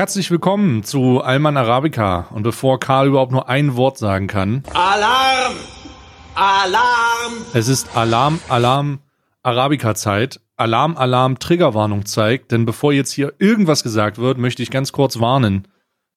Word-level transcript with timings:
Herzlich 0.00 0.30
willkommen 0.30 0.82
zu 0.82 1.20
Alman 1.20 1.58
Arabica. 1.58 2.28
Und 2.30 2.42
bevor 2.42 2.80
Karl 2.80 3.08
überhaupt 3.08 3.32
nur 3.32 3.50
ein 3.50 3.76
Wort 3.76 3.98
sagen 3.98 4.28
kann. 4.28 4.62
Alarm! 4.72 5.52
Alarm! 6.34 7.32
Es 7.52 7.68
ist 7.68 7.94
Alarm, 7.94 8.40
Alarm, 8.48 9.00
Arabica-Zeit. 9.42 10.40
Alarm, 10.56 10.96
Alarm, 10.96 11.38
Triggerwarnung 11.38 12.06
zeigt. 12.06 12.50
Denn 12.50 12.64
bevor 12.64 12.94
jetzt 12.94 13.12
hier 13.12 13.34
irgendwas 13.38 13.82
gesagt 13.82 14.16
wird, 14.16 14.38
möchte 14.38 14.62
ich 14.62 14.70
ganz 14.70 14.90
kurz 14.92 15.20
warnen. 15.20 15.68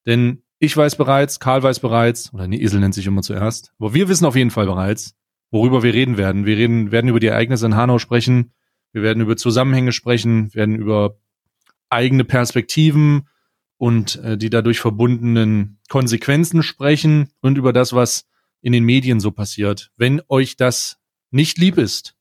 Denn 0.06 0.44
ich 0.60 0.78
weiß 0.78 0.96
bereits, 0.96 1.42
Karl 1.42 1.62
weiß 1.62 1.82
bereits, 1.82 2.34
oder 2.34 2.48
nee, 2.48 2.64
Esel 2.64 2.80
nennt 2.80 2.94
sich 2.94 3.06
immer 3.06 3.22
zuerst. 3.22 3.74
Aber 3.80 3.94
wir 3.94 4.08
wissen 4.08 4.26
auf 4.26 4.38
jeden 4.38 4.52
Fall 4.52 4.66
bereits, 4.66 5.14
worüber 5.52 5.84
wir 5.84 5.94
reden 5.94 6.16
werden. 6.16 6.46
Wir 6.46 6.56
reden, 6.56 6.94
werden 6.94 7.10
über 7.10 7.20
die 7.20 7.28
Ereignisse 7.28 7.66
in 7.66 7.76
Hanau 7.76 8.00
sprechen. 8.00 8.54
Wir 8.94 9.02
werden 9.02 9.20
über 9.20 9.36
Zusammenhänge 9.36 9.92
sprechen, 9.92 10.54
werden 10.54 10.78
über 10.78 11.18
eigene 11.90 12.24
Perspektiven 12.24 13.28
und 13.84 14.16
äh, 14.24 14.38
die 14.38 14.50
dadurch 14.50 14.80
verbundenen 14.80 15.78
Konsequenzen 15.90 16.64
sprechen 16.64 17.34
und 17.42 17.58
über 17.58 17.74
das, 17.74 17.92
was 17.92 18.30
in 18.62 18.72
den 18.72 18.86
Medien 18.86 19.20
so 19.20 19.32
passiert. 19.32 19.92
Wenn 19.98 20.22
euch 20.30 20.56
das 20.56 21.02
nicht 21.32 21.58
lieb 21.58 21.78
ist, 21.78 22.16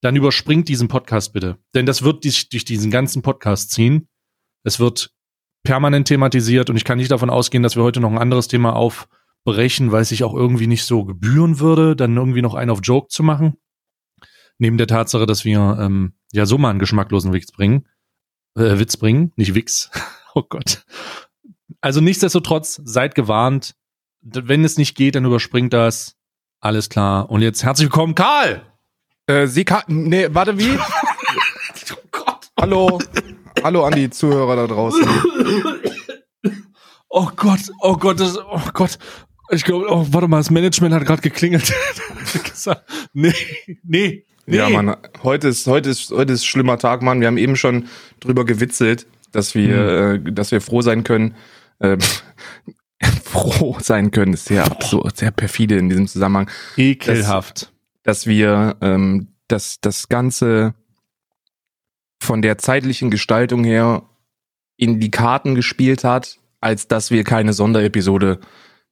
dann 0.00 0.16
überspringt 0.16 0.66
diesen 0.66 0.88
Podcast 0.88 1.34
bitte. 1.34 1.58
Denn 1.74 1.84
das 1.84 2.04
wird 2.04 2.24
dich 2.24 2.48
durch 2.48 2.64
diesen 2.64 2.90
ganzen 2.90 3.20
Podcast 3.20 3.70
ziehen. 3.70 4.08
Es 4.62 4.80
wird 4.80 5.12
permanent 5.62 6.08
thematisiert 6.08 6.70
und 6.70 6.76
ich 6.76 6.84
kann 6.84 6.96
nicht 6.96 7.10
davon 7.10 7.28
ausgehen, 7.28 7.62
dass 7.62 7.76
wir 7.76 7.82
heute 7.82 8.00
noch 8.00 8.10
ein 8.10 8.16
anderes 8.16 8.48
Thema 8.48 8.74
aufbrechen, 8.74 9.92
weil 9.92 10.00
es 10.00 10.08
sich 10.08 10.24
auch 10.24 10.32
irgendwie 10.32 10.68
nicht 10.68 10.86
so 10.86 11.04
gebühren 11.04 11.60
würde, 11.60 11.96
dann 11.96 12.16
irgendwie 12.16 12.40
noch 12.40 12.54
einen 12.54 12.70
auf 12.70 12.80
Joke 12.82 13.08
zu 13.08 13.22
machen. 13.22 13.58
Neben 14.56 14.78
der 14.78 14.86
Tatsache, 14.86 15.26
dass 15.26 15.44
wir 15.44 15.76
ähm, 15.78 16.14
ja 16.32 16.46
so 16.46 16.56
mal 16.56 16.70
einen 16.70 16.78
geschmacklosen 16.78 17.34
Witz 17.34 17.52
bringen, 17.52 17.88
äh, 18.56 18.78
Witz 18.78 18.96
bringen, 18.96 19.32
nicht 19.36 19.54
Wix. 19.54 19.90
oh 20.34 20.42
Gott. 20.48 20.84
Also 21.80 22.00
nichtsdestotrotz, 22.00 22.80
seid 22.84 23.14
gewarnt. 23.14 23.74
Wenn 24.22 24.64
es 24.64 24.78
nicht 24.78 24.96
geht, 24.96 25.14
dann 25.14 25.24
überspringt 25.24 25.72
das. 25.72 26.16
Alles 26.60 26.88
klar. 26.88 27.30
Und 27.30 27.42
jetzt 27.42 27.62
herzlich 27.62 27.86
willkommen, 27.86 28.14
Karl! 28.14 28.62
Äh, 29.26 29.46
Sie 29.46 29.64
kann, 29.64 29.82
nee, 29.86 30.28
warte, 30.30 30.58
wie? 30.58 30.78
oh 31.92 32.08
Gott. 32.10 32.50
Hallo. 32.58 32.98
Hallo 33.62 33.84
an 33.84 33.94
die 33.94 34.10
Zuhörer 34.10 34.56
da 34.56 34.66
draußen. 34.66 35.06
Oh 37.16 37.30
Gott, 37.36 37.60
oh 37.80 37.96
Gott, 37.96 38.18
das, 38.18 38.36
oh 38.38 38.60
Gott. 38.72 38.98
Ich 39.50 39.64
glaube, 39.64 39.86
oh, 39.88 40.04
warte 40.10 40.26
mal, 40.26 40.38
das 40.38 40.50
Management 40.50 40.94
hat 40.94 41.06
gerade 41.06 41.22
geklingelt. 41.22 41.72
nee, 43.12 43.32
nee, 43.84 44.24
nee. 44.46 44.56
Ja, 44.56 44.68
Mann, 44.68 44.96
heute 45.22 45.48
ist, 45.48 45.66
heute 45.66 45.90
ist, 45.90 46.10
heute 46.10 46.32
ist 46.32 46.44
schlimmer 46.44 46.76
Tag, 46.76 47.02
Mann. 47.02 47.20
Wir 47.20 47.28
haben 47.28 47.38
eben 47.38 47.54
schon 47.54 47.88
drüber 48.18 48.44
gewitzelt, 48.44 49.06
dass 49.34 49.54
wir, 49.54 50.18
mhm. 50.18 50.28
äh, 50.28 50.32
dass 50.32 50.50
wir 50.50 50.60
froh 50.60 50.82
sein 50.82 51.04
können, 51.04 51.34
äh, 51.78 51.96
froh 53.24 53.76
sein 53.80 54.10
können, 54.10 54.34
ist 54.34 54.46
sehr 54.46 54.64
absurd, 54.64 55.16
sehr 55.16 55.30
perfide 55.30 55.76
in 55.76 55.88
diesem 55.88 56.06
Zusammenhang. 56.06 56.50
Ekelhaft. 56.76 57.72
Dass, 58.02 58.20
dass 58.20 58.26
wir 58.26 58.76
ähm, 58.80 59.28
dass 59.48 59.80
das 59.80 60.08
Ganze 60.08 60.74
von 62.20 62.42
der 62.42 62.58
zeitlichen 62.58 63.10
Gestaltung 63.10 63.64
her 63.64 64.02
in 64.76 65.00
die 65.00 65.10
Karten 65.10 65.54
gespielt 65.54 66.04
hat, 66.04 66.38
als 66.60 66.88
dass 66.88 67.10
wir 67.10 67.24
keine 67.24 67.52
Sonderepisode 67.52 68.40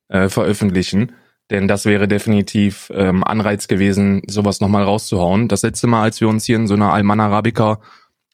äh, 0.08 0.28
veröffentlichen. 0.28 1.12
Denn 1.50 1.68
das 1.68 1.84
wäre 1.84 2.06
definitiv 2.06 2.92
ähm, 2.94 3.24
Anreiz 3.24 3.68
gewesen, 3.68 4.22
sowas 4.26 4.60
nochmal 4.60 4.84
rauszuhauen. 4.84 5.48
Das 5.48 5.62
letzte 5.62 5.86
Mal, 5.86 6.02
als 6.02 6.20
wir 6.20 6.28
uns 6.28 6.44
hier 6.44 6.56
in 6.56 6.66
so 6.66 6.74
einer 6.74 6.92
Alman 6.92 7.20
Arabica 7.20 7.80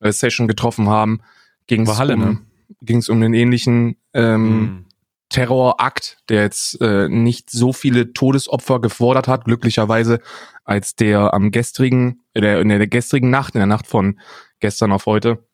äh, 0.01 0.13
Session 0.13 0.49
getroffen 0.49 0.89
haben, 0.89 1.21
ging 1.69 1.83
es 1.83 2.01
um, 2.01 2.07
ne? 2.19 3.01
um 3.09 3.21
den 3.21 3.35
ähnlichen 3.35 3.97
ähm, 4.13 4.61
mm. 4.61 4.85
Terrorakt, 5.29 6.19
der 6.29 6.43
jetzt 6.43 6.81
äh, 6.81 7.09
nicht 7.09 7.51
so 7.51 7.73
viele 7.73 8.13
Todesopfer 8.13 8.81
gefordert 8.81 9.29
hat, 9.29 9.45
glücklicherweise, 9.45 10.21
als 10.65 10.97
der 10.97 11.35
am 11.35 11.51
gestrigen, 11.51 12.23
der, 12.35 12.61
in 12.61 12.69
der 12.69 12.87
gestrigen 12.87 13.31
Nacht, 13.31 13.55
in 13.55 13.61
der 13.61 13.67
Nacht 13.67 13.87
von 13.87 14.19
gestern 14.61 14.91
auf 14.91 15.07
heute. 15.07 15.45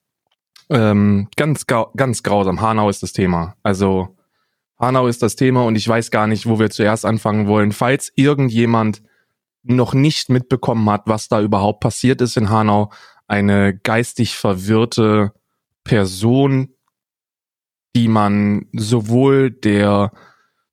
Ähm, 0.71 1.29
ganz, 1.37 1.67
ganz 1.67 2.23
grausam. 2.23 2.61
Hanau 2.61 2.89
ist 2.89 3.03
das 3.03 3.13
Thema. 3.13 3.57
Also 3.63 4.17
Hanau 4.79 5.09
ist 5.09 5.23
das 5.23 5.37
Thema 5.37 5.65
und 5.65 5.77
ich 5.77 5.87
weiß 5.87 6.11
gar 6.11 6.27
nicht, 6.27 6.47
wo 6.47 6.59
wir 6.59 6.71
zuerst 6.71 7.05
anfangen 7.05 7.47
wollen. 7.47 7.73
Falls 7.73 8.13
irgendjemand 8.15 9.03
noch 9.63 9.95
nicht 9.95 10.29
mitbekommen 10.29 10.89
hat, 10.91 11.03
was 11.07 11.29
da 11.29 11.41
überhaupt 11.41 11.81
passiert 11.81 12.21
ist 12.21 12.37
in 12.37 12.51
Hanau, 12.51 12.91
eine 13.27 13.77
geistig 13.77 14.37
verwirrte 14.37 15.33
Person, 15.85 16.75
die 17.95 18.09
man 18.09 18.67
sowohl 18.73 19.51
der 19.51 20.13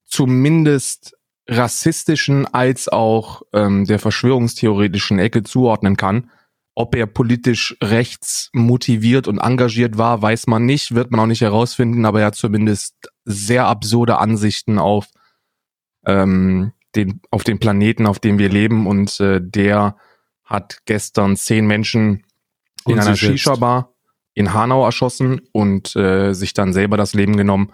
zumindest 0.06 1.16
rassistischen 1.48 2.46
als 2.46 2.88
auch 2.88 3.42
ähm, 3.54 3.86
der 3.86 4.00
verschwörungstheoretischen 4.00 5.20
Ecke 5.20 5.44
zuordnen 5.44 5.98
kann. 5.98 6.32
Ob 6.74 6.96
er 6.96 7.06
politisch 7.06 7.76
rechts 7.84 8.50
motiviert 8.54 9.28
und 9.28 9.40
engagiert 9.40 9.98
war, 9.98 10.22
weiß 10.22 10.48
man 10.48 10.66
nicht, 10.66 10.96
wird 10.96 11.12
man 11.12 11.20
auch 11.20 11.26
nicht 11.26 11.42
herausfinden, 11.42 12.06
aber 12.06 12.22
er 12.22 12.28
hat 12.28 12.36
zumindest 12.36 12.96
sehr 13.26 13.66
absurde 13.66 14.18
Ansichten 14.18 14.80
auf 14.80 15.08
ähm, 16.06 16.72
den, 16.96 17.22
auf 17.30 17.44
den 17.44 17.60
Planeten, 17.60 18.06
auf 18.06 18.20
dem 18.20 18.40
wir 18.40 18.50
leben 18.50 18.88
und 18.88 19.20
äh, 19.20 19.42
der 19.42 19.98
hat 20.44 20.80
gestern 20.86 21.36
zehn 21.36 21.68
Menschen 21.68 22.24
in 22.86 23.00
einer 23.00 23.16
Shisha-Bar 23.16 23.91
in 24.34 24.54
Hanau 24.54 24.86
erschossen 24.86 25.42
und 25.52 25.96
äh, 25.96 26.34
sich 26.34 26.54
dann 26.54 26.74
selber 26.74 26.98
das 26.98 27.14
Leben 27.14 27.38
genommen. 27.38 27.72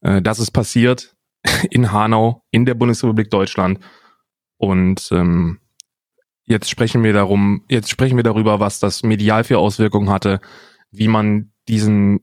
Äh, 0.00 0.22
das 0.22 0.38
ist 0.38 0.50
passiert 0.50 1.16
in 1.70 1.92
Hanau, 1.92 2.42
in 2.50 2.66
der 2.66 2.74
Bundesrepublik 2.74 3.30
Deutschland. 3.30 3.80
Und 4.58 5.08
ähm, 5.12 5.58
jetzt 6.44 6.70
sprechen 6.70 7.02
wir 7.02 7.12
darum, 7.12 7.64
jetzt 7.68 7.90
sprechen 7.90 8.16
wir 8.16 8.24
darüber, 8.24 8.60
was 8.60 8.80
das 8.80 9.02
medial 9.02 9.44
für 9.44 9.58
Auswirkungen 9.58 10.10
hatte, 10.10 10.40
wie 10.90 11.08
man 11.08 11.52
diesen 11.68 12.20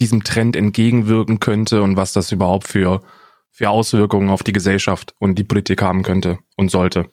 diesem 0.00 0.22
Trend 0.22 0.54
entgegenwirken 0.54 1.40
könnte 1.40 1.82
und 1.82 1.96
was 1.96 2.12
das 2.12 2.30
überhaupt 2.30 2.68
für 2.68 3.02
für 3.50 3.70
Auswirkungen 3.70 4.30
auf 4.30 4.44
die 4.44 4.52
Gesellschaft 4.52 5.14
und 5.18 5.36
die 5.36 5.44
Politik 5.44 5.82
haben 5.82 6.02
könnte 6.04 6.38
und 6.56 6.70
sollte. 6.70 7.10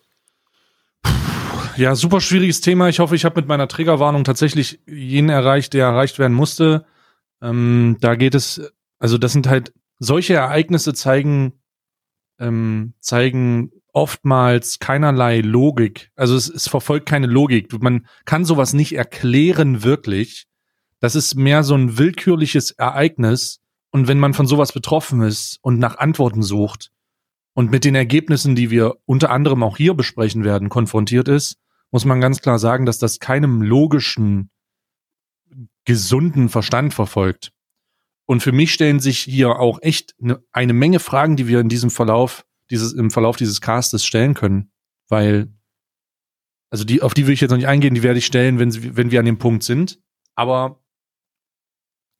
Ja, 1.78 1.96
super 1.96 2.22
schwieriges 2.22 2.62
Thema. 2.62 2.90
Ich 2.90 3.00
hoffe, 3.00 3.16
ich 3.16 3.26
habe 3.26 3.40
mit 3.40 3.48
meiner 3.48 3.68
Triggerwarnung 3.68 4.24
tatsächlich 4.24 4.80
jenen 4.88 5.30
erreicht, 5.30 5.74
der 5.74 5.86
erreicht 5.86 6.20
werden 6.20 6.34
musste. 6.34 6.86
Ähm, 7.42 7.98
da 8.00 8.16
geht 8.16 8.36
es, 8.36 8.74
also 9.00 9.18
das 9.18 9.34
sind 9.34 9.48
halt 9.48 9.74
solche 10.00 10.36
Ereignisse 10.36 10.94
zeigen 10.94 11.54
ähm, 12.40 12.94
zeigen 13.00 13.72
oftmals 13.94 14.80
keinerlei 14.80 15.40
Logik. 15.40 16.12
Also 16.16 16.36
es, 16.36 16.50
es 16.50 16.68
verfolgt 16.68 17.08
keine 17.08 17.28
Logik. 17.28 17.72
Man 17.82 18.08
kann 18.26 18.46
sowas 18.46 18.74
nicht 18.74 18.94
erklären 18.94 19.84
wirklich. 19.84 20.48
Das 21.00 21.16
ist 21.16 21.36
mehr 21.36 21.64
so 21.64 21.76
ein 21.76 21.98
willkürliches 21.98 22.72
Ereignis. 22.72 23.62
Und 23.92 24.08
wenn 24.08 24.20
man 24.20 24.34
von 24.34 24.48
sowas 24.48 24.74
betroffen 24.74 25.22
ist 25.22 25.60
und 25.62 25.80
nach 25.80 25.98
Antworten 25.98 26.44
sucht 26.44 26.92
und 27.54 27.72
mit 27.72 27.86
den 27.86 27.96
Ergebnissen, 27.96 28.56
die 28.56 28.70
wir 28.70 28.96
unter 29.06 29.30
anderem 29.30 29.64
auch 29.64 29.78
hier 29.78 29.94
besprechen 29.94 30.44
werden, 30.44 30.68
konfrontiert 30.68 31.30
ist, 31.30 31.58
muss 31.96 32.04
man 32.04 32.20
ganz 32.20 32.42
klar 32.42 32.60
sagen, 32.60 32.86
dass 32.86 33.00
das 33.00 33.22
keinem 33.22 33.62
logischen, 33.62 34.50
gesunden 35.86 36.50
Verstand 36.50 36.94
verfolgt. 36.94 37.54
Und 38.26 38.44
für 38.44 38.52
mich 38.52 38.74
stellen 38.74 39.00
sich 39.00 39.20
hier 39.20 39.60
auch 39.62 39.82
echt 39.82 40.14
eine, 40.22 40.44
eine 40.52 40.74
Menge 40.74 41.00
Fragen, 41.00 41.38
die 41.38 41.48
wir 41.48 41.62
in 41.62 41.70
diesem 41.70 41.90
Verlauf, 41.90 42.46
dieses, 42.70 42.92
im 42.92 43.12
Verlauf 43.12 43.38
dieses 43.38 43.62
Castes 43.62 44.06
stellen 44.06 44.34
können. 44.34 44.74
Weil, 45.08 45.54
also 46.70 46.84
die, 46.84 47.02
auf 47.02 47.14
die 47.14 47.28
will 47.28 47.34
ich 47.34 47.40
jetzt 47.40 47.52
noch 47.52 47.58
nicht 47.58 47.70
eingehen, 47.70 47.96
die 47.96 48.04
werde 48.04 48.20
ich 48.20 48.26
stellen, 48.26 48.60
wenn, 48.60 48.98
wenn 48.98 49.12
wir 49.12 49.20
an 49.22 49.26
dem 49.26 49.38
Punkt 49.38 49.64
sind. 49.64 50.02
Aber 50.36 50.84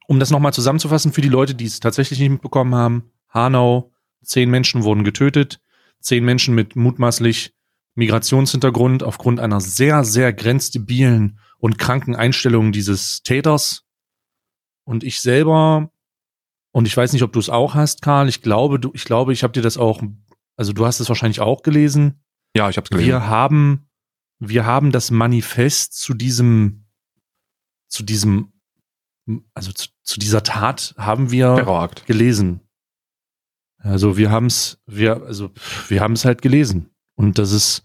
um 0.08 0.22
das 0.22 0.32
nochmal 0.32 0.54
zusammenzufassen 0.54 1.12
für 1.12 1.20
die 1.20 1.28
Leute, 1.28 1.54
die 1.54 1.66
es 1.66 1.82
tatsächlich 1.82 2.22
nicht 2.22 2.30
mitbekommen 2.30 2.76
haben, 2.76 3.12
Hanau, 3.28 3.92
zehn 4.24 4.50
Menschen 4.50 4.84
wurden 4.84 5.04
getötet, 5.04 5.60
zehn 6.00 6.24
Menschen 6.24 6.56
mit 6.56 6.78
mutmaßlich 6.78 7.55
Migrationshintergrund 7.96 9.04
aufgrund 9.04 9.40
einer 9.40 9.62
sehr, 9.62 10.04
sehr 10.04 10.34
grenzdebilen 10.34 11.40
und 11.58 11.80
kranken 11.80 12.16
Einstellung 12.16 12.72
dieses 12.72 13.24
Täters. 13.24 13.86
Und 14.84 15.04
ich 15.04 15.22
selber, 15.22 15.92
und 16.72 16.88
ich 16.88 16.96
weiß 16.96 17.14
nicht, 17.14 17.24
ob 17.24 17.34
du 17.34 17.40
es 17.40 17.50
auch 17.50 17.74
hast, 17.74 18.02
Karl, 18.02 18.30
ich 18.30 18.42
glaube, 18.42 18.80
du, 18.80 18.92
ich 18.94 19.06
glaube, 19.06 19.34
ich 19.34 19.44
habe 19.44 19.54
dir 19.54 19.62
das 19.62 19.78
auch, 19.78 20.04
also 20.58 20.74
du 20.74 20.86
hast 20.86 21.00
es 21.00 21.10
wahrscheinlich 21.10 21.40
auch 21.40 21.64
gelesen. 21.64 22.22
Ja, 22.56 22.70
ich 22.70 22.78
habe 22.78 22.86
es 22.86 22.90
gelesen. 22.90 23.08
Wir 23.08 23.28
haben, 23.28 23.90
wir 24.40 24.66
haben 24.66 24.92
das 24.92 25.10
Manifest 25.10 25.98
zu 25.98 26.14
diesem, 26.14 26.86
zu 27.88 28.04
diesem, 28.04 28.54
also 29.54 29.72
zu, 29.72 29.88
zu 30.04 30.20
dieser 30.20 30.44
Tat 30.44 30.94
haben 30.98 31.32
wir 31.32 31.56
Terrorakt. 31.56 32.06
gelesen. 32.06 32.60
Also 33.78 34.18
wir 34.18 34.32
haben 34.32 34.48
es, 34.48 34.82
wir, 34.86 35.24
also 35.24 35.52
wir 35.88 36.02
haben 36.02 36.14
es 36.14 36.26
halt 36.26 36.42
gelesen. 36.42 36.95
Und 37.16 37.38
das 37.38 37.52
ist, 37.52 37.84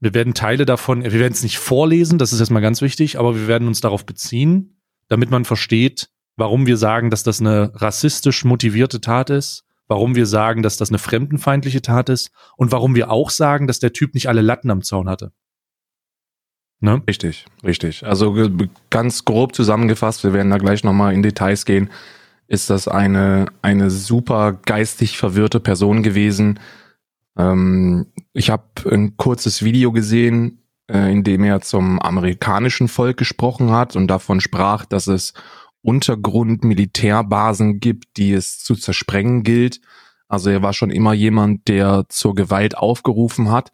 wir 0.00 0.14
werden 0.14 0.34
Teile 0.34 0.66
davon, 0.66 1.02
wir 1.02 1.12
werden 1.12 1.32
es 1.32 1.42
nicht 1.42 1.58
vorlesen, 1.58 2.18
das 2.18 2.32
ist 2.32 2.40
erstmal 2.40 2.62
ganz 2.62 2.82
wichtig, 2.82 3.18
aber 3.18 3.34
wir 3.34 3.48
werden 3.48 3.68
uns 3.68 3.80
darauf 3.80 4.06
beziehen, 4.06 4.80
damit 5.08 5.30
man 5.30 5.44
versteht, 5.44 6.10
warum 6.36 6.66
wir 6.66 6.76
sagen, 6.76 7.10
dass 7.10 7.22
das 7.22 7.40
eine 7.40 7.72
rassistisch 7.74 8.44
motivierte 8.44 9.00
Tat 9.00 9.30
ist, 9.30 9.64
warum 9.88 10.14
wir 10.14 10.26
sagen, 10.26 10.62
dass 10.62 10.76
das 10.76 10.90
eine 10.90 10.98
fremdenfeindliche 10.98 11.82
Tat 11.82 12.08
ist 12.10 12.30
und 12.56 12.70
warum 12.70 12.94
wir 12.94 13.10
auch 13.10 13.30
sagen, 13.30 13.66
dass 13.66 13.80
der 13.80 13.92
Typ 13.92 14.14
nicht 14.14 14.28
alle 14.28 14.42
Latten 14.42 14.70
am 14.70 14.82
Zaun 14.82 15.08
hatte. 15.08 15.32
Ne? 16.80 17.02
Richtig, 17.08 17.46
richtig. 17.64 18.06
Also 18.06 18.36
ganz 18.90 19.24
grob 19.24 19.54
zusammengefasst, 19.54 20.22
wir 20.22 20.32
werden 20.32 20.50
da 20.50 20.58
gleich 20.58 20.84
nochmal 20.84 21.12
in 21.12 21.22
Details 21.22 21.64
gehen, 21.64 21.90
ist 22.46 22.70
das 22.70 22.86
eine, 22.86 23.46
eine 23.62 23.90
super 23.90 24.52
geistig 24.52 25.18
verwirrte 25.18 25.60
Person 25.60 26.02
gewesen. 26.02 26.60
Ähm, 27.38 28.06
ich 28.32 28.50
habe 28.50 28.64
ein 28.90 29.16
kurzes 29.16 29.62
Video 29.62 29.92
gesehen, 29.92 30.62
äh, 30.90 31.10
in 31.12 31.24
dem 31.24 31.44
er 31.44 31.60
zum 31.60 32.00
amerikanischen 32.00 32.88
Volk 32.88 33.16
gesprochen 33.16 33.70
hat 33.70 33.96
und 33.96 34.08
davon 34.08 34.40
sprach, 34.40 34.84
dass 34.84 35.06
es 35.06 35.32
Untergrund-Militärbasen 35.82 37.80
gibt, 37.80 38.16
die 38.16 38.32
es 38.32 38.58
zu 38.58 38.74
zersprengen 38.74 39.44
gilt. 39.44 39.80
Also 40.26 40.50
er 40.50 40.62
war 40.62 40.72
schon 40.72 40.90
immer 40.90 41.14
jemand, 41.14 41.68
der 41.68 42.04
zur 42.08 42.34
Gewalt 42.34 42.76
aufgerufen 42.76 43.50
hat. 43.50 43.72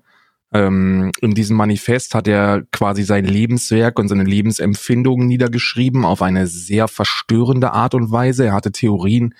Ähm, 0.53 1.11
in 1.21 1.35
diesem 1.35 1.57
Manifest 1.57 2.15
hat 2.15 2.29
er 2.29 2.63
quasi 2.71 3.03
sein 3.03 3.25
Lebenswerk 3.25 3.99
und 3.99 4.09
seine 4.09 4.23
Lebensempfindungen 4.25 5.27
niedergeschrieben 5.27 6.05
auf 6.05 6.23
eine 6.23 6.47
sehr 6.47 6.87
verstörende 6.87 7.73
Art 7.73 7.95
und 7.95 8.13
Weise. 8.13 8.45
Er 8.47 8.53
hatte 8.53 8.71
Theorien, 8.71 9.35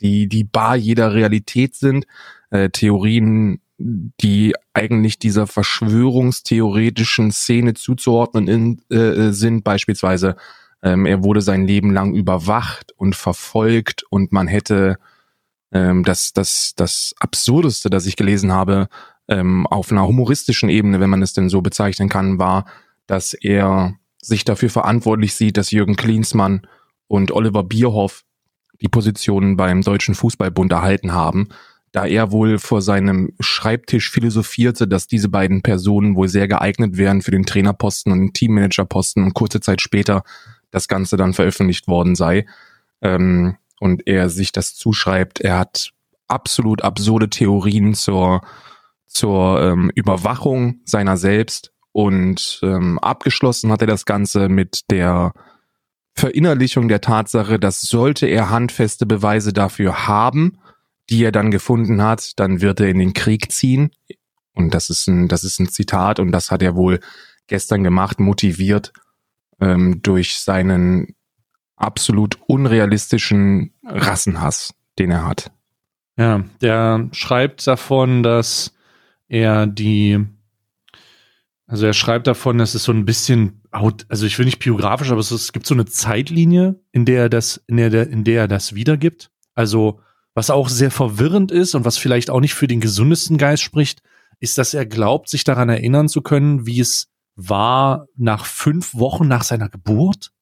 die 0.00 0.28
die 0.28 0.42
bar 0.42 0.74
jeder 0.74 1.14
Realität 1.14 1.76
sind. 1.76 2.06
Äh, 2.50 2.70
Theorien, 2.70 3.60
die 3.78 4.54
eigentlich 4.72 5.18
dieser 5.18 5.46
verschwörungstheoretischen 5.46 7.30
Szene 7.30 7.74
zuzuordnen 7.74 8.48
in, 8.48 8.80
äh, 8.90 9.32
sind, 9.32 9.64
beispielsweise 9.64 10.36
ähm, 10.82 11.06
er 11.06 11.22
wurde 11.24 11.42
sein 11.42 11.66
Leben 11.66 11.92
lang 11.92 12.14
überwacht 12.14 12.92
und 12.96 13.16
verfolgt 13.16 14.04
und 14.08 14.32
man 14.32 14.46
hätte 14.46 14.98
ähm, 15.72 16.04
das, 16.04 16.32
das, 16.32 16.72
das 16.76 17.14
Absurdeste, 17.18 17.90
das 17.90 18.06
ich 18.06 18.16
gelesen 18.16 18.52
habe, 18.52 18.88
ähm, 19.28 19.66
auf 19.66 19.90
einer 19.90 20.06
humoristischen 20.06 20.68
Ebene, 20.68 21.00
wenn 21.00 21.10
man 21.10 21.22
es 21.22 21.32
denn 21.32 21.48
so 21.48 21.60
bezeichnen 21.60 22.08
kann, 22.08 22.38
war, 22.38 22.66
dass 23.06 23.34
er 23.34 23.94
sich 24.20 24.44
dafür 24.44 24.70
verantwortlich 24.70 25.34
sieht, 25.34 25.56
dass 25.56 25.70
Jürgen 25.70 25.96
Klinsmann 25.96 26.66
und 27.08 27.30
Oliver 27.32 27.62
Bierhoff 27.62 28.24
die 28.80 28.88
Positionen 28.88 29.56
beim 29.56 29.82
Deutschen 29.82 30.14
Fußballbund 30.14 30.72
erhalten 30.72 31.12
haben, 31.12 31.48
da 31.96 32.04
er 32.04 32.30
wohl 32.30 32.58
vor 32.58 32.82
seinem 32.82 33.32
Schreibtisch 33.40 34.10
philosophierte, 34.10 34.86
dass 34.86 35.06
diese 35.06 35.30
beiden 35.30 35.62
Personen 35.62 36.14
wohl 36.14 36.28
sehr 36.28 36.46
geeignet 36.46 36.98
wären 36.98 37.22
für 37.22 37.30
den 37.30 37.46
Trainerposten 37.46 38.12
und 38.12 38.18
den 38.20 38.32
Teammanagerposten 38.34 39.24
und 39.24 39.32
kurze 39.32 39.60
Zeit 39.62 39.80
später 39.80 40.22
das 40.70 40.88
Ganze 40.88 41.16
dann 41.16 41.32
veröffentlicht 41.32 41.88
worden 41.88 42.14
sei. 42.14 42.44
Ähm, 43.00 43.56
und 43.80 44.06
er 44.06 44.28
sich 44.28 44.52
das 44.52 44.74
zuschreibt, 44.74 45.40
er 45.40 45.58
hat 45.58 45.92
absolut 46.28 46.84
absurde 46.84 47.30
Theorien 47.30 47.94
zur, 47.94 48.42
zur 49.06 49.62
ähm, 49.62 49.90
Überwachung 49.94 50.80
seiner 50.84 51.16
selbst 51.16 51.72
und 51.92 52.60
ähm, 52.62 52.98
abgeschlossen 52.98 53.72
hat 53.72 53.80
er 53.80 53.86
das 53.86 54.04
Ganze 54.04 54.50
mit 54.50 54.82
der 54.90 55.32
Verinnerlichung 56.12 56.88
der 56.88 57.00
Tatsache, 57.00 57.58
dass 57.58 57.80
sollte 57.80 58.26
er 58.26 58.50
handfeste 58.50 59.06
Beweise 59.06 59.54
dafür 59.54 60.06
haben, 60.06 60.58
die 61.10 61.24
er 61.24 61.32
dann 61.32 61.50
gefunden 61.50 62.02
hat, 62.02 62.38
dann 62.38 62.60
wird 62.60 62.80
er 62.80 62.88
in 62.88 62.98
den 62.98 63.12
Krieg 63.12 63.52
ziehen. 63.52 63.90
Und 64.54 64.74
das 64.74 64.90
ist 64.90 65.06
ein, 65.06 65.28
das 65.28 65.44
ist 65.44 65.60
ein 65.60 65.68
Zitat 65.68 66.18
und 66.18 66.32
das 66.32 66.50
hat 66.50 66.62
er 66.62 66.74
wohl 66.74 67.00
gestern 67.46 67.84
gemacht, 67.84 68.18
motiviert 68.20 68.92
ähm, 69.60 70.02
durch 70.02 70.38
seinen 70.38 71.14
absolut 71.76 72.38
unrealistischen 72.46 73.74
Rassenhass, 73.84 74.74
den 74.98 75.10
er 75.10 75.26
hat. 75.26 75.52
Ja, 76.18 76.44
der 76.62 77.08
schreibt 77.12 77.66
davon, 77.66 78.22
dass 78.22 78.74
er 79.28 79.66
die, 79.66 80.24
also 81.66 81.86
er 81.86 81.92
schreibt 81.92 82.26
davon, 82.26 82.56
dass 82.58 82.74
es 82.74 82.84
so 82.84 82.92
ein 82.92 83.04
bisschen, 83.04 83.60
also 83.70 84.24
ich 84.24 84.38
will 84.38 84.46
nicht 84.46 84.60
biografisch, 84.60 85.10
aber 85.10 85.20
es, 85.20 85.30
ist, 85.30 85.42
es 85.42 85.52
gibt 85.52 85.66
so 85.66 85.74
eine 85.74 85.84
Zeitlinie, 85.84 86.80
in 86.92 87.04
der 87.04 87.22
er 87.24 87.28
das, 87.28 87.62
in 87.66 87.76
der, 87.76 88.08
in 88.08 88.24
der 88.24 88.42
er 88.42 88.48
das 88.48 88.74
wiedergibt. 88.74 89.30
Also 89.54 90.00
was 90.36 90.50
auch 90.50 90.68
sehr 90.68 90.90
verwirrend 90.90 91.50
ist 91.50 91.74
und 91.74 91.86
was 91.86 91.96
vielleicht 91.96 92.28
auch 92.28 92.40
nicht 92.40 92.52
für 92.52 92.68
den 92.68 92.80
gesundesten 92.80 93.38
Geist 93.38 93.62
spricht, 93.62 94.02
ist, 94.38 94.58
dass 94.58 94.74
er 94.74 94.84
glaubt, 94.84 95.30
sich 95.30 95.44
daran 95.44 95.70
erinnern 95.70 96.10
zu 96.10 96.20
können, 96.20 96.66
wie 96.66 96.78
es 96.78 97.08
war 97.36 98.06
nach 98.16 98.44
fünf 98.44 98.94
Wochen 98.94 99.26
nach 99.28 99.44
seiner 99.44 99.70
Geburt. 99.70 100.32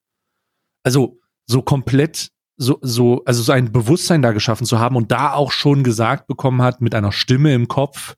Also 0.82 1.20
so 1.46 1.62
komplett, 1.62 2.32
so, 2.56 2.79
so, 2.82 3.23
also 3.25 3.44
so 3.44 3.52
ein 3.52 3.70
Bewusstsein 3.70 4.20
da 4.20 4.32
geschaffen 4.32 4.67
zu 4.67 4.81
haben 4.81 4.96
und 4.96 5.12
da 5.12 5.32
auch 5.32 5.52
schon 5.52 5.85
gesagt 5.85 6.26
bekommen 6.26 6.61
hat 6.61 6.81
mit 6.81 6.96
einer 6.96 7.12
Stimme 7.12 7.55
im 7.55 7.69
Kopf, 7.69 8.17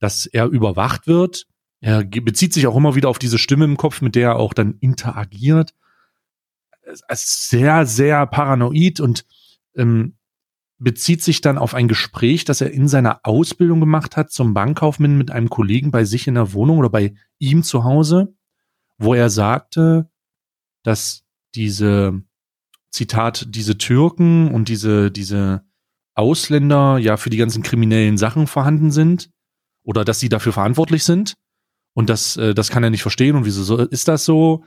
dass 0.00 0.26
er 0.26 0.46
überwacht 0.46 1.06
wird. 1.06 1.46
Er 1.80 2.02
bezieht 2.02 2.52
sich 2.52 2.66
auch 2.66 2.76
immer 2.76 2.96
wieder 2.96 3.08
auf 3.08 3.20
diese 3.20 3.38
Stimme 3.38 3.64
im 3.64 3.76
Kopf, 3.76 4.00
mit 4.00 4.16
der 4.16 4.30
er 4.30 4.36
auch 4.36 4.54
dann 4.54 4.74
interagiert. 4.80 5.72
Sehr, 7.12 7.86
sehr 7.86 8.26
paranoid 8.26 8.98
und 8.98 9.24
ähm, 9.76 10.16
bezieht 10.82 11.22
sich 11.22 11.40
dann 11.40 11.58
auf 11.58 11.74
ein 11.74 11.88
Gespräch, 11.88 12.44
das 12.44 12.60
er 12.60 12.70
in 12.70 12.88
seiner 12.88 13.20
Ausbildung 13.24 13.80
gemacht 13.80 14.16
hat 14.16 14.30
zum 14.30 14.54
Bankkaufmann 14.54 15.16
mit 15.16 15.30
einem 15.30 15.48
Kollegen 15.48 15.90
bei 15.90 16.04
sich 16.04 16.26
in 16.26 16.34
der 16.34 16.52
Wohnung 16.52 16.78
oder 16.78 16.90
bei 16.90 17.14
ihm 17.38 17.62
zu 17.62 17.84
Hause, 17.84 18.34
wo 18.98 19.14
er 19.14 19.30
sagte, 19.30 20.10
dass 20.82 21.24
diese, 21.54 22.22
Zitat, 22.92 23.46
diese 23.48 23.78
Türken 23.78 24.52
und 24.52 24.68
diese, 24.68 25.10
diese 25.10 25.64
Ausländer 26.14 26.98
ja 26.98 27.16
für 27.16 27.30
die 27.30 27.38
ganzen 27.38 27.62
kriminellen 27.62 28.18
Sachen 28.18 28.46
vorhanden 28.46 28.90
sind 28.90 29.30
oder 29.82 30.04
dass 30.04 30.20
sie 30.20 30.28
dafür 30.28 30.52
verantwortlich 30.52 31.02
sind 31.02 31.34
und 31.94 32.10
das, 32.10 32.36
äh, 32.36 32.54
das 32.54 32.68
kann 32.68 32.84
er 32.84 32.90
nicht 32.90 33.02
verstehen 33.02 33.34
und 33.34 33.46
wieso 33.46 33.78
ist 33.78 34.08
das 34.08 34.26
so? 34.26 34.64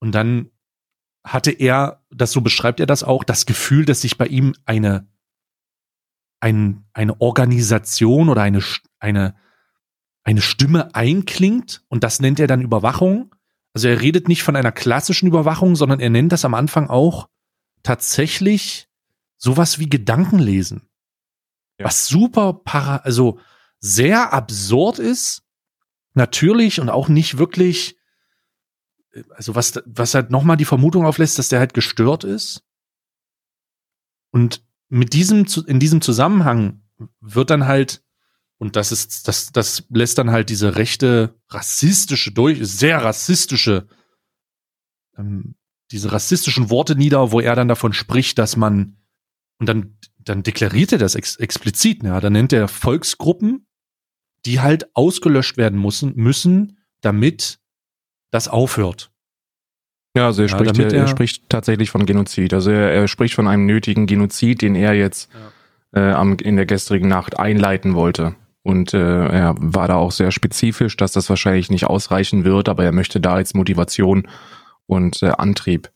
Und 0.00 0.14
dann 0.14 0.50
hatte 1.24 1.50
er, 1.50 2.02
das 2.10 2.32
so 2.32 2.40
beschreibt 2.40 2.80
er 2.80 2.86
das 2.86 3.02
auch, 3.02 3.24
das 3.24 3.46
Gefühl, 3.46 3.84
dass 3.84 4.00
sich 4.00 4.18
bei 4.18 4.26
ihm 4.26 4.54
eine, 4.64 5.06
ein, 6.40 6.84
eine 6.92 7.20
Organisation 7.20 8.28
oder 8.28 8.42
eine, 8.42 8.62
eine, 8.98 9.34
eine 10.24 10.40
Stimme 10.40 10.94
einklingt 10.94 11.82
und 11.88 12.04
das 12.04 12.20
nennt 12.20 12.40
er 12.40 12.46
dann 12.46 12.62
Überwachung. 12.62 13.34
Also 13.74 13.88
er 13.88 14.00
redet 14.00 14.28
nicht 14.28 14.42
von 14.42 14.56
einer 14.56 14.72
klassischen 14.72 15.28
Überwachung, 15.28 15.76
sondern 15.76 16.00
er 16.00 16.10
nennt 16.10 16.32
das 16.32 16.44
am 16.44 16.54
Anfang 16.54 16.88
auch 16.88 17.28
tatsächlich 17.82 18.88
sowas 19.36 19.78
wie 19.78 19.88
Gedankenlesen. 19.88 20.88
Ja. 21.78 21.86
Was 21.86 22.06
super 22.06 22.52
para, 22.52 22.96
also 22.96 23.38
sehr 23.78 24.32
absurd 24.32 24.98
ist, 24.98 25.42
natürlich 26.14 26.80
und 26.80 26.90
auch 26.90 27.08
nicht 27.08 27.38
wirklich 27.38 27.97
also 29.30 29.54
was, 29.54 29.80
was 29.86 30.14
halt 30.14 30.30
nochmal 30.30 30.56
die 30.56 30.64
Vermutung 30.64 31.06
auflässt, 31.06 31.38
dass 31.38 31.48
der 31.48 31.58
halt 31.58 31.74
gestört 31.74 32.24
ist. 32.24 32.62
Und 34.30 34.62
mit 34.88 35.12
diesem, 35.12 35.46
in 35.66 35.80
diesem 35.80 36.00
Zusammenhang 36.00 36.82
wird 37.20 37.50
dann 37.50 37.66
halt, 37.66 38.02
und 38.58 38.76
das 38.76 38.92
ist, 38.92 39.28
das, 39.28 39.52
das 39.52 39.84
lässt 39.90 40.18
dann 40.18 40.30
halt 40.30 40.50
diese 40.50 40.76
rechte, 40.76 41.34
rassistische, 41.48 42.32
durch, 42.32 42.58
sehr 42.62 43.02
rassistische, 43.02 43.86
ähm, 45.16 45.54
diese 45.90 46.12
rassistischen 46.12 46.68
Worte 46.70 46.96
nieder, 46.96 47.32
wo 47.32 47.40
er 47.40 47.54
dann 47.54 47.68
davon 47.68 47.92
spricht, 47.92 48.38
dass 48.38 48.56
man, 48.56 48.96
und 49.58 49.68
dann, 49.68 49.98
dann 50.18 50.42
deklariert 50.42 50.92
er 50.92 50.98
das 50.98 51.14
ex 51.14 51.36
explizit, 51.36 52.02
ja, 52.02 52.20
dann 52.20 52.32
nennt 52.32 52.52
er 52.52 52.68
Volksgruppen, 52.68 53.66
die 54.44 54.60
halt 54.60 54.94
ausgelöscht 54.94 55.56
werden 55.56 55.80
müssen, 55.80 56.14
müssen, 56.16 56.78
damit 57.00 57.60
das 58.30 58.48
aufhört. 58.48 59.10
Ja, 60.16 60.26
also 60.26 60.42
er, 60.42 60.48
ja, 60.48 60.56
spricht, 60.56 60.78
er, 60.78 60.92
er, 60.92 61.06
spricht 61.06 61.48
tatsächlich 61.48 61.90
von 61.90 62.06
Genozid. 62.06 62.52
Also 62.54 62.70
er, 62.70 62.92
er, 62.92 63.08
spricht 63.08 63.34
von 63.34 63.46
einem 63.46 63.66
nötigen 63.66 64.06
Genozid, 64.06 64.62
den 64.62 64.74
er 64.74 64.94
jetzt 64.94 65.30
ja. 65.94 66.10
äh, 66.10 66.12
am, 66.12 66.36
in 66.38 66.56
der 66.56 66.66
gestrigen 66.66 67.08
Nacht 67.08 67.38
einleiten 67.38 67.94
wollte. 67.94 68.34
Und 68.62 68.92
äh, 68.94 69.26
er 69.26 69.54
war 69.58 69.88
da 69.88 69.94
auch 69.94 70.12
sehr 70.12 70.30
spezifisch, 70.30 70.96
dass 70.96 71.12
das 71.12 71.30
wahrscheinlich 71.30 71.70
nicht 71.70 71.86
ausreichen 71.86 72.44
wird, 72.44 72.68
aber 72.68 72.84
er 72.84 72.92
möchte 72.92 73.20
da 73.20 73.34
als 73.34 73.54
Motivation 73.54 74.28
und 74.86 75.22
äh, 75.22 75.28
Antrieb 75.28 75.90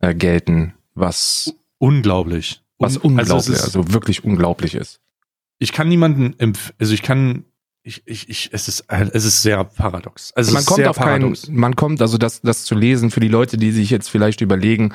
äh, 0.00 0.14
gelten, 0.14 0.74
was 0.94 1.54
unglaublich, 1.78 2.62
was 2.78 2.98
Un 2.98 3.12
unglaublich, 3.12 3.32
also, 3.32 3.52
ist, 3.52 3.64
also 3.64 3.92
wirklich 3.92 4.24
unglaublich 4.24 4.74
ist. 4.74 5.00
Ich 5.58 5.72
kann 5.72 5.88
niemanden, 5.88 6.36
also 6.78 6.92
ich 6.92 7.02
kann 7.02 7.44
ich, 7.82 8.02
ich, 8.06 8.28
ich, 8.28 8.50
es 8.52 8.68
ist, 8.68 8.84
es 8.88 9.24
ist 9.24 9.42
sehr 9.42 9.64
paradox. 9.64 10.32
Also 10.34 10.52
man 10.52 10.64
kommt 10.64 10.86
auf 10.86 10.96
paradox. 10.96 11.46
keinen, 11.46 11.56
man 11.58 11.76
kommt, 11.76 12.00
also 12.00 12.16
das, 12.18 12.40
das 12.42 12.64
zu 12.64 12.74
lesen 12.74 13.10
für 13.10 13.20
die 13.20 13.28
Leute, 13.28 13.56
die 13.56 13.72
sich 13.72 13.90
jetzt 13.90 14.08
vielleicht 14.08 14.40
überlegen, 14.40 14.94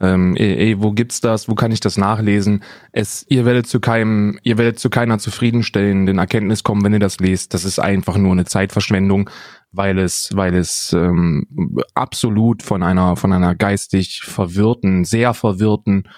ähm, 0.00 0.36
ey, 0.36 0.56
ey, 0.56 0.80
wo 0.80 0.92
gibt's 0.92 1.20
das, 1.20 1.48
wo 1.48 1.56
kann 1.56 1.72
ich 1.72 1.80
das 1.80 1.98
nachlesen? 1.98 2.62
Es, 2.92 3.26
ihr 3.28 3.44
werdet 3.44 3.66
zu 3.66 3.80
keinem, 3.80 4.38
ihr 4.44 4.56
werdet 4.56 4.78
zu 4.78 4.90
keiner 4.90 5.18
zufriedenstellenden 5.18 6.18
Erkenntnis 6.18 6.62
kommen, 6.62 6.84
wenn 6.84 6.92
ihr 6.92 7.00
das 7.00 7.18
lest. 7.18 7.52
Das 7.52 7.64
ist 7.64 7.80
einfach 7.80 8.16
nur 8.16 8.32
eine 8.32 8.44
Zeitverschwendung. 8.44 9.28
weil 9.70 9.98
es, 9.98 10.30
weil 10.34 10.54
es 10.54 10.92
ähm, 10.92 11.46
absolut 11.94 12.62
von 12.62 12.82
einer, 12.82 13.16
von 13.16 13.32
einer 13.32 13.54
geistig 13.54 14.22
verwirrten, 14.22 15.04
sehr 15.04 15.34
verwirrten 15.34 16.08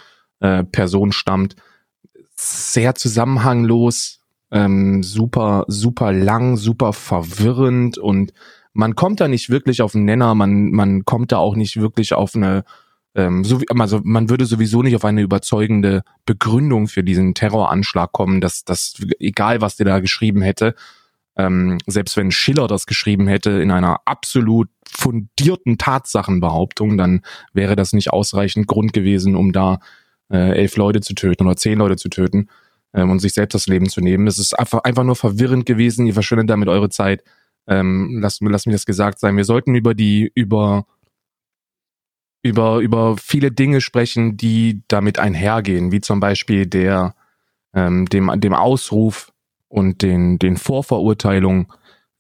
äh, 0.41 0.65
Person 0.65 1.13
stammt. 1.13 1.57
Sehr 2.37 2.95
zusammenhanglos, 2.95 4.20
ähm, 4.51 5.03
super, 5.03 5.65
super 5.69 6.13
lang, 6.13 6.57
super 6.57 6.93
verwirrend 6.93 7.99
und 7.99 8.33
man 8.73 8.95
kommt 8.95 9.21
da 9.21 9.29
nicht 9.29 9.51
wirklich 9.51 9.83
auf 9.83 9.95
einen 9.95 10.05
Nenner, 10.05 10.35
man, 10.35 10.71
man 10.71 11.05
kommt 11.05 11.33
da 11.33 11.39
auch 11.39 11.57
nicht 11.57 11.81
wirklich 11.81 12.15
auf 12.15 12.35
eine, 12.35 12.65
ähm, 13.15 13.45
so 13.45 13.61
wie, 13.61 13.67
also 13.69 14.01
man 14.05 14.31
würde 14.31 14.47
sowieso 14.47 14.83
nicht 14.83 14.97
auf 14.97 15.05
eine 15.05 15.23
überzeugende 15.23 16.03
Begründung 16.25 16.89
für 16.89 17.03
diesen 17.03 17.35
Terroranschlag 17.35 18.13
kommen, 18.13 18.41
dass 18.41 18.65
dass 18.65 18.95
egal 19.19 19.61
was 19.61 19.77
der 19.77 19.87
da 19.87 20.01
geschrieben 20.01 20.43
hätte, 20.43 20.75
ähm, 21.37 21.79
selbst 21.87 22.17
wenn 22.17 22.31
Schiller 22.31 22.69
das 22.69 22.87
geschrieben 22.87 23.27
hätte 23.29 23.51
in 23.51 23.71
einer 23.71 24.01
absolut 24.05 24.69
fundierten 24.89 25.79
Tatsachenbehauptung, 25.79 26.99
dann 26.99 27.23
wäre 27.53 27.77
das 27.77 27.93
nicht 27.93 28.11
ausreichend 28.11 28.67
Grund 28.67 28.93
gewesen, 28.93 29.37
um 29.37 29.53
da 29.53 29.81
äh, 30.31 30.59
elf 30.59 30.77
Leute 30.77 31.01
zu 31.01 31.15
töten 31.15 31.47
oder 31.47 31.57
zehn 31.57 31.79
Leute 31.79 31.97
zu 31.97 32.09
töten 32.09 32.49
ähm, 32.95 33.11
und 33.11 33.19
sich 33.21 33.33
selbst 33.33 33.55
das 33.55 33.67
Leben 33.67 33.89
zu 33.89 34.01
nehmen. 34.01 34.27
Es 34.27 34.39
ist 34.39 34.59
einfach, 34.59 34.81
einfach 34.85 35.05
nur 35.05 35.17
verwirrend 35.17 35.67
gewesen. 35.67 36.07
Ihr 36.07 36.15
verschwendet 36.15 36.51
damit 36.51 36.69
eure 36.69 36.91
Zeit. 36.91 37.23
Ähm, 37.67 38.19
lasst, 38.21 38.41
lasst 38.43 38.67
mir 38.67 38.73
das 38.73 38.87
gesagt 38.87 39.21
sein. 39.21 39.37
Wir 39.37 39.45
sollten 39.45 39.75
über 39.75 39.95
die, 39.95 40.31
über 40.35 40.87
über, 42.43 42.79
über 42.79 43.17
viele 43.17 43.53
Dinge 43.53 43.81
sprechen, 43.81 44.37
die 44.37 44.83
damit 44.89 45.19
einhergehen, 45.19 45.93
wie 45.93 46.01
zum 46.01 46.21
Beispiel 46.21 46.67
der, 46.67 47.15
ähm, 47.75 48.07
dem, 48.07 48.33
dem 48.41 48.55
Ausruf 48.55 49.33
und 49.69 50.03
den, 50.03 50.39
den 50.39 50.57
Vorverurteilungen 50.57 51.67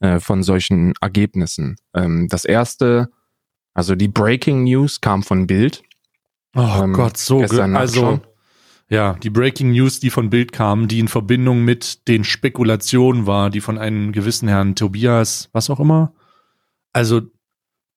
äh, 0.00 0.20
von 0.20 0.42
solchen 0.42 0.92
Ergebnissen. 1.00 1.76
Ähm, 1.94 2.28
das 2.28 2.44
erste, 2.44 3.10
also 3.74 3.94
die 3.94 4.08
Breaking 4.08 4.64
News 4.64 5.00
kam 5.00 5.22
von 5.22 5.46
Bild. 5.46 5.82
Oh 6.54 6.80
ähm, 6.82 6.92
Gott, 6.92 7.16
so 7.16 7.40
gut. 7.40 7.58
Also, 7.58 8.20
ja, 8.90 9.14
die 9.14 9.30
Breaking 9.30 9.70
News, 9.70 10.00
die 10.00 10.10
von 10.10 10.30
Bild 10.30 10.52
kam, 10.52 10.88
die 10.88 10.98
in 10.98 11.06
Verbindung 11.06 11.64
mit 11.64 12.08
den 12.08 12.24
Spekulationen 12.24 13.24
war, 13.24 13.48
die 13.48 13.60
von 13.60 13.78
einem 13.78 14.10
gewissen 14.10 14.48
Herrn 14.48 14.74
Tobias, 14.74 15.48
was 15.52 15.70
auch 15.70 15.78
immer. 15.78 16.12
Also, 16.92 17.22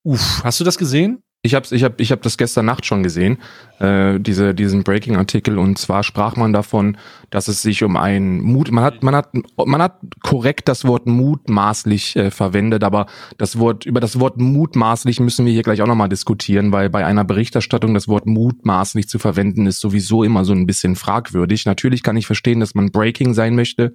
uff, 0.03 0.43
hast 0.43 0.59
du 0.59 0.63
das 0.63 0.77
gesehen? 0.77 1.23
Ich 1.45 1.55
habe 1.55 1.67
ich 1.71 1.83
hab, 1.83 1.99
ich 1.99 2.13
hab 2.13 2.21
das 2.21 2.37
gestern 2.37 2.65
Nacht 2.65 2.85
schon 2.85 3.03
gesehen, 3.03 3.37
äh, 3.79 4.17
diese, 4.17 4.55
diesen 4.55 4.85
Breaking-Artikel. 4.85 5.59
Und 5.59 5.77
zwar 5.77 6.01
sprach 6.03 6.37
man 6.37 6.53
davon, 6.53 6.95
dass 7.31 7.49
es 7.49 7.61
sich 7.61 7.83
um 7.83 7.97
ein 7.97 8.39
Mut, 8.39 8.71
man 8.71 8.85
hat, 8.85 9.03
man 9.03 9.13
hat, 9.13 9.31
man 9.57 9.81
hat 9.81 9.99
korrekt 10.21 10.69
das 10.69 10.85
Wort 10.85 11.05
mutmaßlich 11.05 12.15
äh, 12.15 12.31
verwendet, 12.31 12.85
aber 12.85 13.07
das 13.37 13.59
Wort, 13.59 13.85
über 13.85 13.99
das 13.99 14.21
Wort 14.21 14.37
mutmaßlich 14.37 15.19
müssen 15.19 15.45
wir 15.45 15.51
hier 15.51 15.63
gleich 15.63 15.81
auch 15.81 15.87
nochmal 15.87 16.07
diskutieren, 16.07 16.71
weil 16.71 16.89
bei 16.89 17.05
einer 17.05 17.25
Berichterstattung 17.25 17.93
das 17.93 18.07
Wort 18.07 18.25
mutmaßlich 18.25 19.09
zu 19.09 19.19
verwenden 19.19 19.65
ist 19.65 19.81
sowieso 19.81 20.23
immer 20.23 20.45
so 20.45 20.53
ein 20.53 20.65
bisschen 20.65 20.95
fragwürdig. 20.95 21.65
Natürlich 21.65 22.03
kann 22.03 22.15
ich 22.15 22.25
verstehen, 22.25 22.61
dass 22.61 22.73
man 22.73 22.89
Breaking 22.89 23.33
sein 23.33 23.53
möchte. 23.53 23.93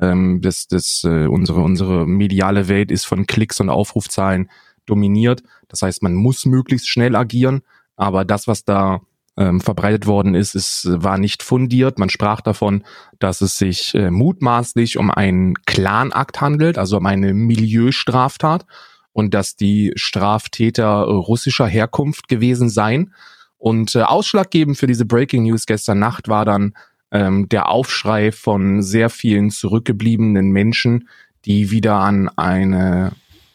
Ähm, 0.00 0.40
das, 0.42 0.66
das, 0.66 1.04
äh, 1.04 1.26
unsere, 1.28 1.60
unsere 1.60 2.08
mediale 2.08 2.66
Welt 2.66 2.90
ist 2.90 3.04
von 3.04 3.26
Klicks 3.26 3.60
und 3.60 3.68
Aufrufzahlen 3.68 4.50
dominiert. 4.92 5.42
Das 5.68 5.82
heißt, 5.82 6.02
man 6.02 6.14
muss 6.14 6.44
möglichst 6.44 6.88
schnell 6.88 7.16
agieren, 7.16 7.62
aber 7.96 8.24
das, 8.24 8.46
was 8.46 8.64
da 8.64 9.00
ähm, 9.36 9.60
verbreitet 9.60 10.06
worden 10.06 10.34
ist, 10.34 10.54
ist, 10.54 10.86
war 10.90 11.16
nicht 11.16 11.42
fundiert. 11.42 11.98
Man 11.98 12.10
sprach 12.10 12.42
davon, 12.42 12.84
dass 13.18 13.40
es 13.40 13.56
sich 13.56 13.94
äh, 13.94 14.10
mutmaßlich 14.10 14.98
um 14.98 15.10
einen 15.10 15.54
Clanakt 15.64 16.40
handelt, 16.40 16.76
also 16.76 16.98
um 16.98 17.06
eine 17.06 17.32
Milieustraftat 17.32 18.66
und 19.12 19.32
dass 19.32 19.56
die 19.56 19.92
Straftäter 19.96 21.04
russischer 21.04 21.66
Herkunft 21.66 22.28
gewesen 22.28 22.68
seien. 22.68 23.14
Und 23.56 23.94
äh, 23.94 24.02
ausschlaggebend 24.02 24.76
für 24.76 24.86
diese 24.86 25.06
Breaking 25.06 25.44
News 25.44 25.64
gestern 25.64 25.98
Nacht 25.98 26.28
war 26.28 26.44
dann 26.44 26.74
ähm, 27.10 27.48
der 27.48 27.68
Aufschrei 27.68 28.32
von 28.32 28.82
sehr 28.82 29.08
vielen 29.08 29.50
zurückgebliebenen 29.50 30.50
Menschen, 30.50 31.08
die 31.44 31.70
wieder 31.70 31.96
an 31.96 32.28
eine 32.36 33.12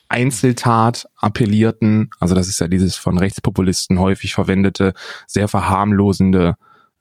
Einzeltat 0.10 1.08
appellierten, 1.16 2.10
also 2.20 2.36
das 2.36 2.48
ist 2.48 2.60
ja 2.60 2.68
dieses 2.68 2.96
von 2.96 3.18
Rechtspopulisten 3.18 4.00
häufig 4.00 4.34
verwendete, 4.34 4.94
sehr 5.26 5.48
verharmlosende 5.48 6.56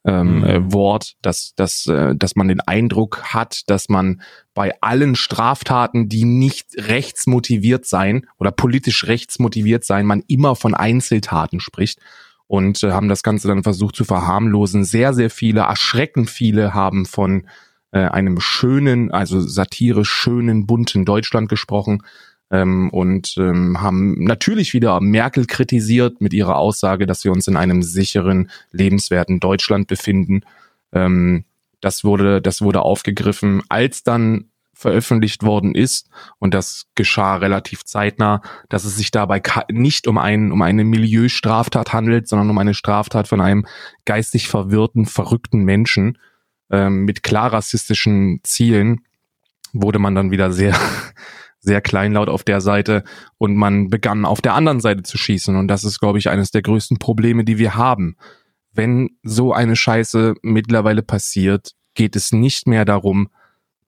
ähm, 0.07 0.37
mhm. 0.37 0.43
äh, 0.43 0.73
Wort, 0.73 1.15
dass, 1.21 1.53
dass, 1.55 1.85
äh, 1.87 2.15
dass 2.15 2.35
man 2.35 2.47
den 2.47 2.61
Eindruck 2.61 3.21
hat, 3.33 3.63
dass 3.67 3.89
man 3.89 4.21
bei 4.53 4.73
allen 4.81 5.15
Straftaten, 5.15 6.07
die 6.07 6.23
nicht 6.23 6.67
rechtsmotiviert 6.77 7.85
sein 7.85 8.25
oder 8.39 8.51
politisch 8.51 9.05
rechtsmotiviert 9.05 9.83
sein, 9.83 10.05
man 10.05 10.23
immer 10.27 10.55
von 10.55 10.73
Einzeltaten 10.73 11.59
spricht 11.59 11.99
und 12.47 12.83
äh, 12.83 12.91
haben 12.91 13.09
das 13.09 13.21
Ganze 13.21 13.49
dann 13.49 13.63
versucht 13.63 13.95
zu 13.95 14.05
verharmlosen. 14.05 14.85
Sehr, 14.85 15.13
sehr 15.13 15.29
viele, 15.29 15.61
erschreckend 15.61 16.29
viele 16.29 16.73
haben 16.73 17.05
von 17.05 17.47
äh, 17.91 17.99
einem 17.99 18.39
schönen, 18.39 19.11
also 19.11 19.41
satirisch 19.41 20.09
schönen, 20.09 20.65
bunten 20.65 21.03
Deutschland 21.03 21.49
gesprochen 21.49 22.03
ähm, 22.51 22.89
und 22.89 23.35
ähm, 23.37 23.81
haben 23.81 24.23
natürlich 24.23 24.73
wieder 24.73 24.99
Merkel 25.01 25.45
kritisiert 25.45 26.21
mit 26.21 26.33
ihrer 26.33 26.57
Aussage, 26.57 27.05
dass 27.05 27.23
wir 27.23 27.31
uns 27.31 27.47
in 27.47 27.57
einem 27.57 27.81
sicheren, 27.81 28.49
lebenswerten 28.71 29.39
Deutschland 29.39 29.87
befinden. 29.87 30.41
Ähm, 30.93 31.43
das 31.81 32.03
wurde, 32.03 32.41
das 32.41 32.61
wurde 32.61 32.81
aufgegriffen, 32.81 33.61
als 33.69 34.03
dann 34.03 34.45
veröffentlicht 34.73 35.41
worden 35.41 35.73
ist 35.73 36.07
und 36.37 36.53
das 36.53 36.85
geschah 36.93 37.37
relativ 37.37 37.83
zeitnah, 37.83 38.41
dass 38.69 38.85
es 38.85 38.95
sich 38.95 39.09
dabei 39.09 39.41
nicht 39.71 40.07
um 40.07 40.19
einen 40.19 40.51
um 40.51 40.61
eine 40.61 40.83
Milieustraftat 40.83 41.93
handelt, 41.93 42.27
sondern 42.27 42.51
um 42.51 42.57
eine 42.59 42.75
Straftat 42.75 43.27
von 43.27 43.41
einem 43.41 43.65
geistig 44.05 44.49
verwirrten, 44.49 45.07
verrückten 45.07 45.63
Menschen 45.63 46.19
ähm, 46.69 47.05
mit 47.05 47.23
klar 47.23 47.53
rassistischen 47.53 48.39
Zielen, 48.43 49.01
wurde 49.73 49.97
man 49.97 50.13
dann 50.13 50.29
wieder 50.29 50.51
sehr 50.51 50.75
sehr 51.59 51.81
kleinlaut 51.81 52.29
auf 52.29 52.43
der 52.43 52.61
Seite 52.61 53.03
und 53.37 53.55
man 53.55 53.89
begann 53.89 54.25
auf 54.25 54.41
der 54.41 54.53
anderen 54.53 54.79
Seite 54.79 55.03
zu 55.03 55.17
schießen. 55.17 55.55
Und 55.55 55.67
das 55.67 55.83
ist, 55.83 55.99
glaube 55.99 56.19
ich, 56.19 56.29
eines 56.29 56.51
der 56.51 56.61
größten 56.61 56.97
Probleme, 56.97 57.43
die 57.43 57.57
wir 57.57 57.75
haben. 57.75 58.15
Wenn 58.71 59.17
so 59.23 59.53
eine 59.53 59.75
Scheiße 59.75 60.35
mittlerweile 60.43 61.01
passiert, 61.01 61.71
geht 61.95 62.15
es 62.15 62.31
nicht 62.31 62.67
mehr 62.67 62.85
darum, 62.85 63.29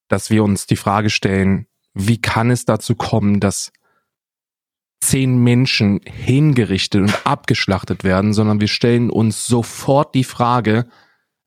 dass 0.08 0.30
wir 0.30 0.44
uns 0.44 0.66
die 0.66 0.76
Frage 0.76 1.10
stellen, 1.10 1.68
wie 1.94 2.20
kann 2.20 2.50
es 2.50 2.66
dazu 2.66 2.96
kommen, 2.96 3.40
dass 3.40 3.72
zehn 5.02 5.38
Menschen 5.42 6.02
hingerichtet 6.04 7.02
und 7.02 7.26
abgeschlachtet 7.26 8.04
werden, 8.04 8.34
sondern 8.34 8.60
wir 8.60 8.68
stellen 8.68 9.10
uns 9.10 9.46
sofort 9.46 10.14
die 10.16 10.24
Frage, 10.24 10.88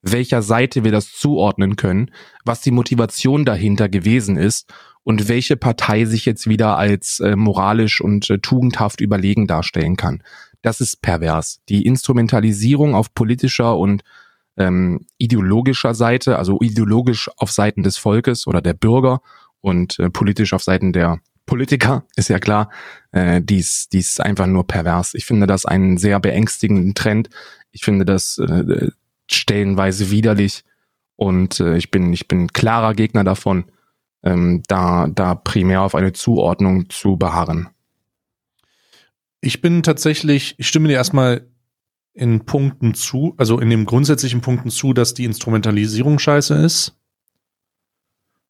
welcher 0.00 0.42
Seite 0.42 0.84
wir 0.84 0.92
das 0.92 1.12
zuordnen 1.12 1.76
können, 1.76 2.10
was 2.44 2.60
die 2.60 2.70
Motivation 2.70 3.44
dahinter 3.44 3.88
gewesen 3.88 4.36
ist 4.36 4.72
und 5.04 5.28
welche 5.28 5.56
Partei 5.56 6.04
sich 6.04 6.24
jetzt 6.24 6.48
wieder 6.48 6.76
als 6.76 7.20
äh, 7.20 7.36
moralisch 7.36 8.00
und 8.00 8.30
äh, 8.30 8.38
tugendhaft 8.38 9.00
überlegen 9.00 9.46
darstellen 9.46 9.96
kann. 9.96 10.22
Das 10.62 10.80
ist 10.80 11.02
pervers. 11.02 11.60
Die 11.68 11.84
Instrumentalisierung 11.84 12.94
auf 12.94 13.12
politischer 13.14 13.76
und 13.76 14.02
ähm, 14.56 15.06
ideologischer 15.18 15.94
Seite, 15.94 16.38
also 16.38 16.60
ideologisch 16.60 17.30
auf 17.36 17.50
Seiten 17.50 17.82
des 17.82 17.96
Volkes 17.96 18.46
oder 18.46 18.60
der 18.60 18.74
Bürger 18.74 19.20
und 19.60 19.98
äh, 19.98 20.10
politisch 20.10 20.52
auf 20.52 20.62
Seiten 20.62 20.92
der 20.92 21.20
Politiker, 21.46 22.04
ist 22.14 22.28
ja 22.28 22.38
klar, 22.38 22.70
äh, 23.10 23.40
dies, 23.42 23.88
dies 23.88 24.20
einfach 24.20 24.46
nur 24.46 24.66
pervers. 24.66 25.14
Ich 25.14 25.24
finde 25.24 25.46
das 25.46 25.64
einen 25.64 25.98
sehr 25.98 26.20
beängstigenden 26.20 26.94
Trend. 26.94 27.30
Ich 27.72 27.84
finde 27.84 28.04
das 28.04 28.38
äh, 28.38 28.90
stellenweise 29.28 30.10
widerlich 30.10 30.64
und 31.16 31.58
äh, 31.58 31.76
ich 31.76 31.90
bin, 31.90 32.12
ich 32.12 32.28
bin 32.28 32.52
klarer 32.52 32.94
Gegner 32.94 33.24
davon, 33.24 33.64
ähm, 34.22 34.62
da, 34.68 35.08
da 35.08 35.34
primär 35.34 35.82
auf 35.82 35.94
eine 35.94 36.12
Zuordnung 36.12 36.88
zu 36.88 37.16
beharren. 37.16 37.68
Ich 39.40 39.60
bin 39.60 39.82
tatsächlich, 39.82 40.54
ich 40.58 40.68
stimme 40.68 40.88
dir 40.88 40.94
erstmal 40.94 41.48
in 42.14 42.44
Punkten 42.44 42.94
zu, 42.94 43.34
also 43.38 43.58
in 43.58 43.70
den 43.70 43.84
grundsätzlichen 43.84 44.40
Punkten 44.40 44.70
zu, 44.70 44.92
dass 44.92 45.14
die 45.14 45.24
Instrumentalisierung 45.24 46.18
scheiße 46.18 46.54
ist. 46.54 46.96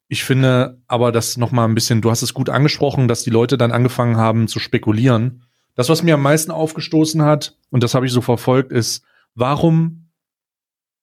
Ich 0.07 0.23
finde 0.23 0.81
aber 0.87 1.11
das 1.11 1.37
noch 1.37 1.51
mal 1.51 1.65
ein 1.65 1.75
bisschen, 1.75 2.01
du 2.01 2.11
hast 2.11 2.21
es 2.21 2.33
gut 2.33 2.49
angesprochen, 2.49 3.07
dass 3.07 3.23
die 3.23 3.29
Leute 3.29 3.57
dann 3.57 3.71
angefangen 3.71 4.17
haben 4.17 4.47
zu 4.47 4.59
spekulieren. 4.59 5.43
Das, 5.75 5.89
was 5.89 6.03
mir 6.03 6.13
am 6.13 6.21
meisten 6.21 6.51
aufgestoßen 6.51 7.23
hat, 7.23 7.57
und 7.71 7.81
das 7.81 7.95
habe 7.95 8.05
ich 8.05 8.11
so 8.11 8.21
verfolgt, 8.21 8.71
ist, 8.71 9.03
warum, 9.33 10.11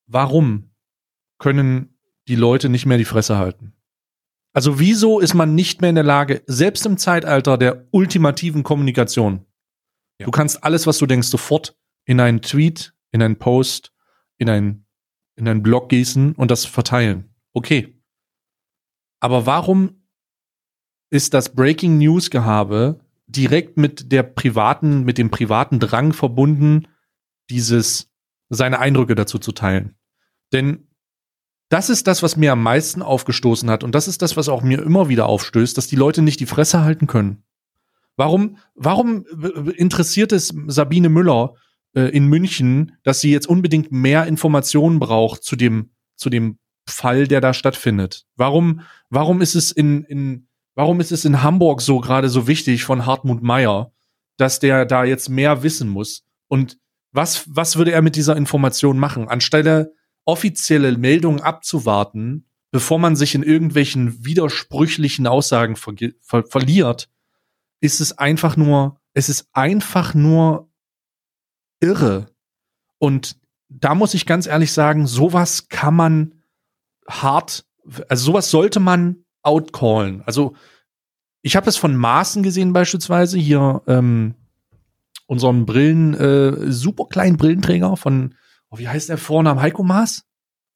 warum 0.07 0.71
können 1.39 1.97
die 2.29 2.37
Leute 2.37 2.69
nicht 2.69 2.87
mehr 2.87 2.99
die 2.99 3.05
Fresse 3.05 3.37
halten? 3.37 3.73
Also 4.53 4.79
wieso 4.79 5.21
ist 5.21 5.35
man 5.35 5.55
nicht 5.55 5.81
mehr 5.81 5.91
in 5.91 5.97
der 5.97 6.05
Lage, 6.05 6.43
selbst 6.47 6.85
im 6.87 6.99
Zeitalter 6.99 7.57
der 7.57 7.87
ultimativen 7.93 8.63
Kommunikation, 8.63 9.47
ja. 10.19 10.27
du 10.27 10.31
kannst 10.31 10.65
alles, 10.65 10.87
was 10.87 10.99
du 10.99 11.07
denkst, 11.07 11.29
sofort 11.29 11.77
in 12.05 12.21
einen 12.21 12.43
Tweet, 12.43 12.95
in 13.13 13.23
einen 13.23 13.37
Post, 13.37 13.93
in 14.39 14.51
einen, 14.51 14.87
in 15.37 15.47
einen 15.47 15.63
Blog 15.63 15.89
gießen 15.89 16.35
und 16.35 16.51
das 16.51 16.65
verteilen. 16.65 17.35
Okay. 17.53 17.97
Aber 19.21 19.47
warum 19.47 20.01
ist 21.11 21.35
das 21.35 21.55
Breaking 21.55 21.99
News 21.99 22.31
Gehabe 22.31 23.01
direkt 23.27 23.77
mit 23.77 24.13
der 24.13 24.23
privaten, 24.23 25.05
mit 25.05 25.19
dem 25.19 25.31
privaten 25.31 25.79
Drang 25.79 26.13
verbunden, 26.13 26.89
dieses, 27.51 28.11
seine 28.49 28.79
Eindrücke 28.79 29.15
dazu 29.15 29.39
zu 29.39 29.53
teilen. 29.53 29.97
Denn 30.53 30.89
das 31.71 31.89
ist 31.89 32.09
das, 32.09 32.23
was 32.23 32.37
mir 32.37 32.53
am 32.53 32.63
meisten 32.63 33.01
aufgestoßen 33.01 33.71
hat 33.71 33.85
und 33.85 33.95
das 33.95 34.09
ist 34.09 34.21
das, 34.23 34.37
was 34.37 34.49
auch 34.49 34.63
mir 34.63 34.83
immer 34.83 35.09
wieder 35.09 35.27
aufstößt, 35.27 35.79
dass 35.79 35.87
die 35.87 35.97
Leute 35.97 36.21
nicht 36.21 36.41
die 36.41 36.47
Fresse 36.47 36.83
halten 36.83 37.07
können. 37.07 37.45
Warum, 38.17 38.59
warum 38.75 39.25
interessiert 39.77 40.33
es 40.33 40.53
Sabine 40.67 41.09
Müller 41.09 41.55
äh, 41.95 42.11
in 42.11 42.27
München, 42.27 42.99
dass 43.05 43.21
sie 43.21 43.31
jetzt 43.31 43.47
unbedingt 43.47 43.93
mehr 43.93 44.27
Informationen 44.27 44.99
braucht 44.99 45.45
zu 45.45 45.57
dem, 45.57 45.93
zu 46.17 46.29
dem 46.29 46.59
Fall, 46.87 47.29
der 47.29 47.41
da 47.41 47.55
stattfindet? 47.55 48.27
Warum, 48.35 48.81
warum 49.09 49.41
ist 49.41 49.55
es 49.55 49.71
in, 49.71 50.03
in, 50.05 50.49
warum 50.75 51.01
ist 51.01 51.13
es 51.13 51.25
in 51.25 51.43
Hamburg 51.43 51.83
so 51.83 52.01
gerade 52.01 52.29
so 52.29 52.49
wichtig 52.49 52.85
von 52.85 53.07
Hartmut 53.07 53.43
Meyer, 53.43 53.93
dass 54.37 54.59
der 54.59 54.87
da 54.87 55.05
jetzt 55.05 55.29
mehr 55.31 55.63
wissen 55.63 55.89
muss? 55.89 56.25
Und 56.49 56.79
was, 57.13 57.45
was 57.49 57.77
würde 57.77 57.93
er 57.93 58.03
mit 58.03 58.17
dieser 58.17 58.37
Information 58.37 58.99
machen? 58.99 59.29
Anstelle 59.29 59.95
offizielle 60.31 60.97
Meldungen 60.97 61.41
abzuwarten, 61.41 62.47
bevor 62.71 63.01
man 63.01 63.17
sich 63.17 63.35
in 63.35 63.43
irgendwelchen 63.43 64.25
widersprüchlichen 64.25 65.27
Aussagen 65.27 65.75
ver 65.75 65.95
ver 66.21 66.45
verliert, 66.45 67.11
ist 67.81 68.01
es 68.01 68.17
einfach 68.17 68.57
nur, 68.57 69.01
es 69.13 69.29
ist 69.29 69.49
einfach 69.53 70.15
nur 70.15 70.71
irre. 71.81 72.27
Und 72.99 73.37
da 73.69 73.95
muss 73.95 74.15
ich 74.15 74.25
ganz 74.25 74.47
ehrlich 74.47 74.73
sagen, 74.73 75.07
sowas 75.07 75.69
kann 75.69 75.95
man 75.95 76.35
hart, 77.09 77.67
also 78.09 78.27
sowas 78.27 78.51
sollte 78.51 78.79
man 78.79 79.25
outcallen. 79.43 80.23
Also 80.27 80.55
ich 81.43 81.57
habe 81.57 81.69
es 81.69 81.77
von 81.77 81.97
Maßen 81.97 82.43
gesehen 82.43 82.73
beispielsweise 82.73 83.39
hier 83.39 83.83
ähm, 83.87 84.35
unseren 85.27 85.67
Brillen 85.67 86.15
äh, 86.15 86.71
super 86.71 87.07
kleinen 87.09 87.37
Brillenträger 87.37 87.97
von 87.97 88.35
oh, 88.71 88.79
wie 88.79 88.89
heißt 88.89 89.09
der 89.09 89.19
Vorname 89.19 89.61
Heiko 89.61 89.83
Maas? 89.83 90.25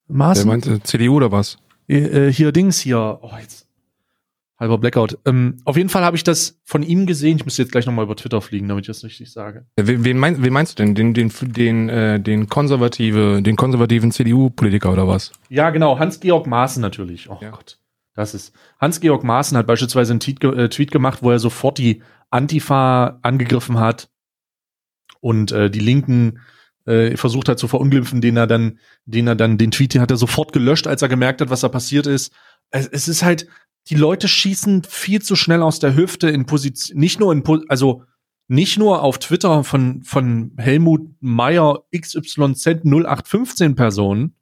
Maas? 0.07 0.39
Der 0.39 0.47
meinte 0.47 0.83
CDU 0.83 1.17
oder 1.17 1.33
was? 1.33 1.59
Äh, 1.87 2.31
hier 2.31 2.53
Dings 2.53 2.81
hier. 2.81 3.19
Oh, 3.23 3.31
jetzt 3.41 3.65
halber 4.59 4.79
Blackout. 4.79 5.19
Ähm, 5.25 5.57
auf 5.65 5.77
jeden 5.77 5.89
Fall 5.89 6.05
habe 6.05 6.17
ich 6.17 6.25
das 6.25 6.61
von 6.65 6.83
ihm 6.83 7.07
gesehen. 7.07 7.37
Ich 7.37 7.45
muss 7.45 7.57
jetzt 7.57 7.73
gleich 7.73 7.87
nochmal 7.87 8.05
über 8.05 8.17
Twitter 8.17 8.41
fliegen, 8.41 8.69
damit 8.69 8.85
ich 8.85 8.89
das 8.89 9.05
richtig 9.05 9.33
sage. 9.33 9.67
Wen, 9.77 10.05
wen, 10.05 10.19
mein, 10.19 10.43
wen 10.43 10.53
meinst 10.53 10.79
du 10.79 10.83
denn? 10.83 10.95
Den, 10.95 11.15
den, 11.15 11.33
den, 11.41 11.89
äh, 11.89 12.21
den 12.21 12.49
konservative, 12.49 13.43
den 13.43 13.57
konservativen 13.57 14.13
CDU-Politiker 14.13 14.93
oder 14.93 15.09
was? 15.09 15.33
Ja, 15.49 15.71
genau. 15.71 15.99
Hans-Georg 15.99 16.47
Maaßen 16.47 16.81
natürlich. 16.81 17.29
Oh 17.29 17.39
ja. 17.41 17.51
Gott. 17.51 17.79
Das 18.15 18.35
ist. 18.35 18.55
Hans-Georg 18.81 19.25
Maaßen 19.25 19.57
hat 19.57 19.67
beispielsweise 19.67 20.13
einen 20.13 20.21
Tweet, 20.21 20.43
äh, 20.45 20.69
Tweet 20.69 20.91
gemacht, 20.91 21.23
wo 21.23 21.31
er 21.31 21.39
sofort 21.39 21.79
die 21.79 22.03
Antifa 22.31 23.19
angegriffen 23.23 23.79
hat 23.79 24.09
und 25.21 25.53
äh, 25.53 25.71
die 25.71 25.81
Linken 25.81 26.41
äh, 26.87 27.17
versucht 27.17 27.49
hat 27.49 27.59
zu 27.59 27.69
verunglimpfen, 27.69 28.21
den 28.21 28.37
er 28.37 28.47
dann, 28.47 28.79
den 29.05 29.27
er 29.27 29.37
dann, 29.37 29.59
den 29.59 29.71
Tweet, 29.71 29.95
den 29.95 30.01
hat 30.01 30.11
er 30.11 30.17
sofort 30.17 30.53
gelöscht, 30.53 30.87
als 30.87 31.03
er 31.03 31.09
gemerkt 31.09 31.41
hat, 31.41 31.51
was 31.51 31.61
da 31.61 31.69
passiert 31.69 32.07
ist. 32.07 32.33
Es, 32.71 32.87
es 32.87 33.09
ist 33.09 33.23
halt, 33.23 33.47
die 33.89 33.97
Leute 33.97 34.29
schießen 34.29 34.85
viel 34.89 35.23
zu 35.23 35.37
schnell 35.37 35.63
aus 35.63 35.79
der 35.79 35.95
Hüfte 35.95 36.29
in 36.29 36.47
Position, 36.47 36.99
nicht 36.99 37.21
nur 37.21 37.33
in, 37.33 37.43
also 37.69 38.05
nicht 38.49 38.79
nur 38.79 39.03
auf 39.03 39.19
Twitter 39.19 39.65
von, 39.65 40.03
von 40.03 40.53
Helmut 40.59 41.09
Meyer 41.21 41.85
XYZ 41.97 42.85
0815 42.85 43.75
Personen, 43.75 44.37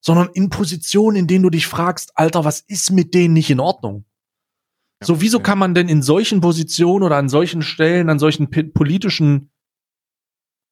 sondern 0.00 0.30
in 0.34 0.48
Positionen, 0.48 1.16
in 1.16 1.26
denen 1.26 1.42
du 1.42 1.50
dich 1.50 1.66
fragst, 1.66 2.12
Alter, 2.16 2.44
was 2.44 2.60
ist 2.60 2.92
mit 2.92 3.14
denen 3.14 3.34
nicht 3.34 3.50
in 3.50 3.60
Ordnung? 3.60 4.04
Ja, 5.00 5.06
so, 5.06 5.20
wieso 5.20 5.38
ja. 5.38 5.42
kann 5.42 5.58
man 5.58 5.74
denn 5.74 5.88
in 5.88 6.02
solchen 6.02 6.40
Positionen 6.40 7.04
oder 7.04 7.16
an 7.16 7.28
solchen 7.28 7.62
Stellen, 7.62 8.08
an 8.08 8.18
solchen 8.18 8.48
politischen, 8.50 9.50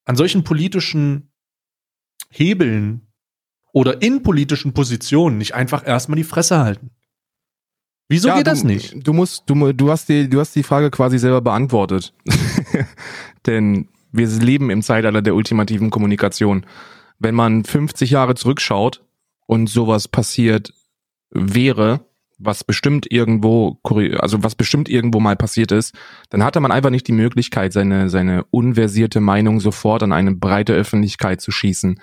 an 0.07 0.17
solchen 0.17 0.45
politischen 0.45 1.31
Hebeln 2.31 3.07
oder 3.73 4.01
in 4.01 4.23
politischen 4.23 4.73
Positionen 4.73 5.37
nicht 5.37 5.55
einfach 5.55 5.87
erstmal 5.87 6.17
die 6.17 6.25
Fresse 6.25 6.59
halten? 6.59 6.91
Wieso 8.09 8.29
ja, 8.29 8.37
geht 8.37 8.47
das 8.47 8.63
du, 8.63 8.69
nicht? 8.69 9.07
Du 9.07 9.13
musst, 9.13 9.43
du, 9.47 9.73
du 9.73 9.91
hast 9.91 10.09
die, 10.09 10.31
du 10.31 10.41
hast 10.41 10.55
die 10.55 10.63
Frage 10.63 10.91
quasi 10.91 11.19
selber 11.19 11.41
beantwortet. 11.41 12.15
Denn 13.47 13.89
wir 14.13 14.29
leben 14.29 14.71
im 14.71 14.83
Zeitalter 14.83 15.23
der 15.23 15.35
ultimativen 15.35 15.91
Kommunikation. 15.91 16.65
Wenn 17.19 17.35
man 17.35 17.65
50 17.65 18.11
Jahre 18.11 18.35
zurückschaut 18.35 19.05
und 19.47 19.69
sowas 19.69 20.09
passiert 20.09 20.73
wäre, 21.31 22.07
was 22.39 22.65
bestimmt 22.65 23.11
irgendwo, 23.11 23.79
also 24.19 24.43
was 24.43 24.55
bestimmt 24.55 24.89
irgendwo 24.89 25.21
mal 25.21 25.37
passiert 25.37 25.73
ist, 25.73 25.95
dann 26.31 26.45
hatte 26.45 26.61
man 26.61 26.73
einfach 26.73 26.91
nicht 26.91 27.09
die 27.09 27.13
Möglichkeit, 27.13 27.73
seine, 27.73 28.11
seine 28.11 28.45
unversierte 28.51 29.21
Meinung 29.21 29.61
sofort 29.61 30.03
an 30.03 30.13
eine 30.13 30.35
breite 30.35 30.75
Öffentlichkeit 30.75 31.41
zu 31.41 31.51
schießen. 31.51 32.01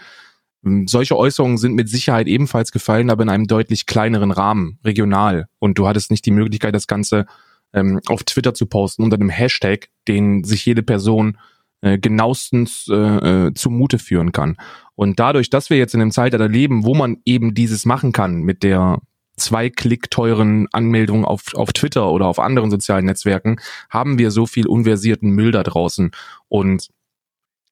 Ähm, 0.65 0.87
solche 0.87 1.17
Äußerungen 1.17 1.57
sind 1.57 1.75
mit 1.75 1.89
Sicherheit 1.89 2.27
ebenfalls 2.27 2.71
gefallen, 2.71 3.09
aber 3.09 3.23
in 3.23 3.29
einem 3.29 3.47
deutlich 3.47 3.85
kleineren 3.85 4.31
Rahmen, 4.31 4.79
regional. 4.83 5.47
Und 5.59 5.77
du 5.77 5.87
hattest 5.87 6.09
nicht 6.09 6.25
die 6.25 6.31
Möglichkeit, 6.31 6.73
das 6.73 6.87
Ganze 6.87 7.25
ähm, 7.73 7.99
auf 8.07 8.23
Twitter 8.23 8.53
zu 8.53 8.65
posten 8.65 9.03
unter 9.03 9.15
einem 9.15 9.29
Hashtag, 9.29 9.89
den 10.07 10.43
sich 10.43 10.65
jede 10.65 10.83
Person 10.83 11.37
äh, 11.81 11.97
genauestens 11.97 12.87
äh, 12.89 12.95
äh, 12.95 13.53
zumute 13.53 13.99
führen 13.99 14.31
kann. 14.31 14.57
Und 14.95 15.19
dadurch, 15.19 15.49
dass 15.49 15.69
wir 15.69 15.77
jetzt 15.77 15.93
in 15.93 16.01
einem 16.01 16.11
Zeitalter 16.11 16.47
leben, 16.47 16.85
wo 16.85 16.95
man 16.95 17.17
eben 17.25 17.53
dieses 17.53 17.85
machen 17.85 18.11
kann 18.11 18.41
mit 18.41 18.63
der 18.63 18.99
zwei 19.35 19.69
Klick 19.69 20.11
teuren 20.11 20.67
Anmeldung 20.71 21.25
auf, 21.25 21.53
auf 21.55 21.73
Twitter 21.73 22.11
oder 22.11 22.27
auf 22.27 22.39
anderen 22.39 22.71
sozialen 22.71 23.05
Netzwerken, 23.05 23.57
haben 23.89 24.17
wir 24.17 24.31
so 24.31 24.45
viel 24.45 24.67
unversierten 24.67 25.31
Müll 25.31 25.51
da 25.51 25.63
draußen. 25.63 26.11
Und 26.47 26.89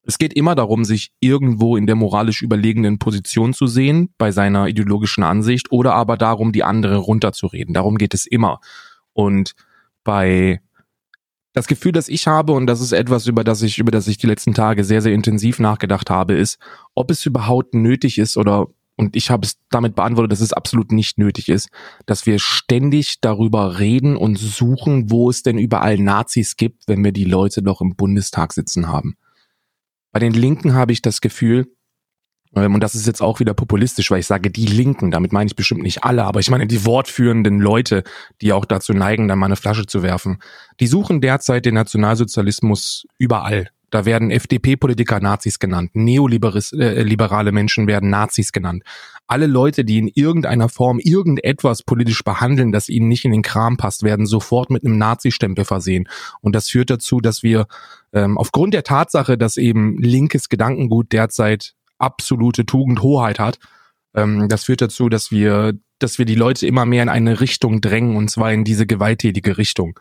es 0.03 0.17
geht 0.17 0.33
immer 0.33 0.55
darum, 0.55 0.83
sich 0.83 1.11
irgendwo 1.19 1.77
in 1.77 1.85
der 1.85 1.95
moralisch 1.95 2.41
überlegenen 2.41 2.97
Position 2.97 3.53
zu 3.53 3.67
sehen 3.67 4.13
bei 4.17 4.31
seiner 4.31 4.67
ideologischen 4.67 5.23
Ansicht 5.23 5.71
oder 5.71 5.93
aber 5.93 6.17
darum, 6.17 6.51
die 6.51 6.63
andere 6.63 6.97
runterzureden. 6.97 7.73
Darum 7.73 7.97
geht 7.97 8.13
es 8.13 8.25
immer. 8.25 8.59
Und 9.13 9.53
bei 10.03 10.61
das 11.53 11.67
Gefühl, 11.67 11.91
das 11.91 12.07
ich 12.07 12.27
habe, 12.27 12.53
und 12.53 12.65
das 12.65 12.81
ist 12.81 12.93
etwas, 12.93 13.27
über 13.27 13.43
das 13.43 13.61
ich, 13.61 13.77
über 13.77 13.91
das 13.91 14.07
ich 14.07 14.17
die 14.17 14.27
letzten 14.27 14.53
Tage 14.53 14.83
sehr, 14.83 15.01
sehr 15.01 15.13
intensiv 15.13 15.59
nachgedacht 15.59 16.09
habe, 16.09 16.33
ist, 16.33 16.57
ob 16.95 17.11
es 17.11 17.25
überhaupt 17.25 17.73
nötig 17.73 18.17
ist 18.17 18.37
oder 18.37 18.67
und 19.01 19.15
ich 19.15 19.31
habe 19.31 19.45
es 19.45 19.57
damit 19.69 19.95
beantwortet, 19.95 20.31
dass 20.31 20.41
es 20.41 20.53
absolut 20.53 20.91
nicht 20.91 21.17
nötig 21.17 21.49
ist, 21.49 21.69
dass 22.05 22.27
wir 22.27 22.37
ständig 22.37 23.19
darüber 23.19 23.79
reden 23.79 24.15
und 24.15 24.37
suchen, 24.37 25.09
wo 25.09 25.29
es 25.29 25.41
denn 25.41 25.57
überall 25.57 25.97
Nazis 25.97 26.55
gibt, 26.55 26.87
wenn 26.87 27.03
wir 27.03 27.11
die 27.11 27.25
Leute 27.25 27.63
doch 27.63 27.81
im 27.81 27.95
Bundestag 27.95 28.53
sitzen 28.53 28.87
haben. 28.87 29.15
Bei 30.11 30.19
den 30.19 30.33
Linken 30.33 30.73
habe 30.73 30.93
ich 30.93 31.01
das 31.01 31.19
Gefühl, 31.19 31.67
ähm, 32.55 32.75
und 32.75 32.83
das 32.83 32.93
ist 32.93 33.07
jetzt 33.07 33.21
auch 33.21 33.39
wieder 33.39 33.55
populistisch, 33.55 34.11
weil 34.11 34.19
ich 34.19 34.27
sage 34.27 34.51
die 34.51 34.67
Linken, 34.67 35.09
damit 35.09 35.33
meine 35.33 35.47
ich 35.47 35.55
bestimmt 35.55 35.81
nicht 35.81 36.03
alle, 36.03 36.23
aber 36.25 36.39
ich 36.39 36.51
meine 36.51 36.67
die 36.67 36.85
wortführenden 36.85 37.59
Leute, 37.59 38.03
die 38.41 38.53
auch 38.53 38.65
dazu 38.65 38.93
neigen, 38.93 39.27
dann 39.27 39.39
mal 39.39 39.47
eine 39.47 39.55
Flasche 39.55 39.87
zu 39.87 40.03
werfen. 40.03 40.37
Die 40.79 40.87
suchen 40.87 41.21
derzeit 41.21 41.65
den 41.65 41.73
Nationalsozialismus 41.73 43.07
überall. 43.17 43.71
Da 43.91 44.05
werden 44.05 44.31
FDP-Politiker 44.31 45.19
Nazis 45.19 45.59
genannt, 45.59 45.91
neoliberale 45.93 47.49
äh, 47.49 47.53
Menschen 47.53 47.87
werden 47.87 48.09
Nazis 48.09 48.51
genannt. 48.51 48.83
Alle 49.27 49.47
Leute, 49.47 49.85
die 49.85 49.97
in 49.97 50.07
irgendeiner 50.07 50.69
Form 50.69 50.99
irgendetwas 50.99 51.83
politisch 51.83 52.23
behandeln, 52.23 52.71
das 52.71 52.89
ihnen 52.89 53.09
nicht 53.09 53.25
in 53.25 53.31
den 53.31 53.43
Kram 53.43 53.77
passt, 53.77 54.03
werden 54.03 54.25
sofort 54.25 54.69
mit 54.69 54.83
einem 54.83 54.97
Nazi-Stempel 54.97 55.65
versehen. 55.65 56.07
Und 56.39 56.55
das 56.55 56.69
führt 56.69 56.89
dazu, 56.89 57.19
dass 57.19 57.43
wir 57.43 57.67
ähm, 58.13 58.37
aufgrund 58.37 58.73
der 58.73 58.83
Tatsache, 58.83 59.37
dass 59.37 59.57
eben 59.57 59.97
linkes 60.01 60.49
Gedankengut 60.49 61.11
derzeit 61.11 61.73
absolute 61.97 62.65
Tugendhoheit 62.65 63.39
hat, 63.39 63.59
ähm, 64.15 64.47
das 64.49 64.65
führt 64.65 64.81
dazu, 64.81 65.09
dass 65.09 65.31
wir, 65.31 65.73
dass 65.99 66.17
wir 66.17 66.25
die 66.25 66.35
Leute 66.35 66.65
immer 66.65 66.85
mehr 66.85 67.03
in 67.03 67.09
eine 67.09 67.41
Richtung 67.41 67.81
drängen, 67.81 68.15
und 68.15 68.29
zwar 68.29 68.53
in 68.53 68.63
diese 68.63 68.85
gewalttätige 68.85 69.57
Richtung 69.57 69.99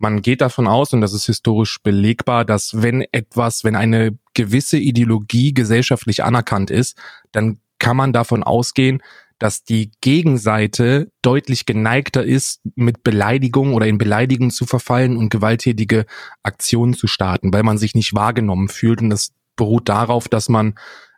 man 0.00 0.22
geht 0.22 0.40
davon 0.40 0.66
aus, 0.66 0.92
und 0.92 1.00
das 1.00 1.12
ist 1.12 1.26
historisch 1.26 1.78
belegbar, 1.82 2.44
dass 2.44 2.82
wenn 2.82 3.04
etwas, 3.12 3.64
wenn 3.64 3.76
eine 3.76 4.18
gewisse 4.34 4.78
Ideologie 4.78 5.52
gesellschaftlich 5.52 6.24
anerkannt 6.24 6.70
ist, 6.70 6.96
dann 7.32 7.58
kann 7.78 7.96
man 7.96 8.12
davon 8.12 8.42
ausgehen, 8.42 9.02
dass 9.38 9.64
die 9.64 9.90
Gegenseite 10.00 11.10
deutlich 11.22 11.64
geneigter 11.64 12.24
ist, 12.24 12.60
mit 12.74 13.02
Beleidigung 13.02 13.74
oder 13.74 13.86
in 13.86 13.98
Beleidigung 13.98 14.50
zu 14.50 14.66
verfallen 14.66 15.16
und 15.16 15.30
gewalttätige 15.30 16.04
Aktionen 16.42 16.94
zu 16.94 17.06
starten, 17.06 17.52
weil 17.52 17.62
man 17.62 17.78
sich 17.78 17.94
nicht 17.94 18.14
wahrgenommen 18.14 18.68
fühlt. 18.68 19.00
Und 19.00 19.10
das 19.10 19.32
beruht 19.56 19.88
darauf, 19.88 20.28
dass 20.28 20.50
man 20.50 20.74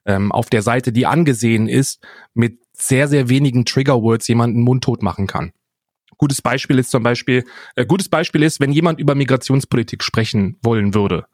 ähm, 0.07 0.31
auf 0.31 0.51
der 0.51 0.63
Seite, 0.63 0.93
die 0.93 1.07
angesehen 1.07 1.69
ist, 1.69 2.01
mit 2.33 2.59
sehr, 2.73 3.09
sehr 3.09 3.29
wenigen 3.29 3.65
Triggerwords 3.65 4.29
jemanden 4.29 4.61
mundtot 4.61 5.03
machen 5.03 5.27
kann. 5.27 5.53
Gutes 6.23 6.41
Beispiel 6.41 6.79
ist 6.79 6.93
zum 6.93 7.03
Beispiel, 7.03 7.45
äh, 7.75 7.85
gutes 7.85 8.09
Beispiel 8.09 8.45
ist, 8.45 8.61
wenn 8.61 8.71
jemand 8.71 9.01
über 9.01 9.17
Migrationspolitik 9.17 10.05
sprechen 10.05 10.57
wollen 10.63 10.95
würde 10.95 11.27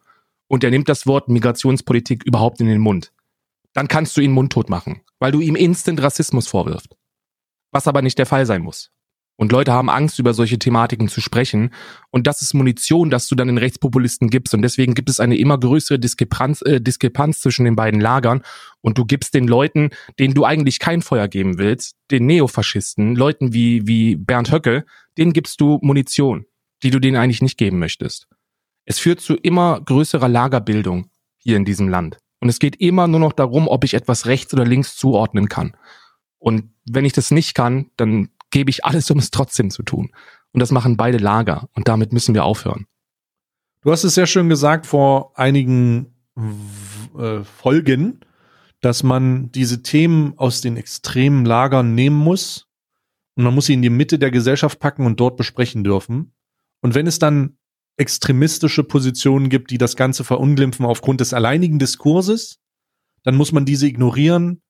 und 0.46 0.64
er 0.64 0.70
nimmt 0.70 0.88
das 0.88 1.06
Wort 1.06 1.28
Migrationspolitik 1.28 2.24
überhaupt 2.24 2.58
in 2.62 2.68
den 2.68 2.80
Mund, 2.80 3.12
dann 3.74 3.86
kannst 3.86 4.16
du 4.16 4.22
ihn 4.22 4.32
mundtot 4.32 4.70
machen, 4.70 5.02
weil 5.18 5.30
du 5.30 5.40
ihm 5.40 5.56
instant 5.56 6.00
Rassismus 6.00 6.48
vorwirft. 6.48 6.96
Was 7.70 7.86
aber 7.86 8.00
nicht 8.00 8.18
der 8.18 8.24
Fall 8.24 8.46
sein 8.46 8.62
muss. 8.62 8.90
Und 9.40 9.52
Leute 9.52 9.72
haben 9.72 9.88
Angst, 9.88 10.18
über 10.18 10.34
solche 10.34 10.58
Thematiken 10.58 11.06
zu 11.06 11.20
sprechen. 11.20 11.70
Und 12.10 12.26
das 12.26 12.42
ist 12.42 12.54
Munition, 12.54 13.08
das 13.08 13.28
du 13.28 13.36
dann 13.36 13.46
den 13.46 13.56
Rechtspopulisten 13.56 14.30
gibst. 14.30 14.52
Und 14.52 14.62
deswegen 14.62 14.94
gibt 14.94 15.08
es 15.08 15.20
eine 15.20 15.38
immer 15.38 15.58
größere 15.58 16.00
Diskrepanz, 16.00 16.60
äh, 16.62 16.80
Diskrepanz 16.80 17.38
zwischen 17.40 17.64
den 17.64 17.76
beiden 17.76 18.00
Lagern. 18.00 18.42
Und 18.80 18.98
du 18.98 19.04
gibst 19.04 19.34
den 19.34 19.46
Leuten, 19.46 19.90
denen 20.18 20.34
du 20.34 20.44
eigentlich 20.44 20.80
kein 20.80 21.02
Feuer 21.02 21.28
geben 21.28 21.56
willst, 21.56 21.94
den 22.10 22.26
Neofaschisten, 22.26 23.14
Leuten 23.14 23.52
wie, 23.52 23.86
wie 23.86 24.16
Bernd 24.16 24.50
Höcke, 24.50 24.84
denen 25.16 25.32
gibst 25.32 25.60
du 25.60 25.78
Munition, 25.82 26.44
die 26.82 26.90
du 26.90 26.98
denen 26.98 27.16
eigentlich 27.16 27.40
nicht 27.40 27.58
geben 27.58 27.78
möchtest. 27.78 28.26
Es 28.86 28.98
führt 28.98 29.20
zu 29.20 29.36
immer 29.36 29.80
größerer 29.80 30.28
Lagerbildung 30.28 31.10
hier 31.36 31.56
in 31.56 31.64
diesem 31.64 31.88
Land. 31.88 32.18
Und 32.40 32.48
es 32.48 32.58
geht 32.58 32.80
immer 32.80 33.06
nur 33.06 33.20
noch 33.20 33.32
darum, 33.32 33.68
ob 33.68 33.84
ich 33.84 33.94
etwas 33.94 34.26
rechts 34.26 34.52
oder 34.52 34.64
links 34.64 34.96
zuordnen 34.96 35.48
kann. 35.48 35.76
Und 36.38 36.72
wenn 36.90 37.04
ich 37.04 37.12
das 37.12 37.30
nicht 37.30 37.54
kann, 37.54 37.90
dann 37.96 38.30
gebe 38.50 38.70
ich 38.70 38.84
alles, 38.84 39.10
um 39.10 39.18
es 39.18 39.30
trotzdem 39.30 39.70
zu 39.70 39.82
tun. 39.82 40.10
Und 40.52 40.60
das 40.60 40.70
machen 40.70 40.96
beide 40.96 41.18
Lager. 41.18 41.68
Und 41.74 41.88
damit 41.88 42.12
müssen 42.12 42.34
wir 42.34 42.44
aufhören. 42.44 42.86
Du 43.82 43.92
hast 43.92 44.04
es 44.04 44.14
sehr 44.14 44.26
schön 44.26 44.48
gesagt 44.48 44.86
vor 44.86 45.38
einigen 45.38 46.14
äh, 47.16 47.44
Folgen, 47.44 48.20
dass 48.80 49.02
man 49.02 49.50
diese 49.52 49.82
Themen 49.82 50.34
aus 50.36 50.60
den 50.60 50.76
extremen 50.76 51.44
Lagern 51.44 51.94
nehmen 51.94 52.16
muss 52.16 52.68
und 53.38 53.44
man 53.44 53.54
muss 53.54 53.66
sie 53.66 53.74
in 53.74 53.82
die 53.82 53.90
Mitte 53.90 54.18
der 54.18 54.32
Gesellschaft 54.32 54.80
packen 54.80 55.06
und 55.06 55.20
dort 55.20 55.36
besprechen 55.36 55.84
dürfen. 55.84 56.32
Und 56.80 56.96
wenn 56.96 57.06
es 57.06 57.20
dann 57.20 57.56
extremistische 57.96 58.82
Positionen 58.82 59.48
gibt, 59.48 59.70
die 59.70 59.78
das 59.78 59.94
Ganze 59.94 60.24
verunglimpfen 60.24 60.84
aufgrund 60.84 61.20
des 61.20 61.32
alleinigen 61.32 61.78
Diskurses, 61.78 62.58
dann 63.22 63.36
muss 63.36 63.52
man 63.52 63.64
diese 63.64 63.86
ignorieren, 63.86 64.60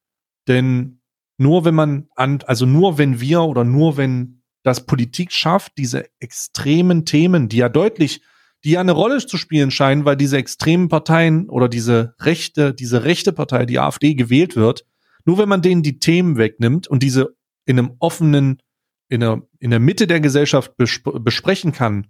denn 0.49 0.98
nur 1.39 1.65
wenn 1.65 1.75
man 1.75 2.09
an, 2.15 2.41
also 2.47 2.67
nur 2.67 2.99
wenn 2.99 3.21
wir 3.21 3.43
oder 3.43 3.65
nur 3.65 3.97
wenn 3.97 4.43
das 4.63 4.85
Politik 4.85 5.33
schafft, 5.33 5.73
diese 5.79 6.05
extremen 6.21 7.05
Themen, 7.05 7.49
die 7.49 7.59
ja 7.59 7.69
deutlich, 7.69 8.21
die 8.65 8.73
ja 8.73 8.81
eine 8.81 8.93
Rolle 8.93 9.25
zu 9.25 9.37
spielen 9.37 9.71
scheinen, 9.71 10.05
weil 10.05 10.17
diese 10.17 10.37
extremen 10.37 10.89
Parteien 10.89 11.49
oder 11.49 11.69
diese 11.69 12.15
rechte, 12.21 12.75
diese 12.75 13.05
rechte 13.05 13.33
Partei, 13.33 13.67
die 13.67 13.79
AfD 13.79 14.15
gewählt 14.15 14.57
wird, 14.57 14.85
nur 15.25 15.39
wenn 15.39 15.49
man 15.49 15.63
denen 15.63 15.83
die 15.83 16.01
Themen 16.01 16.37
wegnimmt 16.37 16.89
und 16.89 17.03
diese 17.03 17.37
in 17.67 17.79
einem 17.79 17.97
offenen, 18.01 18.61
in 19.09 19.21
der, 19.21 19.43
in 19.61 19.71
der 19.71 19.81
Mitte 19.81 20.07
der 20.07 20.21
Gesellschaft 20.21 20.77
besp 20.77 21.09
besprechen 21.23 21.73
kann 21.73 22.09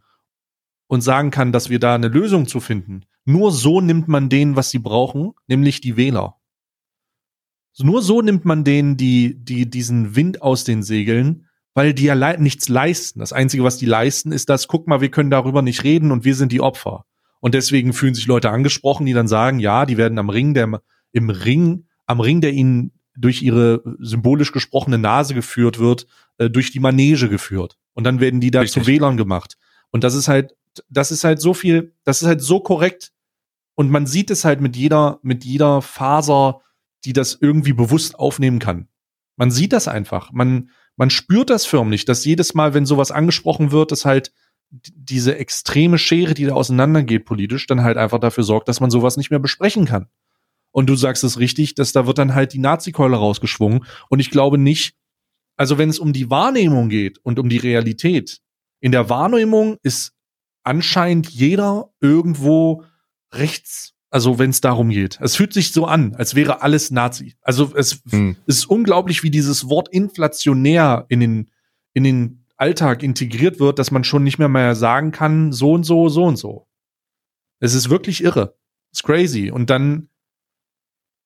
und 0.86 1.02
sagen 1.02 1.30
kann, 1.30 1.52
dass 1.52 1.68
wir 1.68 1.78
da 1.78 1.94
eine 1.94 2.08
Lösung 2.08 2.46
zu 2.46 2.60
finden, 2.60 3.04
nur 3.24 3.52
so 3.52 3.82
nimmt 3.82 4.08
man 4.08 4.30
denen, 4.30 4.56
was 4.56 4.70
sie 4.70 4.78
brauchen, 4.78 5.32
nämlich 5.48 5.82
die 5.82 5.98
Wähler. 5.98 6.38
Nur 7.80 8.02
so 8.02 8.22
nimmt 8.22 8.44
man 8.44 8.64
denen 8.64 8.96
die, 8.96 9.36
die, 9.36 9.68
diesen 9.68 10.16
Wind 10.16 10.42
aus 10.42 10.64
den 10.64 10.82
Segeln, 10.82 11.46
weil 11.74 11.94
die 11.94 12.04
ja 12.04 12.14
le 12.14 12.40
nichts 12.40 12.68
leisten. 12.68 13.20
Das 13.20 13.32
Einzige, 13.32 13.62
was 13.64 13.78
die 13.78 13.86
leisten, 13.86 14.32
ist 14.32 14.48
das, 14.48 14.66
guck 14.66 14.88
mal, 14.88 15.00
wir 15.00 15.10
können 15.10 15.30
darüber 15.30 15.62
nicht 15.62 15.84
reden 15.84 16.10
und 16.10 16.24
wir 16.24 16.34
sind 16.34 16.50
die 16.50 16.60
Opfer. 16.60 17.04
Und 17.40 17.54
deswegen 17.54 17.92
fühlen 17.92 18.14
sich 18.14 18.26
Leute 18.26 18.50
angesprochen, 18.50 19.06
die 19.06 19.12
dann 19.12 19.28
sagen, 19.28 19.60
ja, 19.60 19.86
die 19.86 19.96
werden 19.96 20.18
am 20.18 20.28
Ring, 20.28 20.54
der, 20.54 20.82
im 21.12 21.30
Ring, 21.30 21.86
am 22.06 22.20
Ring, 22.20 22.40
der 22.40 22.52
ihnen 22.52 22.92
durch 23.16 23.42
ihre 23.42 23.82
symbolisch 24.00 24.52
gesprochene 24.52 24.98
Nase 24.98 25.34
geführt 25.34 25.78
wird, 25.78 26.06
äh, 26.38 26.50
durch 26.50 26.70
die 26.70 26.80
Manege 26.80 27.28
geführt. 27.28 27.76
Und 27.94 28.04
dann 28.04 28.20
werden 28.20 28.40
die 28.40 28.50
da 28.50 28.60
Richtig. 28.60 28.82
zu 28.82 28.88
Wählern 28.88 29.16
gemacht. 29.16 29.56
Und 29.90 30.04
das 30.04 30.14
ist 30.14 30.28
halt, 30.28 30.54
das 30.88 31.10
ist 31.10 31.24
halt 31.24 31.40
so 31.40 31.54
viel, 31.54 31.94
das 32.04 32.22
ist 32.22 32.28
halt 32.28 32.40
so 32.40 32.60
korrekt. 32.60 33.12
Und 33.74 33.90
man 33.90 34.06
sieht 34.06 34.30
es 34.30 34.44
halt 34.44 34.60
mit 34.60 34.76
jeder, 34.76 35.18
mit 35.22 35.44
jeder 35.44 35.82
Faser 35.82 36.60
die 37.04 37.12
das 37.12 37.38
irgendwie 37.40 37.72
bewusst 37.72 38.18
aufnehmen 38.18 38.58
kann. 38.58 38.88
Man 39.37 39.50
sieht 39.50 39.72
das 39.72 39.88
einfach. 39.88 40.32
Man, 40.32 40.70
man 40.96 41.11
spürt 41.11 41.50
das 41.50 41.64
förmlich, 41.64 42.04
dass 42.04 42.24
jedes 42.24 42.54
Mal, 42.54 42.74
wenn 42.74 42.87
sowas 42.87 43.11
angesprochen 43.11 43.70
wird, 43.70 43.92
dass 43.92 44.04
halt 44.04 44.32
diese 44.70 45.37
extreme 45.37 45.98
Schere, 45.98 46.34
die 46.34 46.44
da 46.44 46.54
auseinandergeht 46.54 47.24
politisch, 47.24 47.66
dann 47.66 47.82
halt 47.82 47.96
einfach 47.96 48.18
dafür 48.18 48.44
sorgt, 48.44 48.68
dass 48.68 48.80
man 48.80 48.90
sowas 48.90 49.16
nicht 49.16 49.30
mehr 49.30 49.38
besprechen 49.38 49.87
kann. 49.87 50.08
Und 50.70 50.88
du 50.88 50.96
sagst 50.96 51.24
es 51.24 51.38
richtig, 51.38 51.74
dass 51.74 51.92
da 51.92 52.06
wird 52.06 52.18
dann 52.18 52.34
halt 52.34 52.52
die 52.52 52.58
Nazi-Keule 52.58 53.16
rausgeschwungen. 53.16 53.87
Und 54.11 54.20
ich 54.20 54.30
glaube 54.30 54.58
nicht, 54.58 54.96
also 55.56 55.78
wenn 55.78 55.88
es 55.88 55.98
um 55.98 56.12
die 56.12 56.30
Wahrnehmung 56.30 56.88
geht 56.88 57.18
und 57.18 57.38
um 57.38 57.48
die 57.48 57.56
Realität, 57.56 58.40
in 58.80 58.92
der 58.92 59.08
Wahrnehmung 59.08 59.78
ist 59.82 60.12
anscheinend 60.62 61.28
jeder 61.28 61.90
irgendwo 62.00 62.84
rechts 63.32 63.94
also 64.11 64.38
wenn 64.38 64.51
es 64.51 64.61
darum 64.61 64.88
geht. 64.88 65.18
Es 65.21 65.37
fühlt 65.37 65.53
sich 65.53 65.73
so 65.73 65.87
an, 65.87 66.14
als 66.14 66.35
wäre 66.35 66.62
alles 66.62 66.90
Nazi. 66.90 67.37
Also 67.42 67.75
es 67.77 68.03
hm. 68.09 68.37
ist 68.47 68.66
unglaublich, 68.66 69.23
wie 69.23 69.31
dieses 69.31 69.68
Wort 69.68 69.88
inflationär 69.88 71.05
in 71.09 71.21
den, 71.21 71.51
in 71.92 72.05
den 72.05 72.47
Alltag 72.57 73.03
integriert 73.03 73.61
wird, 73.61 73.79
dass 73.79 73.90
man 73.90 74.05
schon 74.05 74.25
nicht 74.25 74.38
mehr 74.38 74.49
mehr 74.49 74.75
sagen 74.75 75.12
kann, 75.12 75.53
so 75.53 75.73
und 75.73 75.85
so, 75.85 76.09
so 76.09 76.25
und 76.25 76.37
so. 76.37 76.68
Es 77.61 77.75
ist 77.75 77.90
wirklich 77.90 78.23
irre. 78.23 78.57
It's 78.90 79.03
crazy. 79.03 79.51
Und 79.51 79.68
dann 79.71 80.09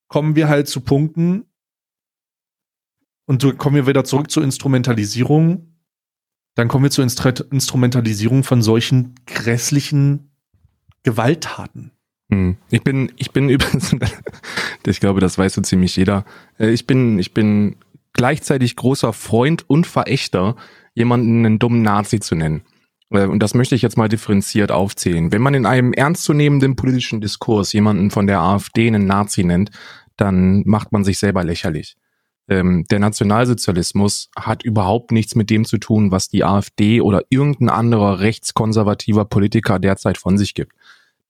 kommen 0.08 0.34
wir 0.34 0.48
halt 0.48 0.68
zu 0.68 0.80
Punkten 0.80 1.46
und 3.26 3.40
so 3.40 3.54
kommen 3.54 3.76
wir 3.76 3.86
wieder 3.86 4.04
zurück 4.04 4.30
zur 4.30 4.42
Instrumentalisierung. 4.42 5.78
Dann 6.54 6.68
kommen 6.68 6.84
wir 6.84 6.90
zur 6.90 7.04
Instrumentalisierung 7.04 8.44
von 8.44 8.60
solchen 8.60 9.14
grässlichen 9.26 10.36
Gewalttaten. 11.02 11.92
Hm. 12.32 12.56
Ich 12.70 12.82
bin, 12.82 13.12
ich 13.16 13.30
bin 13.32 13.48
übrigens, 13.50 13.94
ich 14.86 15.00
glaube, 15.00 15.20
das 15.20 15.36
weiß 15.36 15.52
so 15.52 15.60
ziemlich 15.60 15.94
jeder. 15.96 16.24
Äh, 16.58 16.70
ich 16.70 16.86
bin, 16.86 17.18
ich 17.18 17.34
bin 17.34 17.76
gleichzeitig 18.14 18.74
großer 18.74 19.12
Freund 19.12 19.68
und 19.68 19.86
Verächter, 19.86 20.56
jemanden 20.94 21.44
einen 21.44 21.58
dummen 21.58 21.82
Nazi 21.82 22.20
zu 22.20 22.34
nennen. 22.34 22.62
Äh, 23.10 23.26
und 23.26 23.42
das 23.42 23.52
möchte 23.52 23.74
ich 23.74 23.82
jetzt 23.82 23.98
mal 23.98 24.08
differenziert 24.08 24.72
aufzählen. 24.72 25.30
Wenn 25.30 25.42
man 25.42 25.52
in 25.52 25.66
einem 25.66 25.92
ernstzunehmenden 25.92 26.74
politischen 26.74 27.20
Diskurs 27.20 27.74
jemanden 27.74 28.10
von 28.10 28.26
der 28.26 28.40
AfD 28.40 28.86
einen 28.86 29.06
Nazi 29.06 29.44
nennt, 29.44 29.70
dann 30.16 30.62
macht 30.64 30.90
man 30.90 31.04
sich 31.04 31.18
selber 31.18 31.44
lächerlich. 31.44 31.96
Ähm, 32.48 32.86
der 32.90 32.98
Nationalsozialismus 32.98 34.30
hat 34.36 34.64
überhaupt 34.64 35.12
nichts 35.12 35.34
mit 35.34 35.50
dem 35.50 35.66
zu 35.66 35.76
tun, 35.76 36.10
was 36.10 36.28
die 36.28 36.44
AfD 36.44 37.02
oder 37.02 37.24
irgendein 37.28 37.68
anderer 37.68 38.20
rechtskonservativer 38.20 39.26
Politiker 39.26 39.78
derzeit 39.78 40.16
von 40.16 40.38
sich 40.38 40.54
gibt 40.54 40.72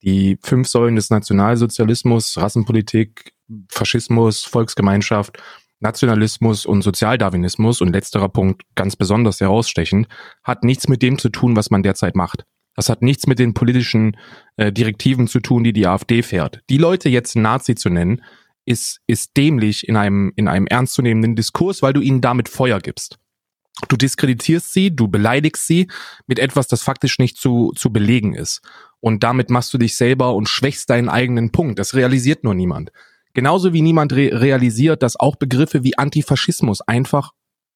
die 0.03 0.37
fünf 0.41 0.67
Säulen 0.67 0.95
des 0.95 1.09
Nationalsozialismus, 1.09 2.37
Rassenpolitik, 2.37 3.33
Faschismus, 3.69 4.43
Volksgemeinschaft, 4.43 5.41
Nationalismus 5.79 6.65
und 6.65 6.81
Sozialdarwinismus 6.81 7.81
und 7.81 7.93
letzterer 7.93 8.29
Punkt 8.29 8.63
ganz 8.75 8.95
besonders 8.95 9.41
herausstechend, 9.41 10.07
hat 10.43 10.63
nichts 10.63 10.87
mit 10.87 11.01
dem 11.01 11.17
zu 11.17 11.29
tun, 11.29 11.55
was 11.55 11.71
man 11.71 11.83
derzeit 11.83 12.15
macht. 12.15 12.45
Das 12.75 12.89
hat 12.89 13.01
nichts 13.01 13.27
mit 13.27 13.39
den 13.39 13.53
politischen 13.53 14.17
äh, 14.57 14.71
Direktiven 14.71 15.27
zu 15.27 15.39
tun, 15.39 15.63
die 15.63 15.73
die 15.73 15.85
AfD 15.85 16.23
fährt. 16.23 16.61
Die 16.69 16.77
Leute 16.77 17.09
jetzt 17.09 17.35
Nazi 17.35 17.75
zu 17.75 17.89
nennen, 17.89 18.23
ist, 18.65 19.01
ist 19.07 19.35
dämlich 19.37 19.87
in 19.87 19.97
einem, 19.97 20.31
in 20.35 20.47
einem 20.47 20.67
ernstzunehmenden 20.67 21.35
Diskurs, 21.35 21.81
weil 21.81 21.93
du 21.93 22.01
ihnen 22.01 22.21
damit 22.21 22.49
Feuer 22.49 22.79
gibst. 22.79 23.19
Du 23.89 23.97
diskreditierst 23.97 24.71
sie, 24.71 24.95
du 24.95 25.07
beleidigst 25.07 25.65
sie 25.65 25.87
mit 26.27 26.39
etwas, 26.39 26.67
das 26.67 26.83
faktisch 26.83 27.17
nicht 27.17 27.37
zu, 27.37 27.73
zu 27.75 27.91
belegen 27.91 28.35
ist. 28.35 28.61
Und 28.99 29.23
damit 29.23 29.49
machst 29.49 29.73
du 29.73 29.77
dich 29.77 29.97
selber 29.97 30.35
und 30.35 30.47
schwächst 30.47 30.89
deinen 30.89 31.09
eigenen 31.09 31.51
Punkt. 31.51 31.79
Das 31.79 31.95
realisiert 31.95 32.43
nur 32.43 32.53
niemand. 32.53 32.91
Genauso 33.33 33.73
wie 33.73 33.81
niemand 33.81 34.13
re 34.13 34.29
realisiert, 34.31 35.01
dass 35.01 35.19
auch 35.19 35.35
Begriffe 35.35 35.83
wie 35.83 35.97
Antifaschismus 35.97 36.81
einfach 36.81 37.31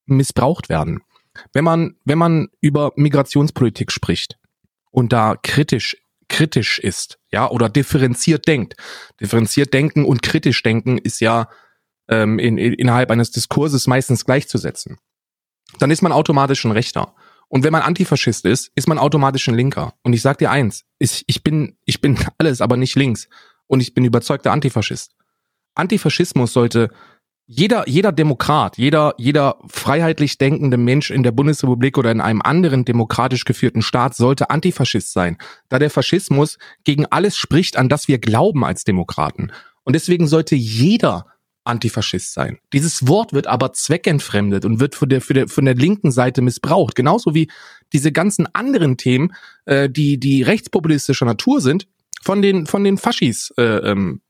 missbraucht 0.06 0.70
werden. 0.70 1.02
Wenn 1.52 1.64
man, 1.64 1.96
wenn 2.06 2.18
man 2.18 2.50
über 2.62 2.92
Migrationspolitik 2.96 3.92
spricht 3.92 4.38
und 4.92 5.12
da 5.14 5.36
kritisch 5.42 5.98
kritisch 6.30 6.78
ist, 6.80 7.20
ja, 7.32 7.50
oder 7.50 7.70
differenziert 7.70 8.48
denkt. 8.48 8.76
Differenziert 9.22 9.74
denken 9.74 10.04
und 10.04 10.22
kritisch 10.22 10.62
denken 10.62 10.98
ist 10.98 11.22
ja 11.22 11.48
ähm, 12.10 12.38
in, 12.38 12.58
in, 12.58 12.74
innerhalb 12.74 13.12
eines 13.12 13.32
Diskurses 13.32 13.88
meistens 13.88 14.26
gleichzusetzen 14.26 14.98
dann 15.80 15.92
ist 15.92 16.02
man 16.02 16.12
automatisch 16.12 16.66
ein 16.66 16.72
Rechter. 16.72 17.14
Und 17.50 17.64
wenn 17.64 17.72
man 17.72 17.82
Antifaschist 17.82 18.46
ist, 18.46 18.72
ist 18.76 18.88
man 18.88 19.00
automatisch 19.00 19.48
ein 19.48 19.56
Linker. 19.56 19.94
Und 20.04 20.14
ich 20.14 20.22
sag 20.22 20.38
dir 20.38 20.52
eins, 20.52 20.84
ich, 21.00 21.24
ich 21.28 21.44
bin, 21.44 21.78
ich 21.86 22.02
bin 22.02 22.18
alles, 22.38 22.62
aber 22.62 22.78
nicht 22.78 22.96
links. 22.96 23.30
Und 23.68 23.80
ich 23.80 23.94
bin 23.94 24.06
überzeugter 24.06 24.52
Antifaschist. 24.52 25.16
Antifaschismus 25.76 26.54
sollte 26.54 26.90
jeder, 27.50 27.88
jeder 27.88 28.12
Demokrat, 28.12 28.78
jeder, 28.78 29.14
jeder 29.18 29.58
freiheitlich 29.68 30.38
denkende 30.38 30.76
Mensch 30.76 31.12
in 31.12 31.24
der 31.24 31.32
Bundesrepublik 31.32 31.98
oder 31.98 32.12
in 32.12 32.20
einem 32.20 32.42
anderen 32.42 32.84
demokratisch 32.84 33.46
geführten 33.46 33.82
Staat 33.82 34.16
sollte 34.16 34.50
Antifaschist 34.50 35.14
sein, 35.14 35.38
da 35.70 35.80
der 35.80 35.90
Faschismus 35.90 36.58
gegen 36.84 37.06
alles 37.06 37.38
spricht, 37.38 37.78
an 37.78 37.88
das 37.88 38.10
wir 38.10 38.20
glauben 38.20 38.66
als 38.66 38.84
Demokraten. 38.84 39.54
Und 39.84 39.94
deswegen 39.94 40.28
sollte 40.28 40.56
jeder 40.56 41.28
Antifaschist 41.68 42.34
sein. 42.34 42.60
Dieses 42.74 43.08
Wort 43.08 43.34
wird 43.34 43.48
aber 43.48 43.74
zweckentfremdet 43.74 44.66
und 44.66 44.80
wird 44.80 44.96
von 44.96 45.10
der, 45.10 45.22
für 45.22 45.34
der, 45.34 45.48
von 45.48 45.66
der 45.66 45.76
linken 45.76 46.12
Seite 46.12 46.42
missbraucht. 46.42 46.96
Genauso 46.96 47.34
wie 47.34 47.50
diese 47.94 48.12
ganzen 48.12 48.48
anderen 48.54 48.98
Themen, 48.98 49.34
äh, 49.66 49.90
die, 49.90 50.20
die 50.20 50.44
rechtspopulistischer 50.44 51.26
Natur 51.26 51.62
sind, 51.62 51.88
von 52.22 52.42
den, 52.42 52.66
von 52.66 52.84
den 52.84 52.98
Faschis 52.98 53.54
äh, 53.58 53.64
ähm, 53.64 54.22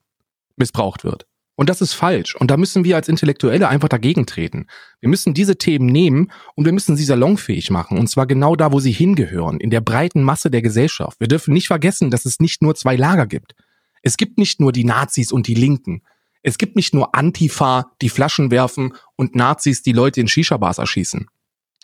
missbraucht 0.56 1.04
wird. 1.04 1.26
Und 1.56 1.70
das 1.70 1.82
ist 1.82 1.94
falsch. 1.94 2.36
Und 2.36 2.52
da 2.52 2.58
müssen 2.58 2.84
wir 2.84 2.96
als 2.96 3.08
Intellektuelle 3.08 3.68
einfach 3.68 3.90
dagegen 3.90 4.28
treten. 4.28 4.68
Wir 5.00 5.10
müssen 5.10 5.34
diese 5.34 5.58
Themen 5.58 5.88
nehmen 5.88 6.32
und 6.54 6.66
wir 6.66 6.72
müssen 6.72 6.96
sie 6.96 7.04
salonfähig 7.04 7.72
machen. 7.72 7.98
Und 7.98 8.08
zwar 8.08 8.28
genau 8.28 8.56
da, 8.56 8.72
wo 8.72 8.80
sie 8.80 8.92
hingehören, 8.92 9.60
in 9.60 9.72
der 9.72 9.82
breiten 9.82 10.22
Masse 10.22 10.52
der 10.52 10.62
Gesellschaft. 10.62 11.20
Wir 11.20 11.28
dürfen 11.28 11.56
nicht 11.56 11.68
vergessen, 11.68 12.12
dass 12.12 12.26
es 12.26 12.40
nicht 12.40 12.62
nur 12.62 12.76
zwei 12.76 12.96
Lager 12.96 13.26
gibt. 13.26 13.56
Es 14.04 14.18
gibt 14.18 14.38
nicht 14.38 14.60
nur 14.60 14.72
die 14.72 14.84
Nazis 14.84 15.32
und 15.32 15.48
die 15.48 15.56
Linken. 15.56 16.04
Es 16.48 16.58
gibt 16.58 16.78
nicht 16.78 16.94
nur 16.94 17.14
Antifa, 17.14 17.92
die 18.02 18.08
Flaschen 18.08 18.52
werfen 18.52 18.94
und 19.18 19.36
Nazis, 19.36 19.82
die 19.82 19.92
Leute 19.92 20.22
in 20.22 20.30
Shisha-Bars 20.30 20.78
erschießen. 20.78 21.28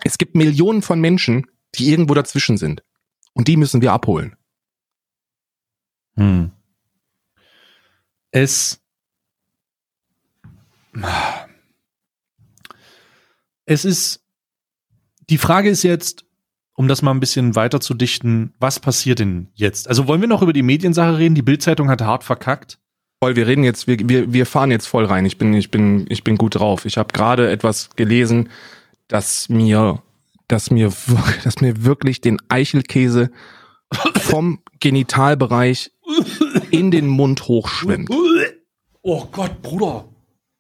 Es 0.06 0.18
gibt 0.18 0.36
Millionen 0.36 0.82
von 0.82 1.02
Menschen, 1.02 1.48
die 1.76 1.90
irgendwo 1.92 2.14
dazwischen 2.14 2.58
sind. 2.58 2.82
Und 3.34 3.50
die 3.50 3.58
müssen 3.58 3.82
wir 3.82 3.92
abholen. 3.92 4.38
Hm. 6.16 6.54
Es 8.32 8.82
es 13.66 13.84
ist, 13.84 14.24
die 15.30 15.38
Frage 15.38 15.72
ist 15.72 15.84
jetzt, 15.84 16.24
um 16.74 16.88
das 16.88 17.02
mal 17.02 17.12
ein 17.12 17.20
bisschen 17.20 17.58
weiter 17.58 17.82
zu 17.82 17.96
dichten, 17.96 18.54
was 18.60 18.80
passiert 18.80 19.20
denn 19.20 19.52
jetzt? 19.56 19.90
Also 19.90 20.08
wollen 20.08 20.22
wir 20.22 20.30
noch 20.30 20.42
über 20.42 20.54
die 20.54 20.64
Mediensache 20.64 21.18
reden? 21.18 21.36
Die 21.36 21.42
Bildzeitung 21.42 21.90
hat 21.90 22.00
hart 22.00 22.24
verkackt. 22.24 22.80
Voll, 23.24 23.38
wir 23.38 23.48
reden 23.48 23.64
jetzt, 23.64 23.88
wir, 23.88 23.98
wir, 24.10 24.34
wir 24.34 24.46
fahren 24.46 24.70
jetzt 24.70 24.86
voll 24.86 25.06
rein. 25.06 25.26
Ich 25.26 25.38
bin, 25.38 25.54
ich 25.54 25.72
bin, 25.72 26.06
ich 26.10 26.26
bin 26.26 26.36
gut 26.36 26.56
drauf. 26.56 26.84
Ich 26.84 26.98
habe 26.98 27.14
gerade 27.14 27.50
etwas 27.50 27.90
gelesen, 27.96 28.50
das 29.08 29.48
mir, 29.48 30.04
das 30.50 30.72
mir, 30.72 30.92
das 31.46 31.62
mir 31.62 31.86
wirklich 31.86 32.20
den 32.20 32.42
Eichelkäse 32.50 33.32
vom 34.20 34.60
Genitalbereich 34.82 35.92
in 36.70 36.92
den 36.92 37.08
Mund 37.08 37.48
hochschwimmt. 37.48 38.10
Oh 39.04 39.26
Gott, 39.32 39.62
Bruder. 39.62 40.04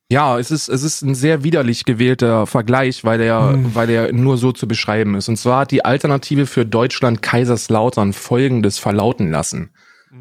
Ja, 0.10 0.40
es 0.40 0.50
ist, 0.50 0.70
es 0.70 0.84
ist 0.84 1.02
ein 1.02 1.16
sehr 1.16 1.44
widerlich 1.44 1.84
gewählter 1.84 2.48
Vergleich, 2.48 3.04
weil 3.04 3.20
er, 3.20 3.52
hm. 3.52 3.76
weil 3.76 3.90
er 3.90 4.14
nur 4.14 4.38
so 4.38 4.54
zu 4.54 4.70
beschreiben 4.70 5.16
ist. 5.16 5.28
Und 5.28 5.36
zwar 5.36 5.62
hat 5.62 5.72
die 5.72 5.84
Alternative 5.84 6.46
für 6.46 6.66
Deutschland 6.66 7.22
Kaiserslautern 7.22 8.14
Folgendes 8.14 8.80
verlauten 8.80 9.32
lassen. 9.32 9.72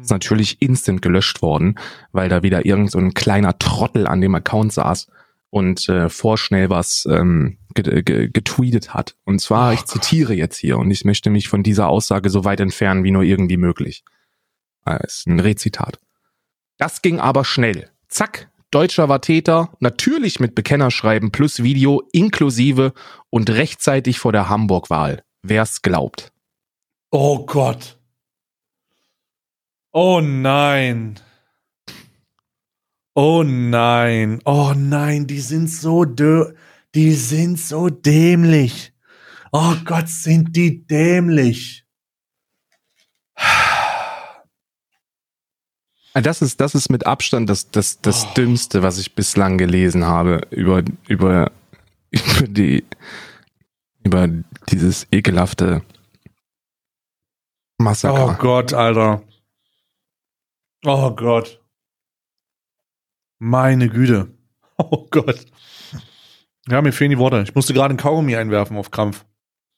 Ist 0.01 0.11
natürlich 0.11 0.61
instant 0.61 1.01
gelöscht 1.01 1.41
worden, 1.41 1.75
weil 2.11 2.29
da 2.29 2.43
wieder 2.43 2.65
irgend 2.65 2.91
so 2.91 2.99
ein 2.99 3.13
kleiner 3.13 3.57
Trottel 3.59 4.07
an 4.07 4.21
dem 4.21 4.35
Account 4.35 4.73
saß 4.73 5.07
und 5.49 5.87
äh, 5.87 6.09
vorschnell 6.09 6.69
was 6.69 7.07
ähm, 7.09 7.57
getweetet 7.75 8.93
hat. 8.93 9.15
Und 9.23 9.39
zwar, 9.39 9.69
oh 9.69 9.73
ich 9.73 9.85
zitiere 9.85 10.33
jetzt 10.33 10.57
hier 10.57 10.77
und 10.77 10.89
ich 10.91 11.05
möchte 11.05 11.29
mich 11.29 11.47
von 11.47 11.63
dieser 11.63 11.87
Aussage 11.87 12.29
so 12.29 12.43
weit 12.43 12.59
entfernen 12.59 13.03
wie 13.03 13.11
nur 13.11 13.23
irgendwie 13.23 13.57
möglich. 13.57 14.03
Das 14.85 14.99
äh, 14.99 15.05
ist 15.05 15.27
ein 15.27 15.39
Rezitat. 15.39 15.99
Das 16.77 17.01
ging 17.01 17.19
aber 17.19 17.45
schnell. 17.45 17.89
Zack, 18.07 18.49
Deutscher 18.71 19.07
war 19.09 19.21
Täter, 19.21 19.69
natürlich 19.79 20.39
mit 20.39 20.55
Bekennerschreiben 20.55 21.31
plus 21.31 21.61
Video 21.61 22.01
inklusive 22.11 22.93
und 23.29 23.51
rechtzeitig 23.51 24.17
vor 24.17 24.31
der 24.31 24.49
Hamburg-Wahl. 24.49 25.23
Wer's 25.43 25.83
glaubt. 25.83 26.31
Oh 27.11 27.45
Gott. 27.45 27.99
Oh 29.93 30.19
nein. 30.21 31.19
Oh 33.15 33.43
nein. 33.43 34.39
Oh 34.43 34.73
nein, 34.75 35.27
die 35.27 35.39
sind 35.39 35.69
so 35.69 36.03
dö 36.03 36.53
die 36.95 37.13
sind 37.13 37.59
so 37.59 37.89
dämlich. 37.89 38.93
Oh 39.51 39.75
Gott, 39.85 40.09
sind 40.09 40.55
die 40.55 40.85
dämlich. 40.85 41.85
Ah, 46.15 46.21
das 46.21 46.43
ist, 46.43 46.61
das 46.61 46.75
ist 46.75 46.89
mit 46.89 47.07
Abstand 47.07 47.49
das, 47.49 47.71
das, 47.71 47.99
das 48.01 48.25
oh. 48.25 48.33
Dümmste, 48.35 48.83
was 48.83 48.99
ich 48.99 49.15
bislang 49.15 49.57
gelesen 49.57 50.05
habe 50.05 50.41
über, 50.51 50.83
über, 51.07 51.51
über 52.11 52.47
die, 52.47 52.85
über 54.03 54.27
dieses 54.69 55.07
ekelhafte 55.11 55.81
Massaker. 57.79 58.27
Oh 58.27 58.33
Gott, 58.39 58.73
Alter. 58.73 59.23
Oh 60.85 61.11
Gott. 61.15 61.61
Meine 63.39 63.89
Güte. 63.89 64.27
Oh 64.79 65.05
Gott. 65.11 65.45
Ja, 66.67 66.81
mir 66.81 66.91
fehlen 66.91 67.11
die 67.11 67.19
Worte. 67.19 67.43
Ich 67.43 67.53
musste 67.53 67.75
gerade 67.75 67.93
ein 67.93 67.97
Kaugummi 67.97 68.35
einwerfen 68.35 68.75
auf 68.75 68.89
Krampf. 68.89 69.23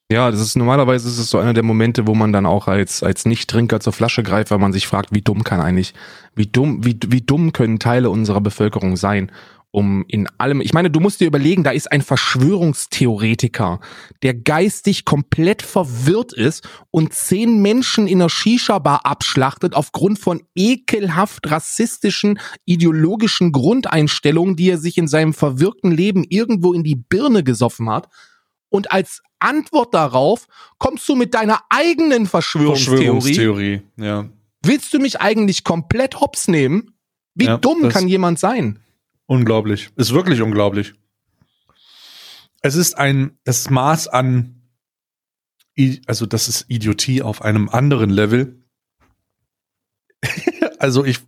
Ja, 0.10 0.32
das 0.32 0.40
ist 0.40 0.56
normalerweise 0.56 1.10
ist 1.10 1.18
es 1.18 1.30
so 1.30 1.38
einer 1.38 1.54
der 1.54 1.64
Momente, 1.64 2.08
wo 2.08 2.16
man 2.16 2.32
dann 2.32 2.46
auch 2.46 2.70
als 2.70 3.04
als 3.04 3.26
Nicht-Trinker 3.26 3.82
zur 3.82 3.92
Flasche 3.92 4.24
greift, 4.24 4.52
weil 4.52 4.58
man 4.60 4.72
sich 4.72 4.88
fragt, 4.88 5.14
wie 5.14 5.22
dumm 5.22 5.44
kann 5.44 5.60
eigentlich, 5.60 5.94
wie 6.34 6.48
dumm, 6.48 6.86
wie 6.86 6.98
wie 7.08 7.22
dumm 7.22 7.52
können 7.52 7.78
Teile 7.78 8.10
unserer 8.10 8.40
Bevölkerung 8.40 8.96
sein, 8.96 9.32
um 9.76 10.06
in 10.08 10.28
allem. 10.38 10.62
Ich 10.62 10.74
meine, 10.74 10.90
du 10.90 11.02
musst 11.02 11.20
dir 11.20 11.28
überlegen, 11.28 11.66
da 11.66 11.72
ist 11.72 11.92
ein 11.92 12.02
Verschwörungstheoretiker, 12.02 13.82
der 14.24 14.34
geistig 14.34 15.04
komplett 15.04 15.62
verwirrt 15.62 16.32
ist 16.32 16.68
und 16.92 17.14
zehn 17.14 17.62
Menschen 17.62 18.08
in 18.08 18.22
einer 18.22 18.30
Shisha-Bar 18.30 19.06
abschlachtet 19.06 19.76
aufgrund 19.76 20.18
von 20.18 20.42
ekelhaft 20.56 21.52
rassistischen 21.52 22.40
ideologischen 22.64 23.52
Grundeinstellungen, 23.52 24.56
die 24.56 24.70
er 24.70 24.78
sich 24.78 24.98
in 24.98 25.10
seinem 25.10 25.34
verwirrten 25.34 25.92
Leben 25.92 26.24
irgendwo 26.24 26.72
in 26.72 26.86
die 26.86 26.96
Birne 26.96 27.44
gesoffen 27.44 27.90
hat 27.90 28.08
und 28.70 28.94
als 28.94 29.22
Antwort 29.40 29.94
darauf 29.94 30.48
kommst 30.78 31.08
du 31.10 31.16
mit 31.16 31.34
deiner 31.34 31.60
eigenen 31.70 32.28
Verschwörungstheorie. 32.28 32.96
Verschwörungstheorie, 32.96 33.82
ja. 33.98 34.30
Willst 34.64 34.94
du 34.94 35.00
mich 35.00 35.20
eigentlich 35.20 35.66
komplett 35.66 36.22
hops 36.22 36.48
nehmen? 36.48 36.96
Wie 37.36 37.46
ja, 37.46 37.58
dumm 37.58 37.90
kann 37.90 38.08
jemand 38.08 38.40
sein? 38.40 38.80
Unglaublich. 39.28 39.90
Ist 39.96 40.14
wirklich 40.14 40.42
unglaublich. 40.42 40.94
Es 42.62 42.76
ist 42.76 42.98
ein, 42.98 43.38
das 43.44 43.70
Maß 43.70 44.08
an, 44.08 44.62
also 46.08 46.26
das 46.26 46.48
ist 46.48 46.66
Idiotie 46.68 47.22
auf 47.22 47.42
einem 47.42 47.70
anderen 47.70 48.10
Level. 48.10 48.64
also 50.80 51.06
ich, 51.06 51.20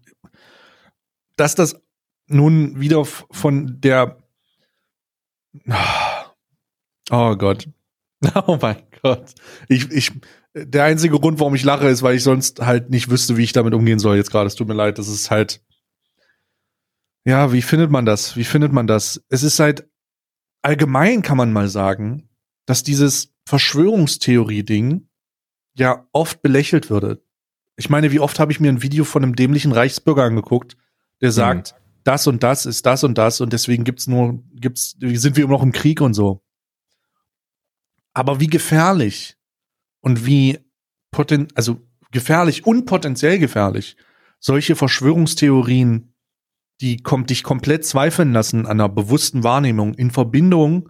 dass 1.35 1.55
das 1.55 1.81
nun 2.27 2.79
wieder 2.79 3.05
von 3.05 3.79
der, 3.81 4.17
Oh 7.09 7.35
Gott. 7.35 7.69
Oh 8.47 8.57
mein 8.61 8.81
Gott. 9.03 9.35
Ich, 9.69 9.91
ich, 9.91 10.11
der 10.53 10.85
einzige 10.85 11.19
Grund, 11.19 11.39
warum 11.39 11.55
ich 11.55 11.63
lache, 11.63 11.87
ist, 11.87 12.01
weil 12.01 12.15
ich 12.15 12.23
sonst 12.23 12.61
halt 12.61 12.89
nicht 12.89 13.09
wüsste, 13.09 13.37
wie 13.37 13.43
ich 13.43 13.53
damit 13.53 13.73
umgehen 13.73 13.99
soll 13.99 14.17
jetzt 14.17 14.31
gerade. 14.31 14.47
Es 14.47 14.55
tut 14.55 14.67
mir 14.67 14.73
leid. 14.73 14.97
Das 14.97 15.07
ist 15.07 15.29
halt, 15.29 15.61
ja, 17.27 17.51
wie 17.51 17.61
findet 17.61 17.91
man 17.91 18.05
das? 18.05 18.37
Wie 18.37 18.45
findet 18.45 18.71
man 18.71 18.87
das? 18.87 19.21
Es 19.27 19.43
ist 19.43 19.59
halt, 19.59 19.85
allgemein 20.61 21.21
kann 21.21 21.35
man 21.35 21.51
mal 21.51 21.67
sagen, 21.67 22.29
dass 22.65 22.83
dieses 22.83 23.33
Verschwörungstheorie-Ding 23.45 25.09
ja 25.75 26.07
oft 26.13 26.41
belächelt 26.41 26.89
würde. 26.89 27.21
Ich 27.75 27.89
meine, 27.89 28.13
wie 28.13 28.21
oft 28.21 28.39
habe 28.39 28.53
ich 28.53 28.61
mir 28.61 28.69
ein 28.69 28.81
Video 28.81 29.03
von 29.03 29.23
einem 29.23 29.35
dämlichen 29.35 29.73
Reichsbürger 29.73 30.23
angeguckt, 30.23 30.77
der 31.19 31.33
sagt, 31.33 31.73
mhm. 31.73 31.99
das 32.05 32.27
und 32.27 32.43
das 32.43 32.65
ist 32.65 32.85
das 32.85 33.03
und 33.03 33.17
das 33.17 33.41
und 33.41 33.51
deswegen 33.51 33.83
gibt's 33.83 34.07
nur, 34.07 34.41
gibt's, 34.53 34.95
sind 34.97 35.35
wir 35.35 35.43
immer 35.43 35.55
noch 35.55 35.63
im 35.63 35.73
Krieg 35.73 35.99
und 35.99 36.13
so. 36.13 36.45
Aber 38.13 38.39
wie 38.39 38.47
gefährlich 38.47 39.35
und 39.99 40.25
wie 40.25 40.59
poten 41.11 41.49
also 41.55 41.81
gefährlich 42.11 42.65
und 42.65 42.85
potenziell 42.85 43.37
gefährlich 43.37 43.97
solche 44.39 44.77
Verschwörungstheorien, 44.77 46.13
die 46.81 46.97
kommt 46.97 47.29
dich 47.29 47.43
komplett 47.43 47.85
zweifeln 47.85 48.33
lassen 48.33 48.65
an 48.65 48.79
einer 48.79 48.89
bewussten 48.89 49.43
Wahrnehmung 49.43 49.93
in 49.95 50.11
Verbindung 50.11 50.89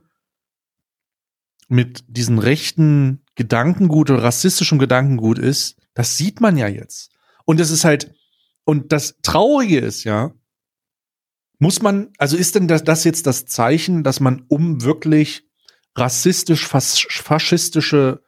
mit 1.70 2.04
diesen 2.08 2.40
rechten 2.40 3.24
Gedankengut 3.36 4.10
oder 4.10 4.24
rassistischem 4.24 4.80
Gedankengut 4.80 5.38
ist, 5.38 5.78
das 5.94 6.18
sieht 6.18 6.42
man 6.42 6.58
ja 6.58 6.68
jetzt. 6.68 7.12
Und 7.46 7.60
es 7.60 7.72
ist 7.72 7.86
halt, 7.86 8.14
und 8.64 8.92
das 8.92 9.20
Traurige 9.22 9.80
ist 9.80 10.04
ja, 10.04 10.34
muss 11.60 11.82
man, 11.82 12.10
also 12.18 12.38
ist 12.38 12.56
denn 12.56 12.68
das, 12.68 12.84
das 12.84 13.04
jetzt 13.04 13.26
das 13.28 13.46
Zeichen, 13.46 14.04
dass 14.04 14.20
man, 14.20 14.46
um 14.48 14.84
wirklich 14.84 15.48
rassistisch, 15.96 16.68
fas 16.68 17.06
faschistische 17.10 18.24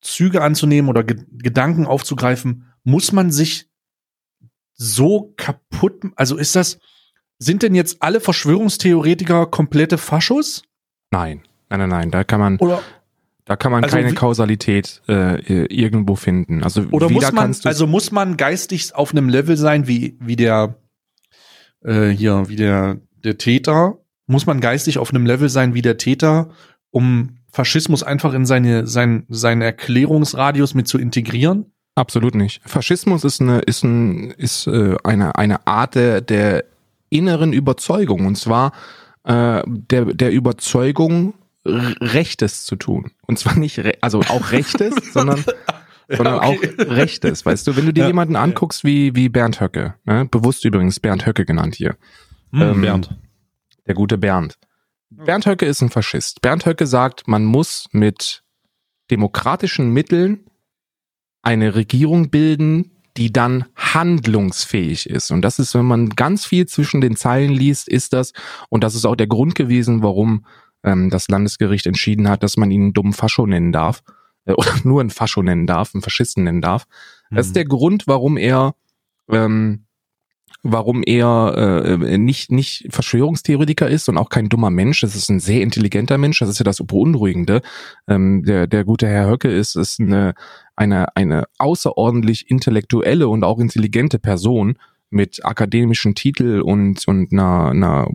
Züge 0.00 0.42
anzunehmen 0.42 0.90
oder 0.90 1.04
Ge 1.04 1.24
Gedanken 1.30 1.86
aufzugreifen, 1.86 2.72
muss 2.84 3.12
man 3.12 3.30
sich 3.30 3.70
so 4.82 5.32
kaputt, 5.36 6.02
also 6.16 6.36
ist 6.36 6.56
das, 6.56 6.78
sind 7.38 7.62
denn 7.62 7.74
jetzt 7.74 8.02
alle 8.02 8.20
Verschwörungstheoretiker 8.20 9.46
komplette 9.46 9.98
Faschos? 9.98 10.62
Nein, 11.10 11.42
nein, 11.68 11.80
nein, 11.80 11.88
nein, 11.88 12.10
da 12.10 12.24
kann 12.24 12.40
man, 12.40 12.56
oder, 12.58 12.82
da 13.44 13.56
kann 13.56 13.72
man 13.72 13.84
also 13.84 13.96
keine 13.96 14.14
Kausalität 14.14 15.02
äh, 15.08 15.64
irgendwo 15.66 16.16
finden. 16.16 16.62
Also 16.62 16.82
oder 16.90 17.08
muss 17.08 17.32
man, 17.32 17.56
also 17.64 17.86
muss 17.86 18.10
man 18.12 18.36
geistig 18.36 18.94
auf 18.94 19.12
einem 19.12 19.28
Level 19.28 19.56
sein 19.56 19.86
wie 19.86 20.16
wie 20.20 20.36
der 20.36 20.76
äh, 21.84 22.08
hier 22.08 22.48
wie 22.48 22.56
der 22.56 23.00
der 23.24 23.38
Täter, 23.38 23.98
muss 24.26 24.46
man 24.46 24.60
geistig 24.60 24.98
auf 24.98 25.10
einem 25.10 25.26
Level 25.26 25.48
sein 25.48 25.74
wie 25.74 25.82
der 25.82 25.96
Täter, 25.96 26.50
um 26.90 27.38
Faschismus 27.52 28.02
einfach 28.02 28.32
in 28.34 28.46
seine, 28.46 28.86
sein, 28.86 29.26
seinen 29.28 29.62
Erklärungsradius 29.62 30.74
mit 30.74 30.88
zu 30.88 30.98
integrieren? 30.98 31.72
Absolut 31.94 32.34
nicht. 32.34 32.62
Faschismus 32.64 33.24
ist 33.24 33.40
eine, 33.40 33.60
ist 33.60 33.84
ein, 33.84 34.30
ist 34.32 34.66
äh, 34.66 34.96
eine, 35.04 35.36
eine 35.36 35.66
Art 35.66 35.94
der, 35.94 36.20
der 36.20 36.64
inneren 37.10 37.52
Überzeugung. 37.52 38.26
Und 38.26 38.36
zwar 38.36 38.72
äh, 39.24 39.62
der, 39.66 40.06
der 40.06 40.32
Überzeugung, 40.32 41.34
Rechtes 41.64 42.64
zu 42.64 42.76
tun. 42.76 43.12
Und 43.26 43.38
zwar 43.38 43.56
nicht, 43.56 43.80
also 44.02 44.20
auch 44.20 44.50
Rechtes, 44.50 44.94
sondern, 45.12 45.44
ja, 46.08 46.16
sondern 46.16 46.40
okay. 46.40 46.74
auch 46.78 46.86
Rechtes. 46.86 47.46
Weißt 47.46 47.66
du, 47.66 47.76
wenn 47.76 47.86
du 47.86 47.92
dir 47.92 48.02
ja, 48.02 48.06
jemanden 48.08 48.36
anguckst 48.36 48.84
wie, 48.84 49.14
wie 49.14 49.28
Bernd 49.28 49.60
Höcke, 49.60 49.94
ne? 50.04 50.26
bewusst 50.30 50.64
übrigens 50.64 51.00
Bernd 51.00 51.26
Höcke 51.26 51.44
genannt 51.44 51.76
hier. 51.76 51.96
Hm, 52.52 52.62
ähm, 52.62 52.80
Bernd. 52.80 53.16
Der 53.86 53.94
gute 53.94 54.18
Bernd. 54.18 54.58
Bernd 55.10 55.46
Höcke 55.46 55.66
ist 55.66 55.82
ein 55.82 55.90
Faschist. 55.90 56.40
Bernd 56.40 56.66
Höcke 56.66 56.86
sagt, 56.86 57.28
man 57.28 57.44
muss 57.44 57.86
mit 57.92 58.42
demokratischen 59.10 59.90
Mitteln 59.90 60.46
eine 61.42 61.74
Regierung 61.74 62.30
bilden, 62.30 62.90
die 63.16 63.32
dann 63.32 63.66
handlungsfähig 63.76 65.08
ist. 65.08 65.30
Und 65.30 65.42
das 65.42 65.58
ist, 65.58 65.74
wenn 65.74 65.84
man 65.84 66.10
ganz 66.10 66.46
viel 66.46 66.66
zwischen 66.66 67.00
den 67.00 67.16
Zeilen 67.16 67.52
liest, 67.52 67.88
ist 67.88 68.12
das, 68.12 68.32
und 68.70 68.82
das 68.84 68.94
ist 68.94 69.04
auch 69.04 69.16
der 69.16 69.26
Grund 69.26 69.54
gewesen, 69.54 70.02
warum 70.02 70.46
ähm, 70.82 71.10
das 71.10 71.28
Landesgericht 71.28 71.86
entschieden 71.86 72.28
hat, 72.28 72.42
dass 72.42 72.56
man 72.56 72.70
ihn 72.70 72.82
einen 72.82 72.92
dummen 72.94 73.12
Fascho 73.12 73.46
nennen 73.46 73.72
darf, 73.72 74.02
äh, 74.46 74.52
oder 74.56 74.72
nur 74.84 75.00
einen 75.00 75.10
Fascho 75.10 75.42
nennen 75.42 75.66
darf, 75.66 75.94
einen 75.94 76.02
Faschisten 76.02 76.44
nennen 76.44 76.62
darf. 76.62 76.86
Mhm. 77.30 77.36
Das 77.36 77.46
ist 77.46 77.52
mhm. 77.52 77.54
der 77.54 77.64
Grund, 77.66 78.06
warum 78.06 78.36
er 78.36 78.74
ähm, 79.30 79.84
warum 80.62 81.02
er 81.04 81.84
äh, 81.84 82.18
nicht, 82.18 82.52
nicht 82.52 82.86
Verschwörungstheoretiker 82.90 83.88
ist 83.88 84.08
und 84.08 84.16
auch 84.16 84.28
kein 84.28 84.48
dummer 84.48 84.70
Mensch. 84.70 85.00
Das 85.00 85.16
ist 85.16 85.28
ein 85.28 85.40
sehr 85.40 85.62
intelligenter 85.62 86.18
Mensch. 86.18 86.38
Das 86.38 86.48
ist 86.48 86.58
ja 86.58 86.64
das 86.64 86.78
Beunruhigende. 86.78 87.62
Ähm, 88.06 88.44
der, 88.44 88.66
der 88.66 88.84
gute 88.84 89.08
Herr 89.08 89.28
Höcke 89.28 89.50
ist, 89.50 89.74
ist 89.74 90.00
eine, 90.00 90.34
eine, 90.76 91.16
eine 91.16 91.44
außerordentlich 91.58 92.50
intellektuelle 92.50 93.28
und 93.28 93.44
auch 93.44 93.58
intelligente 93.58 94.18
Person 94.18 94.78
mit 95.10 95.44
akademischen 95.44 96.14
Titel 96.14 96.62
und, 96.62 97.06
und 97.06 97.32
einer, 97.32 97.70
einer 97.70 98.08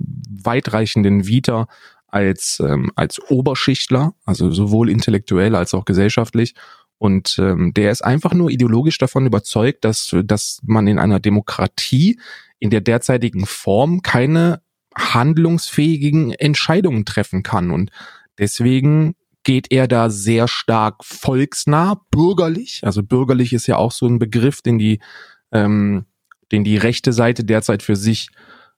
weitreichenden 0.43 1.27
Vita 1.27 1.67
als, 2.07 2.61
ähm, 2.65 2.91
als 2.95 3.19
Oberschichtler, 3.29 4.13
also 4.25 4.51
sowohl 4.51 4.89
intellektuell 4.89 5.55
als 5.55 5.73
auch 5.73 5.85
gesellschaftlich. 5.85 6.55
Und 6.97 7.37
ähm, 7.39 7.73
der 7.75 7.91
ist 7.91 8.03
einfach 8.03 8.33
nur 8.33 8.49
ideologisch 8.49 8.97
davon 8.97 9.27
überzeugt, 9.27 9.85
dass, 9.85 10.15
dass 10.23 10.59
man 10.63 10.87
in 10.87 10.97
einer 10.97 11.19
Demokratie 11.19 12.19
in 12.59 12.71
der 12.71 12.81
derzeitigen 12.81 13.45
Form 13.45 14.01
keine 14.01 14.61
handlungsfähigen 14.95 16.31
Entscheidungen 16.31 17.05
treffen 17.05 17.43
kann. 17.43 17.69
Und 17.69 17.91
deswegen 18.39 19.15
geht 19.47 19.71
er 19.71 19.87
da 19.87 20.09
sehr 20.09 20.49
stark 20.49 21.05
volksnah, 21.05 22.01
bürgerlich. 22.11 22.81
Also 22.83 23.01
bürgerlich 23.01 23.53
ist 23.53 23.65
ja 23.65 23.77
auch 23.77 23.93
so 23.93 24.05
ein 24.05 24.19
Begriff, 24.19 24.61
den 24.61 24.77
die, 24.77 24.99
ähm, 25.53 26.05
den 26.51 26.65
die 26.65 26.75
rechte 26.75 27.13
Seite 27.13 27.45
derzeit 27.45 27.81
für 27.81 27.95
sich 27.95 28.27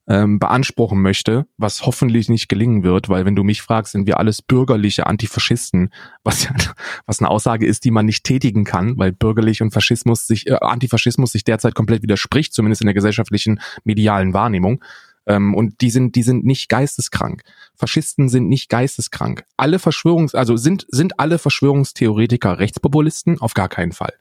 ähm, 0.08 0.38
beanspruchen 0.38 1.01
möchte, 1.01 1.47
was 1.58 1.88
hoffentlich 1.88 2.29
nicht 2.29 2.49
gelingen 2.49 2.84
wird, 2.84 3.10
weil 3.10 3.25
wenn 3.25 3.36
du 3.36 3.43
mich 3.43 3.63
fragst, 3.63 3.93
sind 3.93 4.05
wir 4.05 4.19
alles 4.19 4.43
bürgerliche 4.43 5.08
Antifaschisten, 5.08 5.91
was 6.23 6.43
ja, 6.43 6.51
was 7.08 7.19
eine 7.19 7.29
Aussage 7.29 7.65
ist, 7.65 7.84
die 7.84 7.91
man 7.91 8.05
nicht 8.05 8.23
tätigen 8.23 8.63
kann, 8.63 8.95
weil 8.99 9.12
bürgerlich 9.12 9.63
und 9.63 9.71
Faschismus 9.71 10.27
sich, 10.27 10.45
äh, 10.45 10.60
Antifaschismus 10.62 11.32
sich 11.32 11.45
derzeit 11.45 11.73
komplett 11.73 12.03
widerspricht, 12.03 12.53
zumindest 12.53 12.84
in 12.84 12.86
der 12.86 12.93
gesellschaftlichen 12.93 13.60
medialen 13.86 14.36
Wahrnehmung. 14.36 14.84
Ähm, 15.29 15.53
und 15.53 15.79
die 15.81 15.91
sind, 15.91 16.15
die 16.15 16.23
sind 16.23 16.43
nicht 16.43 16.67
geisteskrank. 16.69 17.43
Faschisten 17.75 18.27
sind 18.27 18.49
nicht 18.49 18.67
geisteskrank. 18.67 19.45
Alle 19.55 19.77
Verschwörungs, 19.77 20.33
also 20.33 20.57
sind, 20.57 20.87
sind 20.89 21.19
alle 21.19 21.37
Verschwörungstheoretiker 21.37 22.57
Rechtspopulisten? 22.57 23.39
Auf 23.39 23.53
gar 23.53 23.69
keinen 23.69 23.91
Fall. 23.91 24.13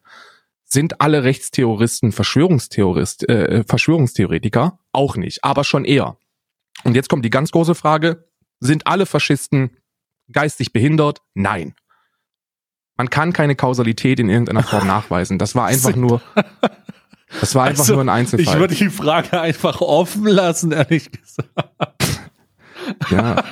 Sind 0.64 1.00
alle 1.00 1.24
Rechtsterroristen 1.24 2.12
Verschwörungstheorist, 2.12 3.26
äh, 3.26 3.64
Verschwörungstheoretiker? 3.64 4.78
Auch 4.92 5.16
nicht, 5.16 5.42
aber 5.42 5.64
schon 5.64 5.86
eher. 5.86 6.18
Und 6.84 6.94
jetzt 6.94 7.08
kommt 7.08 7.24
die 7.24 7.30
ganz 7.30 7.50
große 7.50 7.74
Frage, 7.74 8.28
sind 8.60 8.86
alle 8.86 9.06
Faschisten 9.06 9.70
geistig 10.30 10.74
behindert? 10.74 11.22
Nein. 11.32 11.74
Man 12.98 13.08
kann 13.08 13.32
keine 13.32 13.56
Kausalität 13.56 14.20
in 14.20 14.28
irgendeiner 14.28 14.62
Form 14.62 14.86
nachweisen. 14.86 15.38
Das 15.38 15.54
war 15.54 15.66
einfach 15.66 15.96
nur, 15.96 16.20
das 17.40 17.54
war 17.54 17.64
einfach 17.64 17.80
also, 17.80 17.94
nur 17.94 18.02
ein 18.02 18.08
Einzelfall. 18.08 18.54
Ich 18.54 18.60
würde 18.60 18.74
die 18.74 18.90
Frage 18.90 19.40
einfach 19.40 19.80
offen 19.80 20.26
lassen, 20.26 20.72
ehrlich 20.72 21.10
gesagt. 21.10 22.20
Ja. 23.10 23.44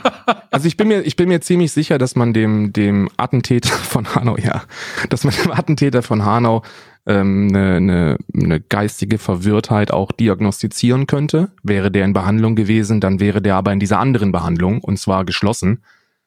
Also 0.51 0.67
ich 0.67 0.77
bin 0.77 0.89
mir, 0.89 1.03
ich 1.03 1.17
bin 1.17 1.29
mir 1.29 1.41
ziemlich 1.41 1.73
sicher, 1.73 1.99
dass 1.99 2.17
man 2.17 2.33
dem, 2.33 2.73
dem 2.73 3.09
Attentäter 3.17 3.69
von 3.69 4.15
Hanau, 4.15 4.37
ja, 4.37 4.63
dass 5.11 5.25
man 5.25 5.35
dem 5.43 5.53
Attentäter 5.53 6.03
von 6.03 6.25
Hanau 6.25 6.63
ähm, 7.07 7.49
eine, 7.51 7.77
eine, 7.77 8.19
eine 8.35 8.61
geistige 8.61 9.19
Verwirrtheit 9.19 9.93
auch 9.93 10.13
diagnostizieren 10.13 11.07
könnte. 11.07 11.51
Wäre 11.63 11.91
der 11.91 12.05
in 12.05 12.13
Behandlung 12.13 12.57
gewesen, 12.57 13.01
dann 13.01 13.21
wäre 13.21 13.43
der 13.43 13.57
aber 13.57 13.73
in 13.73 13.81
dieser 13.81 13.99
anderen 13.99 14.33
Behandlung 14.33 14.81
und 14.81 14.99
zwar 14.99 15.25
geschlossen. 15.25 15.85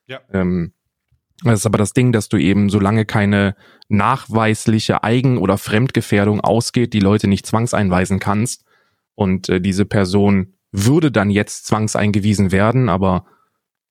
Ja. 0.07 0.19
Ähm, 0.31 0.73
das 1.43 1.61
ist 1.61 1.65
aber 1.65 1.77
das 1.77 1.93
Ding, 1.93 2.11
dass 2.11 2.29
du 2.29 2.37
eben, 2.37 2.69
solange 2.69 3.05
keine 3.05 3.55
nachweisliche 3.87 5.03
Eigen- 5.03 5.37
oder 5.37 5.57
Fremdgefährdung 5.57 6.41
ausgeht, 6.41 6.93
die 6.93 6.99
Leute 6.99 7.27
nicht 7.27 7.45
zwangseinweisen 7.45 8.19
kannst 8.19 8.65
und 9.15 9.49
äh, 9.49 9.61
diese 9.61 9.85
Person 9.85 10.53
würde 10.71 11.11
dann 11.11 11.29
jetzt 11.29 11.65
zwangseingewiesen 11.65 12.51
werden, 12.51 12.89
aber 12.89 13.25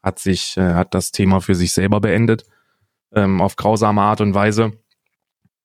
hat 0.02 0.18
sich, 0.18 0.56
äh, 0.56 0.74
hat 0.74 0.94
das 0.94 1.10
Thema 1.10 1.40
für 1.40 1.54
sich 1.54 1.72
selber 1.72 2.00
beendet, 2.00 2.44
ähm, 3.12 3.40
auf 3.40 3.56
grausame 3.56 4.02
Art 4.02 4.20
und 4.20 4.34
Weise. 4.34 4.72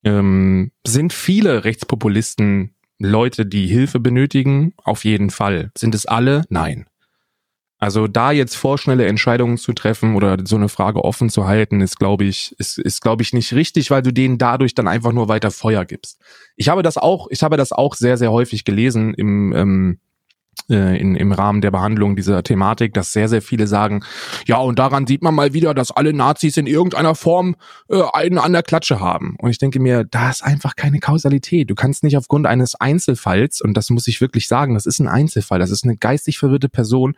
Ähm, 0.03 0.71
sind 0.85 1.13
viele 1.13 1.63
Rechtspopulisten 1.63 2.75
Leute, 2.99 3.45
die 3.45 3.67
Hilfe 3.67 3.99
benötigen? 3.99 4.73
Auf 4.77 5.03
jeden 5.03 5.29
Fall. 5.29 5.71
Sind 5.77 5.95
es 5.95 6.05
alle? 6.05 6.45
Nein. 6.49 6.87
Also 7.83 8.07
da 8.07 8.31
jetzt 8.31 8.55
vorschnelle 8.55 9.05
Entscheidungen 9.07 9.57
zu 9.57 9.73
treffen 9.73 10.15
oder 10.15 10.37
so 10.45 10.55
eine 10.55 10.69
Frage 10.69 11.03
offen 11.03 11.29
zu 11.29 11.47
halten, 11.47 11.81
ist, 11.81 11.99
glaube 11.99 12.23
ich, 12.23 12.55
ist, 12.57 12.77
ist 12.77 13.01
glaube 13.01 13.23
ich 13.23 13.33
nicht 13.33 13.51
richtig, 13.51 13.91
weil 13.91 14.01
du 14.01 14.13
denen 14.13 14.37
dadurch 14.37 14.73
dann 14.73 14.87
einfach 14.87 15.11
nur 15.11 15.27
weiter 15.27 15.51
Feuer 15.51 15.83
gibst. 15.83 16.17
Ich 16.55 16.69
habe 16.69 16.81
das 16.81 16.97
auch, 16.97 17.27
ich 17.29 17.43
habe 17.43 17.57
das 17.57 17.73
auch 17.73 17.95
sehr, 17.95 18.15
sehr 18.15 18.31
häufig 18.31 18.63
gelesen 18.63 19.13
im 19.13 19.51
ähm, 19.53 19.99
äh, 20.69 20.97
in, 20.97 21.15
im 21.15 21.33
Rahmen 21.33 21.59
der 21.59 21.71
Behandlung 21.71 22.15
dieser 22.15 22.41
Thematik, 22.41 22.93
dass 22.93 23.11
sehr, 23.11 23.27
sehr 23.27 23.41
viele 23.41 23.67
sagen, 23.67 24.03
ja, 24.45 24.57
und 24.57 24.79
daran 24.79 25.05
sieht 25.07 25.21
man 25.21 25.35
mal 25.35 25.53
wieder, 25.53 25.73
dass 25.73 25.91
alle 25.91 26.13
Nazis 26.13 26.55
in 26.55 26.67
irgendeiner 26.67 27.15
Form 27.15 27.55
äh, 27.89 28.01
einen 28.13 28.37
an 28.37 28.53
der 28.53 28.63
Klatsche 28.63 29.01
haben. 29.01 29.35
Und 29.39 29.49
ich 29.49 29.57
denke 29.57 29.81
mir, 29.81 30.05
da 30.05 30.29
ist 30.29 30.43
einfach 30.43 30.77
keine 30.77 30.99
Kausalität. 30.99 31.69
Du 31.69 31.75
kannst 31.75 32.03
nicht 32.03 32.15
aufgrund 32.15 32.47
eines 32.47 32.75
Einzelfalls, 32.75 33.61
und 33.61 33.75
das 33.75 33.89
muss 33.89 34.07
ich 34.07 34.21
wirklich 34.21 34.47
sagen, 34.47 34.73
das 34.73 34.85
ist 34.85 34.99
ein 34.99 35.09
Einzelfall, 35.09 35.59
das 35.59 35.71
ist 35.71 35.83
eine 35.83 35.97
geistig 35.97 36.37
verwirrte 36.37 36.69
Person, 36.69 37.15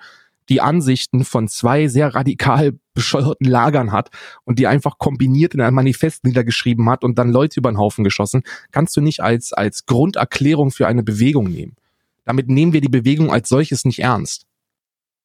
die 0.49 0.61
Ansichten 0.61 1.25
von 1.25 1.47
zwei 1.47 1.87
sehr 1.87 2.13
radikal 2.13 2.73
bescheuerten 2.93 3.47
Lagern 3.47 3.91
hat 3.91 4.09
und 4.43 4.59
die 4.59 4.67
einfach 4.67 4.97
kombiniert 4.97 5.53
in 5.53 5.61
einem 5.61 5.75
Manifest 5.75 6.23
niedergeschrieben 6.23 6.89
hat 6.89 7.03
und 7.03 7.17
dann 7.17 7.31
Leute 7.31 7.59
über 7.59 7.71
den 7.71 7.77
Haufen 7.77 8.03
geschossen, 8.03 8.43
kannst 8.71 8.95
du 8.95 9.01
nicht 9.01 9.21
als, 9.21 9.51
als 9.51 9.85
Grunderklärung 9.85 10.71
für 10.71 10.87
eine 10.87 11.03
Bewegung 11.03 11.49
nehmen. 11.49 11.75
Damit 12.23 12.47
nehmen 12.47 12.73
wir 12.73 12.81
die 12.81 12.89
Bewegung 12.89 13.31
als 13.31 13.49
solches 13.49 13.85
nicht 13.85 13.99
ernst. 13.99 14.45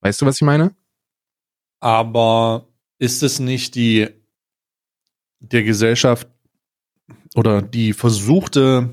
Weißt 0.01 0.21
du, 0.21 0.27
was 0.27 0.37
ich 0.37 0.43
meine? 0.43 0.75
Aber 1.79 2.67
ist 2.99 3.23
es 3.23 3.39
nicht 3.39 3.75
die 3.75 4.09
der 5.41 5.63
Gesellschaft 5.63 6.29
oder 7.35 7.63
die 7.63 7.93
versuchte, 7.93 8.91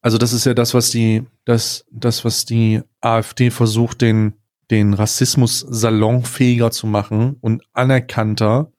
also 0.00 0.18
das 0.18 0.32
ist 0.32 0.46
ja 0.46 0.54
das, 0.54 0.74
was 0.74 0.90
die, 0.90 1.24
das, 1.44 1.84
das, 1.90 2.24
was 2.24 2.44
die 2.44 2.80
AfD 3.00 3.50
versucht, 3.50 4.00
den, 4.00 4.34
den 4.70 4.94
Rassismus 4.94 5.60
salonfähiger 5.60 6.70
zu 6.70 6.86
machen 6.86 7.36
und 7.40 7.62
anerkannter. 7.72 8.72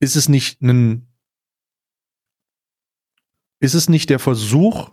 Ist 0.00 0.16
es 0.16 0.28
nicht 0.28 0.60
ein, 0.62 1.08
ist 3.60 3.74
es 3.74 3.88
nicht 3.88 4.10
der 4.10 4.18
Versuch, 4.18 4.90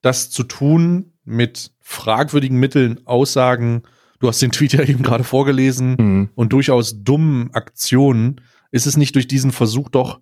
das 0.00 0.30
zu 0.30 0.44
tun, 0.44 1.12
mit 1.24 1.72
fragwürdigen 1.80 2.58
Mitteln 2.58 3.06
Aussagen, 3.06 3.82
du 4.20 4.28
hast 4.28 4.42
den 4.42 4.52
Tweet 4.52 4.74
ja 4.74 4.82
eben 4.84 5.02
gerade 5.02 5.24
vorgelesen, 5.24 5.96
mhm. 5.98 6.30
und 6.34 6.52
durchaus 6.52 7.02
dummen 7.02 7.52
Aktionen, 7.54 8.40
ist 8.70 8.86
es 8.86 8.96
nicht 8.96 9.14
durch 9.14 9.28
diesen 9.28 9.52
Versuch 9.52 9.88
doch 9.88 10.20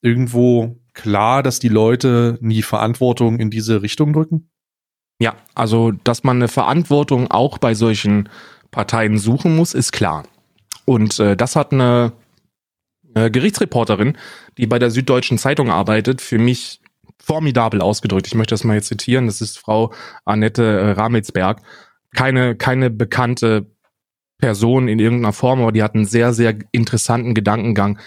irgendwo 0.00 0.80
klar, 0.94 1.42
dass 1.42 1.58
die 1.58 1.68
Leute 1.68 2.38
nie 2.40 2.62
Verantwortung 2.62 3.38
in 3.38 3.50
diese 3.50 3.82
Richtung 3.82 4.12
drücken? 4.12 4.50
Ja, 5.20 5.36
also, 5.54 5.92
dass 5.92 6.24
man 6.24 6.36
eine 6.36 6.48
Verantwortung 6.48 7.30
auch 7.30 7.58
bei 7.58 7.74
solchen 7.74 8.28
Parteien 8.70 9.18
suchen 9.18 9.56
muss, 9.56 9.74
ist 9.74 9.92
klar. 9.92 10.24
Und 10.84 11.18
äh, 11.18 11.36
das 11.36 11.56
hat 11.56 11.72
eine, 11.72 12.12
eine 13.14 13.30
Gerichtsreporterin, 13.30 14.16
die 14.58 14.66
bei 14.66 14.78
der 14.78 14.90
Süddeutschen 14.90 15.38
Zeitung 15.38 15.70
arbeitet, 15.70 16.20
für 16.20 16.38
mich 16.38 16.80
formidabel 17.20 17.80
ausgedrückt. 17.80 18.26
Ich 18.28 18.34
möchte 18.34 18.54
das 18.54 18.64
mal 18.64 18.74
jetzt 18.74 18.88
zitieren. 18.88 19.26
Das 19.26 19.40
ist 19.40 19.58
Frau 19.58 19.92
Annette 20.24 20.62
äh, 20.62 20.90
Ramelsberg. 20.92 21.62
Keine, 22.14 22.56
keine 22.56 22.90
bekannte 22.90 23.66
Person 24.38 24.88
in 24.88 24.98
irgendeiner 24.98 25.32
Form, 25.32 25.60
aber 25.60 25.72
die 25.72 25.82
hat 25.82 25.94
einen 25.94 26.06
sehr, 26.06 26.32
sehr 26.32 26.56
interessanten 26.72 27.34
Gedankengang. 27.34 27.98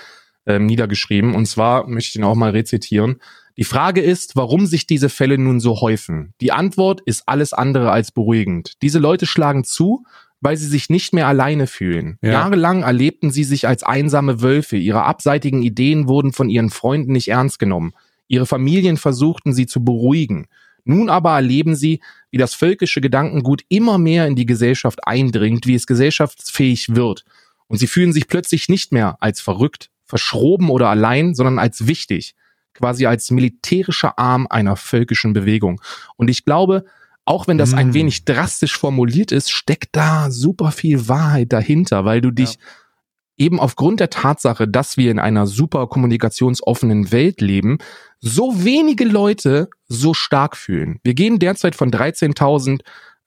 ähm, 0.45 0.65
niedergeschrieben. 0.65 1.35
Und 1.35 1.45
zwar 1.45 1.87
möchte 1.87 2.09
ich 2.09 2.15
ihn 2.15 2.23
auch 2.23 2.35
mal 2.35 2.51
rezitieren. 2.51 3.21
Die 3.61 3.65
Frage 3.65 4.01
ist, 4.01 4.35
warum 4.35 4.65
sich 4.65 4.87
diese 4.87 5.07
Fälle 5.07 5.37
nun 5.37 5.59
so 5.59 5.81
häufen. 5.81 6.33
Die 6.41 6.51
Antwort 6.51 6.99
ist 7.05 7.27
alles 7.27 7.53
andere 7.53 7.91
als 7.91 8.11
beruhigend. 8.11 8.73
Diese 8.81 8.97
Leute 8.97 9.27
schlagen 9.27 9.63
zu, 9.63 10.03
weil 10.39 10.57
sie 10.57 10.65
sich 10.65 10.89
nicht 10.89 11.13
mehr 11.13 11.27
alleine 11.27 11.67
fühlen. 11.67 12.17
Ja. 12.23 12.31
Jahrelang 12.31 12.81
erlebten 12.81 13.29
sie 13.29 13.43
sich 13.43 13.67
als 13.67 13.83
einsame 13.83 14.41
Wölfe. 14.41 14.77
Ihre 14.77 15.03
abseitigen 15.03 15.61
Ideen 15.61 16.07
wurden 16.07 16.33
von 16.33 16.49
ihren 16.49 16.71
Freunden 16.71 17.11
nicht 17.11 17.27
ernst 17.27 17.59
genommen. 17.59 17.93
Ihre 18.27 18.47
Familien 18.47 18.97
versuchten 18.97 19.53
sie 19.53 19.67
zu 19.67 19.85
beruhigen. 19.85 20.47
Nun 20.83 21.11
aber 21.11 21.35
erleben 21.35 21.75
sie, 21.75 22.01
wie 22.31 22.39
das 22.39 22.55
völkische 22.55 22.99
Gedankengut 22.99 23.61
immer 23.69 23.99
mehr 23.99 24.25
in 24.25 24.35
die 24.35 24.47
Gesellschaft 24.47 25.05
eindringt, 25.05 25.67
wie 25.67 25.75
es 25.75 25.85
gesellschaftsfähig 25.85 26.95
wird. 26.95 27.25
Und 27.67 27.77
sie 27.77 27.85
fühlen 27.85 28.11
sich 28.11 28.27
plötzlich 28.27 28.69
nicht 28.69 28.91
mehr 28.91 29.17
als 29.19 29.39
verrückt, 29.39 29.91
verschroben 30.03 30.71
oder 30.71 30.89
allein, 30.89 31.35
sondern 31.35 31.59
als 31.59 31.85
wichtig, 31.85 32.33
quasi 32.73 33.05
als 33.05 33.31
militärischer 33.31 34.17
Arm 34.17 34.47
einer 34.49 34.75
völkischen 34.75 35.33
Bewegung. 35.33 35.81
Und 36.15 36.29
ich 36.29 36.45
glaube, 36.45 36.85
auch 37.25 37.47
wenn 37.47 37.57
das 37.57 37.73
ein 37.73 37.89
Mm. 37.89 37.93
wenig 37.93 38.25
drastisch 38.25 38.77
formuliert 38.77 39.31
ist, 39.31 39.51
steckt 39.51 39.89
da 39.95 40.31
super 40.31 40.71
viel 40.71 41.07
Wahrheit 41.07 41.53
dahinter, 41.53 42.03
weil 42.03 42.21
du 42.21 42.31
dich 42.31 42.57
eben 43.37 43.59
aufgrund 43.59 43.99
der 43.99 44.09
Tatsache, 44.09 44.67
dass 44.67 44.97
wir 44.97 45.11
in 45.11 45.19
einer 45.19 45.47
super 45.47 45.87
kommunikationsoffenen 45.87 47.11
Welt 47.11 47.41
leben, 47.41 47.79
so 48.19 48.63
wenige 48.63 49.05
Leute 49.05 49.69
so 49.87 50.13
stark 50.13 50.55
fühlen. 50.55 50.99
Wir 51.03 51.13
gehen 51.13 51.39
derzeit 51.39 51.75
von 51.75 51.91
13.000 51.91 52.81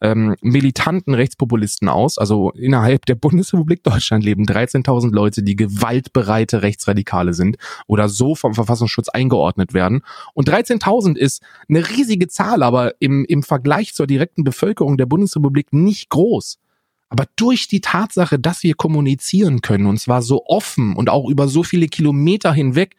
ähm, 0.04 0.36
militanten 0.42 1.14
Rechtspopulisten 1.14 1.88
aus. 1.88 2.18
Also 2.18 2.50
innerhalb 2.50 3.06
der 3.06 3.14
Bundesrepublik 3.14 3.82
Deutschland 3.82 4.22
leben 4.22 4.44
13.000 4.44 5.12
Leute, 5.12 5.42
die 5.42 5.56
gewaltbereite 5.56 6.60
Rechtsradikale 6.60 7.32
sind 7.32 7.56
oder 7.86 8.10
so 8.10 8.34
vom 8.34 8.52
Verfassungsschutz 8.52 9.08
eingeordnet 9.08 9.72
werden. 9.72 10.02
Und 10.34 10.50
13.000 10.50 11.16
ist 11.16 11.42
eine 11.70 11.88
riesige 11.88 12.28
Zahl, 12.28 12.62
aber 12.62 12.92
im, 13.00 13.24
im 13.24 13.42
Vergleich 13.42 13.94
zur 13.94 14.06
direkten 14.06 14.44
Bevölkerung 14.44 14.98
der 14.98 15.06
Bundesrepublik 15.06 15.72
nicht 15.72 16.10
groß. 16.10 16.58
Aber 17.08 17.24
durch 17.36 17.66
die 17.66 17.80
Tatsache, 17.80 18.38
dass 18.38 18.62
wir 18.62 18.74
kommunizieren 18.74 19.62
können, 19.62 19.86
und 19.86 19.98
zwar 19.98 20.20
so 20.20 20.44
offen 20.44 20.96
und 20.96 21.08
auch 21.08 21.30
über 21.30 21.48
so 21.48 21.62
viele 21.62 21.88
Kilometer 21.88 22.52
hinweg, 22.52 22.96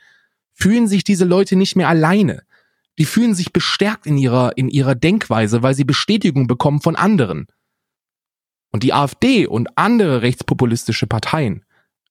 fühlen 0.54 0.88
sich 0.88 1.04
diese 1.04 1.26
Leute 1.26 1.56
nicht 1.56 1.76
mehr 1.76 1.90
alleine. 1.90 2.42
Die 2.98 3.06
fühlen 3.06 3.36
sich 3.36 3.52
bestärkt 3.52 4.06
in 4.06 4.18
ihrer, 4.18 4.58
in 4.58 4.70
ihrer 4.70 4.96
Denkweise, 4.96 5.64
weil 5.64 5.76
sie 5.76 5.84
Bestätigung 5.84 6.48
bekommen 6.48 6.82
von 6.82 6.96
anderen. 6.96 7.48
Und 8.72 8.84
die 8.84 8.94
AfD 8.94 9.48
und 9.48 9.78
andere 9.78 10.22
rechtspopulistische 10.22 11.08
Parteien, 11.08 11.66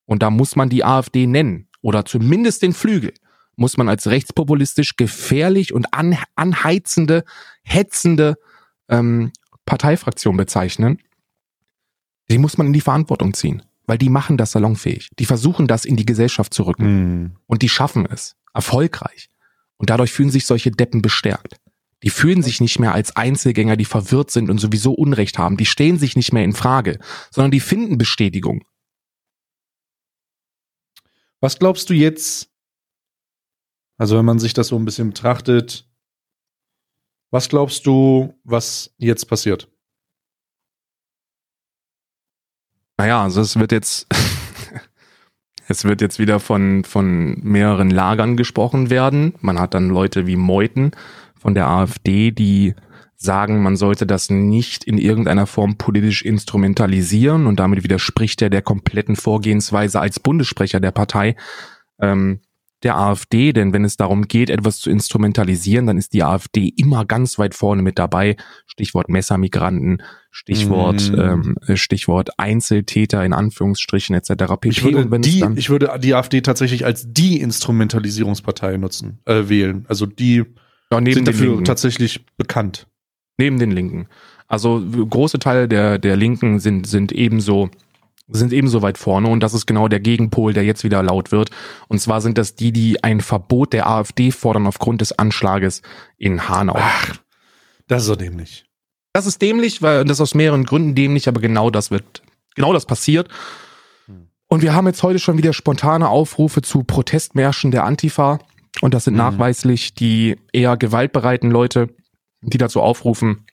und 0.06 0.22
da 0.22 0.30
muss 0.30 0.56
man 0.56 0.68
die 0.68 0.84
AfD 0.84 1.26
nennen, 1.26 1.68
oder 1.80 2.04
zumindest 2.04 2.62
den 2.62 2.72
Flügel, 2.72 3.12
muss 3.56 3.76
man 3.76 3.88
als 3.88 4.06
rechtspopulistisch 4.06 4.96
gefährlich 4.96 5.72
und 5.72 5.92
an, 5.94 6.18
anheizende, 6.34 7.24
hetzende 7.62 8.36
ähm, 8.88 9.32
Parteifraktion 9.66 10.36
bezeichnen. 10.36 10.98
Die 12.30 12.38
muss 12.38 12.58
man 12.58 12.68
in 12.68 12.72
die 12.72 12.80
Verantwortung 12.80 13.34
ziehen, 13.34 13.62
weil 13.86 13.98
die 13.98 14.08
machen 14.08 14.36
das 14.36 14.52
salonfähig. 14.52 15.10
Die 15.18 15.26
versuchen 15.26 15.66
das 15.66 15.84
in 15.84 15.96
die 15.96 16.06
Gesellschaft 16.06 16.54
zu 16.54 16.64
rücken. 16.64 16.84
Hm. 16.84 17.36
Und 17.46 17.62
die 17.62 17.68
schaffen 17.68 18.06
es. 18.06 18.36
Erfolgreich. 18.52 19.28
Und 19.76 19.90
dadurch 19.90 20.12
fühlen 20.12 20.30
sich 20.30 20.46
solche 20.46 20.70
Deppen 20.70 21.02
bestärkt. 21.02 21.56
Die 22.02 22.10
fühlen 22.10 22.42
sich 22.42 22.60
nicht 22.60 22.78
mehr 22.78 22.92
als 22.92 23.16
Einzelgänger, 23.16 23.76
die 23.76 23.86
verwirrt 23.86 24.30
sind 24.30 24.50
und 24.50 24.58
sowieso 24.58 24.92
Unrecht 24.92 25.38
haben. 25.38 25.56
Die 25.56 25.66
stellen 25.66 25.98
sich 25.98 26.16
nicht 26.16 26.32
mehr 26.32 26.44
in 26.44 26.52
Frage, 26.52 26.98
sondern 27.30 27.50
die 27.50 27.60
finden 27.60 27.96
Bestätigung. 27.96 28.64
Was 31.40 31.58
glaubst 31.58 31.90
du 31.90 31.94
jetzt? 31.94 32.50
Also, 33.96 34.18
wenn 34.18 34.24
man 34.24 34.38
sich 34.38 34.54
das 34.54 34.68
so 34.68 34.76
ein 34.76 34.84
bisschen 34.84 35.08
betrachtet, 35.08 35.88
was 37.30 37.48
glaubst 37.48 37.86
du, 37.86 38.38
was 38.44 38.94
jetzt 38.98 39.26
passiert? 39.26 39.70
Naja, 42.96 43.22
also 43.22 43.40
es 43.40 43.58
wird 43.58 43.72
jetzt, 43.72 44.06
es 45.68 45.84
wird 45.84 46.00
jetzt 46.00 46.18
wieder 46.18 46.40
von, 46.40 46.84
von 46.84 47.38
mehreren 47.42 47.90
Lagern 47.90 48.36
gesprochen 48.36 48.90
werden. 48.90 49.34
Man 49.40 49.58
hat 49.58 49.74
dann 49.74 49.88
Leute 49.88 50.26
wie 50.26 50.36
Meuthen 50.36 50.92
von 51.34 51.54
der 51.54 51.68
AfD, 51.68 52.30
die 52.30 52.74
sagen, 53.16 53.62
man 53.62 53.76
sollte 53.76 54.06
das 54.06 54.30
nicht 54.30 54.84
in 54.84 54.98
irgendeiner 54.98 55.46
Form 55.46 55.76
politisch 55.76 56.22
instrumentalisieren 56.22 57.46
und 57.46 57.58
damit 57.58 57.82
widerspricht 57.82 58.42
er 58.42 58.50
der 58.50 58.62
kompletten 58.62 59.16
Vorgehensweise 59.16 60.00
als 60.00 60.20
Bundessprecher 60.20 60.80
der 60.80 60.90
Partei 60.90 61.36
ähm, 62.00 62.40
der 62.82 62.98
AfD, 62.98 63.52
denn 63.52 63.72
wenn 63.72 63.84
es 63.84 63.96
darum 63.96 64.28
geht, 64.28 64.50
etwas 64.50 64.78
zu 64.78 64.90
instrumentalisieren, 64.90 65.86
dann 65.86 65.96
ist 65.96 66.12
die 66.12 66.22
AfD 66.22 66.68
immer 66.76 67.06
ganz 67.06 67.38
weit 67.38 67.54
vorne 67.54 67.80
mit 67.80 67.98
dabei. 67.98 68.36
Stichwort 68.66 69.08
Messermigranten, 69.08 70.02
Stichwort 70.36 71.12
Mm. 71.12 71.20
ähm, 71.20 71.76
Stichwort 71.76 72.38
Einzeltäter 72.40 73.24
in 73.24 73.32
Anführungsstrichen 73.32 74.16
etc. 74.16 74.30
pp. 74.60 74.68
Ich 74.68 74.82
würde, 74.82 75.20
die, 75.20 75.44
ich 75.54 75.70
würde 75.70 75.96
die 76.02 76.12
AfD 76.14 76.40
tatsächlich 76.40 76.84
als 76.84 77.06
die 77.08 77.40
Instrumentalisierungspartei 77.40 78.76
nutzen, 78.76 79.20
äh, 79.26 79.48
wählen. 79.48 79.84
Also 79.88 80.06
die 80.06 80.42
ja, 80.90 80.98
sind 81.12 81.28
dafür 81.28 81.46
Linken. 81.50 81.64
tatsächlich 81.64 82.26
bekannt. 82.36 82.88
neben 83.38 83.58
den 83.60 83.70
Linken. 83.70 84.08
Also 84.48 84.82
große 85.08 85.38
Teile 85.38 85.68
der 85.68 85.98
der 85.98 86.16
Linken 86.16 86.58
sind 86.58 86.86
sind 86.88 87.12
ebenso 87.12 87.70
sind 88.26 88.52
ebenso 88.52 88.82
weit 88.82 88.98
vorne 88.98 89.28
und 89.28 89.40
das 89.40 89.54
ist 89.54 89.66
genau 89.66 89.86
der 89.86 90.00
Gegenpol, 90.00 90.52
der 90.52 90.64
jetzt 90.64 90.82
wieder 90.82 91.02
laut 91.02 91.30
wird. 91.30 91.50
Und 91.88 92.00
zwar 92.00 92.20
sind 92.20 92.38
das 92.38 92.54
die, 92.56 92.72
die 92.72 93.04
ein 93.04 93.20
Verbot 93.20 93.72
der 93.72 93.86
AfD 93.88 94.30
fordern 94.32 94.66
aufgrund 94.66 95.00
des 95.00 95.12
Anschlages 95.16 95.82
in 96.16 96.48
Hanau. 96.48 96.74
Ach, 96.78 97.16
das 97.86 98.02
ist 98.02 98.08
so 98.08 98.16
dämlich. 98.16 98.64
Das 99.14 99.26
ist 99.26 99.40
dämlich, 99.40 99.80
weil 99.80 100.04
das 100.04 100.20
aus 100.20 100.34
mehreren 100.34 100.64
Gründen 100.64 100.94
dämlich, 100.96 101.28
aber 101.28 101.40
genau 101.40 101.70
das 101.70 101.90
wird, 101.92 102.22
genau 102.56 102.72
das 102.72 102.84
passiert. 102.84 103.28
Hm. 104.06 104.26
Und 104.48 104.60
wir 104.62 104.74
haben 104.74 104.88
jetzt 104.88 105.04
heute 105.04 105.20
schon 105.20 105.38
wieder 105.38 105.52
spontane 105.52 106.08
Aufrufe 106.08 106.62
zu 106.62 106.82
Protestmärschen 106.82 107.70
der 107.70 107.84
Antifa. 107.84 108.40
Und 108.80 108.92
das 108.92 109.04
sind 109.04 109.14
Mhm. 109.14 109.18
nachweislich 109.18 109.94
die 109.94 110.36
eher 110.52 110.76
gewaltbereiten 110.76 111.48
Leute, 111.50 111.94
die 112.42 112.58
dazu 112.58 112.80
aufrufen, 112.82 113.46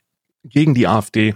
gegen 0.44 0.74
die 0.74 0.88
AfD, 0.88 1.36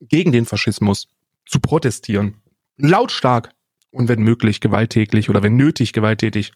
gegen 0.00 0.32
den 0.32 0.46
Faschismus 0.46 1.08
zu 1.44 1.60
protestieren. 1.60 2.36
Lautstark 2.78 3.50
und 3.90 4.08
wenn 4.08 4.22
möglich 4.22 4.60
gewalttätig 4.60 5.28
oder 5.28 5.42
wenn 5.42 5.56
nötig 5.56 5.92
gewalttätig. 5.92 6.52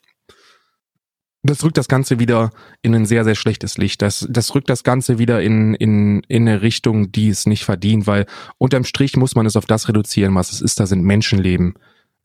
Das 1.45 1.64
rückt 1.64 1.76
das 1.76 1.88
Ganze 1.88 2.20
wieder 2.20 2.51
in 2.82 2.95
ein 2.95 3.05
sehr, 3.05 3.24
sehr 3.24 3.34
schlechtes 3.34 3.76
Licht. 3.76 4.01
Das, 4.01 4.26
das 4.30 4.55
rückt 4.55 4.70
das 4.70 4.84
Ganze 4.84 5.18
wieder 5.18 5.43
in, 5.43 5.74
in, 5.74 6.22
in 6.28 6.49
eine 6.49 6.62
Richtung, 6.62 7.11
die 7.11 7.30
es 7.30 7.47
nicht 7.47 7.64
verdient, 7.64 8.07
weil 8.07 8.26
unterm 8.59 8.84
Strich 8.84 9.16
muss 9.16 9.34
man 9.34 9.45
es 9.47 9.57
auf 9.57 9.66
das 9.66 9.88
reduzieren, 9.88 10.36
was 10.36 10.53
es 10.53 10.61
ist. 10.61 10.78
Da 10.78 10.86
sind 10.86 11.03
Menschenleben. 11.03 11.74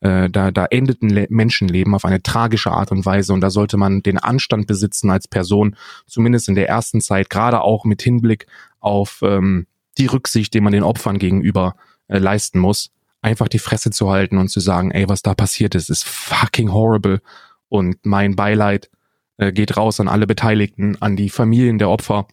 Äh, 0.01 0.29
da, 0.29 0.51
da 0.51 0.65
endet 0.65 1.01
ein 1.01 1.09
Le 1.09 1.25
Menschenleben 1.29 1.95
auf 1.95 2.05
eine 2.05 2.21
tragische 2.21 2.71
Art 2.71 2.91
und 2.91 3.05
Weise 3.07 3.33
und 3.33 3.41
da 3.41 3.49
sollte 3.49 3.77
man 3.77 4.03
den 4.03 4.19
Anstand 4.19 4.67
besitzen 4.67 5.09
als 5.09 5.27
Person, 5.27 5.75
zumindest 6.05 6.47
in 6.49 6.55
der 6.55 6.69
ersten 6.69 7.01
Zeit, 7.01 7.31
gerade 7.31 7.61
auch 7.61 7.85
mit 7.85 8.03
Hinblick 8.03 8.45
auf 8.79 9.21
ähm, 9.23 9.65
die 9.97 10.05
Rücksicht, 10.05 10.53
die 10.53 10.61
man 10.61 10.73
den 10.73 10.83
Opfern 10.83 11.17
gegenüber 11.17 11.75
äh, 12.07 12.19
leisten 12.19 12.59
muss, 12.59 12.91
einfach 13.23 13.47
die 13.47 13.57
Fresse 13.57 13.89
zu 13.89 14.11
halten 14.11 14.37
und 14.37 14.49
zu 14.49 14.59
sagen, 14.59 14.91
ey, 14.91 15.09
was 15.09 15.23
da 15.23 15.33
passiert 15.33 15.73
ist, 15.73 15.89
ist 15.89 16.03
fucking 16.03 16.71
horrible 16.71 17.19
und 17.67 18.05
mein 18.05 18.35
Beileid 18.35 18.91
äh, 19.37 19.51
geht 19.51 19.77
raus 19.77 19.99
an 19.99 20.07
alle 20.07 20.27
Beteiligten, 20.27 20.97
an 21.01 21.15
die 21.15 21.29
Familien 21.29 21.77
der 21.77 21.89
Opfer, 21.89 22.27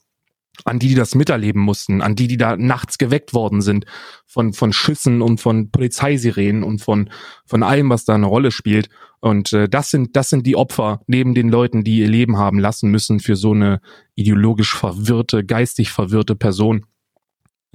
an 0.65 0.79
die, 0.79 0.89
die 0.89 0.95
das 0.95 1.15
miterleben 1.15 1.61
mussten, 1.61 2.01
an 2.01 2.15
die, 2.15 2.29
die 2.29 2.37
da 2.37 2.57
nachts 2.57 2.99
geweckt 2.99 3.35
worden 3.35 3.61
sind 3.61 3.87
von, 4.27 4.53
von 4.53 4.73
Schüssen 4.73 5.21
und 5.21 5.41
von 5.41 5.71
Polizeisirenen 5.71 6.63
und 6.63 6.81
von, 6.81 7.11
von 7.45 7.63
allem, 7.63 7.91
was 7.91 8.05
da 8.05 8.15
eine 8.15 8.27
Rolle 8.27 8.51
spielt. 8.51 8.89
Und 9.21 9.53
äh, 9.53 9.69
das 9.69 9.91
sind, 9.91 10.17
das 10.17 10.29
sind 10.29 10.47
die 10.47 10.57
Opfer 10.57 11.01
neben 11.07 11.35
den 11.35 11.49
Leuten, 11.49 11.83
die 11.83 11.99
ihr 11.99 12.09
Leben 12.09 12.37
haben 12.37 12.59
lassen 12.59 12.91
müssen 12.91 13.21
für 13.21 13.37
so 13.37 13.53
eine 13.53 13.81
ideologisch 14.15 14.75
verwirrte, 14.75 15.45
geistig 15.45 15.91
verwirrte 15.91 16.37
Person. 16.37 16.87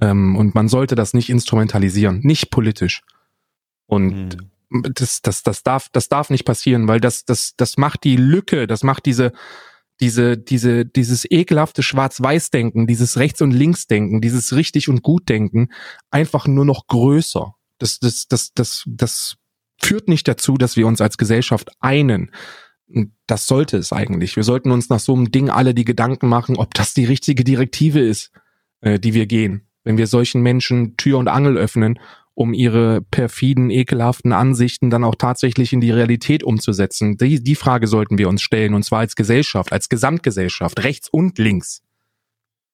Ähm, 0.00 0.36
und 0.36 0.54
man 0.54 0.68
sollte 0.68 0.94
das 0.94 1.12
nicht 1.12 1.28
instrumentalisieren, 1.28 2.20
nicht 2.22 2.50
politisch. 2.50 3.02
Und 3.86 4.34
Hm. 4.34 4.50
Das, 4.70 5.22
das, 5.22 5.42
das 5.42 5.62
darf, 5.62 5.88
das 5.90 6.08
darf 6.08 6.30
nicht 6.30 6.44
passieren, 6.44 6.88
weil 6.88 7.00
das, 7.00 7.24
das, 7.24 7.54
das 7.56 7.76
macht 7.76 8.04
die 8.04 8.16
Lücke, 8.16 8.66
das 8.66 8.82
macht 8.82 9.06
diese, 9.06 9.32
diese, 10.00 10.38
diese, 10.38 10.86
dieses 10.86 11.30
ekelhafte 11.30 11.82
Schwarz-Weiß-Denken, 11.82 12.86
dieses 12.86 13.18
Rechts- 13.18 13.42
und 13.42 13.50
Links-Denken, 13.50 14.20
dieses 14.20 14.54
richtig 14.54 14.88
und 14.88 15.02
gut-Denken 15.02 15.70
einfach 16.10 16.46
nur 16.46 16.64
noch 16.64 16.86
größer. 16.86 17.54
Das, 17.78 17.98
das, 17.98 18.26
das, 18.28 18.52
das, 18.54 18.84
das 18.86 19.36
führt 19.78 20.08
nicht 20.08 20.26
dazu, 20.28 20.56
dass 20.56 20.76
wir 20.76 20.86
uns 20.86 21.00
als 21.00 21.18
Gesellschaft 21.18 21.70
einen. 21.80 22.30
Das 23.26 23.46
sollte 23.46 23.76
es 23.76 23.92
eigentlich. 23.92 24.36
Wir 24.36 24.42
sollten 24.42 24.70
uns 24.70 24.88
nach 24.88 25.00
so 25.00 25.14
einem 25.14 25.30
Ding 25.30 25.50
alle 25.50 25.74
die 25.74 25.84
Gedanken 25.84 26.28
machen, 26.28 26.56
ob 26.56 26.74
das 26.74 26.94
die 26.94 27.04
richtige 27.04 27.44
Direktive 27.44 28.00
ist, 28.00 28.32
äh, 28.80 28.98
die 28.98 29.14
wir 29.14 29.26
gehen. 29.26 29.66
Wenn 29.84 29.98
wir 29.98 30.06
solchen 30.06 30.42
Menschen 30.42 30.96
Tür 30.96 31.18
und 31.18 31.28
Angel 31.28 31.56
öffnen 31.56 31.98
um 32.34 32.54
ihre 32.54 33.02
perfiden, 33.02 33.70
ekelhaften 33.70 34.32
Ansichten 34.32 34.90
dann 34.90 35.04
auch 35.04 35.14
tatsächlich 35.14 35.72
in 35.72 35.80
die 35.80 35.90
Realität 35.90 36.42
umzusetzen? 36.42 37.16
Die, 37.16 37.42
die 37.42 37.54
Frage 37.54 37.86
sollten 37.86 38.18
wir 38.18 38.28
uns 38.28 38.42
stellen, 38.42 38.74
und 38.74 38.84
zwar 38.84 39.00
als 39.00 39.16
Gesellschaft, 39.16 39.72
als 39.72 39.88
Gesamtgesellschaft, 39.88 40.82
rechts 40.84 41.08
und 41.08 41.38
links. 41.38 41.82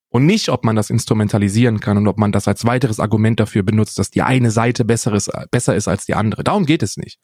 Und 0.08 0.24
nicht, 0.24 0.48
ob 0.48 0.64
man 0.64 0.76
das 0.76 0.90
instrumentalisieren 0.90 1.80
kann 1.80 1.98
und 1.98 2.06
ob 2.06 2.18
man 2.18 2.32
das 2.32 2.48
als 2.48 2.64
weiteres 2.64 3.00
Argument 3.00 3.40
dafür 3.40 3.62
benutzt, 3.62 3.98
dass 3.98 4.10
die 4.10 4.22
eine 4.22 4.50
Seite 4.50 4.84
besseres, 4.84 5.30
besser 5.50 5.74
ist 5.74 5.88
als 5.88 6.06
die 6.06 6.14
andere. 6.14 6.44
Darum 6.44 6.64
geht 6.64 6.82
es 6.82 6.96
nicht. 6.96 7.18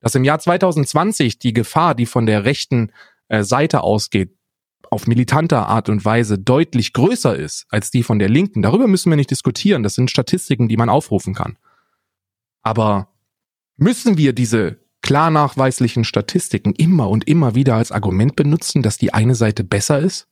Dass 0.00 0.14
im 0.14 0.24
Jahr 0.24 0.38
2020 0.38 1.38
die 1.38 1.52
Gefahr, 1.52 1.94
die 1.94 2.06
von 2.06 2.26
der 2.26 2.44
rechten 2.44 2.92
äh, 3.28 3.42
Seite 3.42 3.82
ausgeht, 3.82 4.34
auf 4.90 5.06
militanter 5.06 5.66
Art 5.66 5.88
und 5.88 6.04
Weise 6.04 6.38
deutlich 6.38 6.92
größer 6.92 7.36
ist 7.36 7.66
als 7.68 7.90
die 7.90 8.02
von 8.02 8.18
der 8.18 8.28
Linken. 8.28 8.62
Darüber 8.62 8.86
müssen 8.86 9.10
wir 9.10 9.16
nicht 9.16 9.30
diskutieren. 9.30 9.82
Das 9.82 9.94
sind 9.94 10.10
Statistiken, 10.10 10.68
die 10.68 10.76
man 10.76 10.88
aufrufen 10.88 11.34
kann. 11.34 11.58
Aber 12.68 13.08
müssen 13.78 14.18
wir 14.18 14.34
diese 14.34 14.84
klar 15.00 15.30
nachweislichen 15.30 16.04
Statistiken 16.04 16.74
immer 16.74 17.08
und 17.08 17.26
immer 17.26 17.54
wieder 17.54 17.76
als 17.76 17.92
Argument 17.92 18.36
benutzen, 18.36 18.82
dass 18.82 18.98
die 18.98 19.14
eine 19.14 19.34
Seite 19.34 19.64
besser 19.64 20.00
ist? 20.00 20.28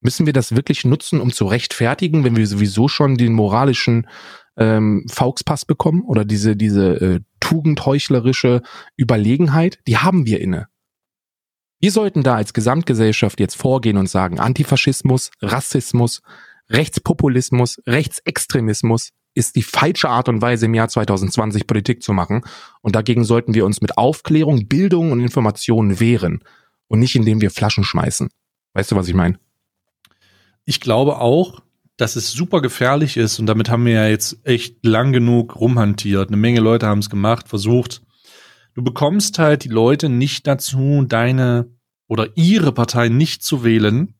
Müssen 0.00 0.26
wir 0.26 0.32
das 0.32 0.56
wirklich 0.56 0.84
nutzen, 0.84 1.20
um 1.20 1.32
zu 1.32 1.46
rechtfertigen, 1.46 2.24
wenn 2.24 2.34
wir 2.34 2.48
sowieso 2.48 2.88
schon 2.88 3.16
den 3.16 3.34
moralischen 3.34 4.08
ähm, 4.56 5.06
Fauxpass 5.08 5.64
bekommen 5.64 6.02
oder 6.02 6.24
diese 6.24 6.56
diese 6.56 6.94
äh, 7.00 7.20
tugendheuchlerische 7.38 8.62
Überlegenheit? 8.96 9.78
Die 9.86 9.98
haben 9.98 10.26
wir 10.26 10.40
inne. 10.40 10.66
Wir 11.78 11.92
sollten 11.92 12.24
da 12.24 12.34
als 12.34 12.52
Gesamtgesellschaft 12.52 13.38
jetzt 13.38 13.54
vorgehen 13.54 13.96
und 13.96 14.08
sagen, 14.08 14.40
Antifaschismus, 14.40 15.30
Rassismus, 15.40 16.20
Rechtspopulismus, 16.68 17.80
Rechtsextremismus 17.86 19.10
ist 19.34 19.56
die 19.56 19.62
falsche 19.62 20.08
Art 20.08 20.28
und 20.28 20.42
Weise 20.42 20.66
im 20.66 20.74
Jahr 20.74 20.88
2020 20.88 21.66
Politik 21.66 22.02
zu 22.02 22.12
machen. 22.12 22.42
Und 22.82 22.96
dagegen 22.96 23.24
sollten 23.24 23.54
wir 23.54 23.64
uns 23.64 23.80
mit 23.80 23.96
Aufklärung, 23.96 24.66
Bildung 24.66 25.12
und 25.12 25.20
Informationen 25.20 26.00
wehren 26.00 26.42
und 26.88 26.98
nicht 26.98 27.14
indem 27.14 27.40
wir 27.40 27.50
Flaschen 27.50 27.84
schmeißen. 27.84 28.28
Weißt 28.74 28.90
du, 28.90 28.96
was 28.96 29.08
ich 29.08 29.14
meine? 29.14 29.38
Ich 30.64 30.80
glaube 30.80 31.18
auch, 31.18 31.62
dass 31.96 32.16
es 32.16 32.32
super 32.32 32.62
gefährlich 32.62 33.16
ist 33.16 33.38
und 33.38 33.46
damit 33.46 33.68
haben 33.68 33.84
wir 33.84 33.92
ja 33.92 34.08
jetzt 34.08 34.38
echt 34.44 34.84
lang 34.84 35.12
genug 35.12 35.56
rumhantiert. 35.56 36.28
Eine 36.28 36.36
Menge 36.36 36.60
Leute 36.60 36.86
haben 36.86 37.00
es 37.00 37.10
gemacht, 37.10 37.48
versucht, 37.48 38.02
du 38.74 38.82
bekommst 38.82 39.38
halt 39.38 39.64
die 39.64 39.68
Leute 39.68 40.08
nicht 40.08 40.46
dazu, 40.46 41.04
deine 41.06 41.70
oder 42.08 42.28
ihre 42.36 42.72
Partei 42.72 43.08
nicht 43.08 43.42
zu 43.42 43.64
wählen, 43.64 44.14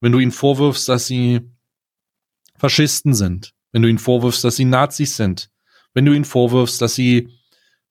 wenn 0.00 0.12
du 0.12 0.18
ihnen 0.18 0.32
vorwirfst, 0.32 0.88
dass 0.88 1.06
sie 1.06 1.42
Faschisten 2.58 3.14
sind, 3.14 3.52
wenn 3.76 3.82
du 3.82 3.90
ihnen 3.90 3.98
vorwirfst, 3.98 4.42
dass 4.42 4.56
sie 4.56 4.64
Nazis 4.64 5.16
sind, 5.18 5.50
wenn 5.92 6.06
du 6.06 6.14
ihnen 6.14 6.24
vorwirfst, 6.24 6.80
dass 6.80 6.94
sie 6.94 7.28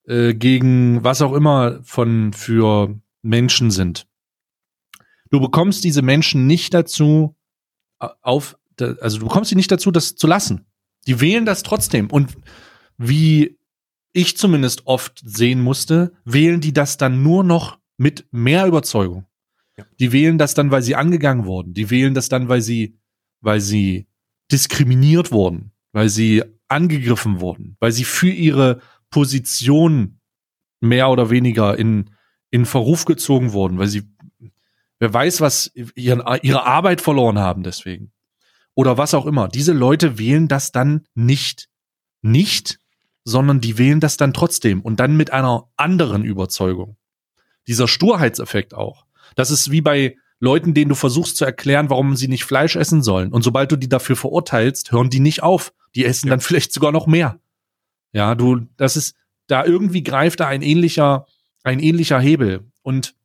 äh, 0.07 0.33
gegen 0.33 1.03
was 1.03 1.21
auch 1.21 1.33
immer 1.33 1.79
von 1.83 2.33
für 2.33 2.99
Menschen 3.21 3.69
sind. 3.69 4.07
Du 5.29 5.39
bekommst 5.39 5.83
diese 5.83 6.01
Menschen 6.01 6.47
nicht 6.47 6.73
dazu 6.73 7.35
auf, 7.99 8.57
also 8.79 9.19
du 9.19 9.27
bekommst 9.27 9.49
sie 9.49 9.55
nicht 9.55 9.71
dazu, 9.71 9.91
das 9.91 10.15
zu 10.15 10.25
lassen. 10.25 10.65
Die 11.05 11.21
wählen 11.21 11.45
das 11.45 11.61
trotzdem. 11.61 12.09
Und 12.09 12.35
wie 12.97 13.59
ich 14.11 14.37
zumindest 14.37 14.87
oft 14.87 15.21
sehen 15.23 15.61
musste, 15.61 16.13
wählen 16.23 16.61
die 16.61 16.73
das 16.73 16.97
dann 16.97 17.21
nur 17.21 17.43
noch 17.43 17.77
mit 17.97 18.25
mehr 18.31 18.65
Überzeugung. 18.65 19.27
Ja. 19.77 19.85
Die 19.99 20.11
wählen 20.11 20.39
das 20.39 20.55
dann, 20.55 20.71
weil 20.71 20.81
sie 20.81 20.95
angegangen 20.95 21.45
wurden. 21.45 21.75
Die 21.75 21.91
wählen 21.91 22.15
das 22.15 22.27
dann, 22.27 22.49
weil 22.49 22.61
sie, 22.61 22.97
weil 23.41 23.61
sie 23.61 24.07
diskriminiert 24.51 25.31
wurden, 25.31 25.71
weil 25.95 26.09
sie 26.09 26.43
angegriffen 26.67 27.39
wurden, 27.39 27.77
weil 27.79 27.93
sie 27.93 28.03
für 28.03 28.29
ihre 28.29 28.81
Position 29.09 30.19
mehr 30.81 31.09
oder 31.09 31.29
weniger 31.29 31.79
in, 31.79 32.09
in 32.51 32.65
Verruf 32.65 33.05
gezogen 33.05 33.53
wurden, 33.53 33.79
weil 33.79 33.87
sie, 33.87 34.03
wer 34.99 35.13
weiß, 35.13 35.39
was 35.39 35.71
ihren, 35.73 36.21
ihre 36.41 36.65
Arbeit 36.65 36.99
verloren 36.99 37.39
haben 37.39 37.63
deswegen. 37.63 38.11
Oder 38.73 38.97
was 38.97 39.13
auch 39.13 39.25
immer. 39.25 39.47
Diese 39.47 39.71
Leute 39.71 40.19
wählen 40.19 40.49
das 40.49 40.73
dann 40.73 41.05
nicht, 41.13 41.69
nicht, 42.21 42.77
sondern 43.23 43.61
die 43.61 43.77
wählen 43.77 44.01
das 44.01 44.17
dann 44.17 44.33
trotzdem 44.33 44.81
und 44.81 44.99
dann 44.99 45.15
mit 45.15 45.31
einer 45.31 45.69
anderen 45.77 46.25
Überzeugung. 46.25 46.97
Dieser 47.69 47.87
Sturheitseffekt 47.87 48.73
auch. 48.73 49.05
Das 49.35 49.49
ist 49.49 49.71
wie 49.71 49.81
bei 49.81 50.17
Leuten, 50.45 50.73
denen 50.73 50.89
du 50.89 50.95
versuchst 50.95 51.35
zu 51.37 51.43
erklären, 51.43 51.89
warum 51.89 52.15
sie 52.15 52.29
nicht 52.29 52.45
Fleisch 52.45 52.75
essen 52.75 53.03
sollen. 53.03 53.33
Und 53.33 53.41
sobald 53.41 53.71
du 53.71 53.75
die 53.75 53.89
dafür 53.89 54.15
verurteilst, 54.15 54.91
hören 54.91 55.09
die 55.09 55.19
nicht 55.19 55.43
auf. 55.43 55.73
Die 55.95 56.05
essen 56.05 56.27
ja. 56.27 56.31
dann 56.31 56.39
vielleicht 56.39 56.71
sogar 56.71 56.91
noch 56.91 57.07
mehr. 57.07 57.39
Ja, 58.13 58.35
du, 58.35 58.61
das 58.77 58.95
ist, 58.95 59.15
da 59.47 59.65
irgendwie 59.65 60.03
greift 60.03 60.39
da 60.39 60.47
ein 60.47 60.61
ähnlicher, 60.61 61.25
ein 61.63 61.79
ähnlicher 61.79 62.19
Hebel. 62.19 62.71
Und 62.81 63.15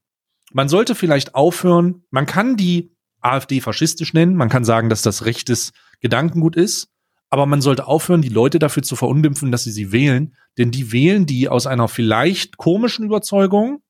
man 0.52 0.68
sollte 0.68 0.94
vielleicht 0.94 1.34
aufhören, 1.34 2.02
man 2.10 2.26
kann 2.26 2.56
die 2.56 2.90
AfD 3.20 3.60
faschistisch 3.60 4.14
nennen, 4.14 4.34
man 4.34 4.48
kann 4.48 4.64
sagen, 4.64 4.88
dass 4.88 5.02
das 5.02 5.24
rechtes 5.24 5.72
Gedankengut 6.00 6.56
ist, 6.56 6.88
aber 7.28 7.46
man 7.46 7.60
sollte 7.60 7.86
aufhören, 7.86 8.22
die 8.22 8.28
Leute 8.28 8.58
dafür 8.58 8.82
zu 8.82 8.96
verundimpfen, 8.96 9.52
dass 9.52 9.64
sie 9.64 9.70
sie 9.70 9.92
wählen, 9.92 10.34
denn 10.58 10.70
die 10.70 10.90
wählen 10.90 11.26
die 11.26 11.48
aus 11.48 11.66
einer 11.66 11.86
vielleicht 11.86 12.56
komischen 12.56 13.04
Überzeugung, 13.04 13.82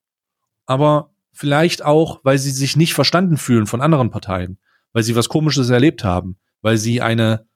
aber 0.66 1.14
vielleicht 1.40 1.82
auch, 1.82 2.20
weil 2.22 2.38
sie 2.38 2.50
sich 2.50 2.76
nicht 2.76 2.92
verstanden 2.92 3.38
fühlen 3.38 3.66
von 3.66 3.80
anderen 3.80 4.10
Parteien, 4.10 4.58
weil 4.92 5.02
sie 5.02 5.16
was 5.16 5.30
Komisches 5.30 5.70
erlebt 5.70 6.04
haben, 6.04 6.36
weil 6.60 6.76
sie 6.76 7.00
eine, 7.00 7.46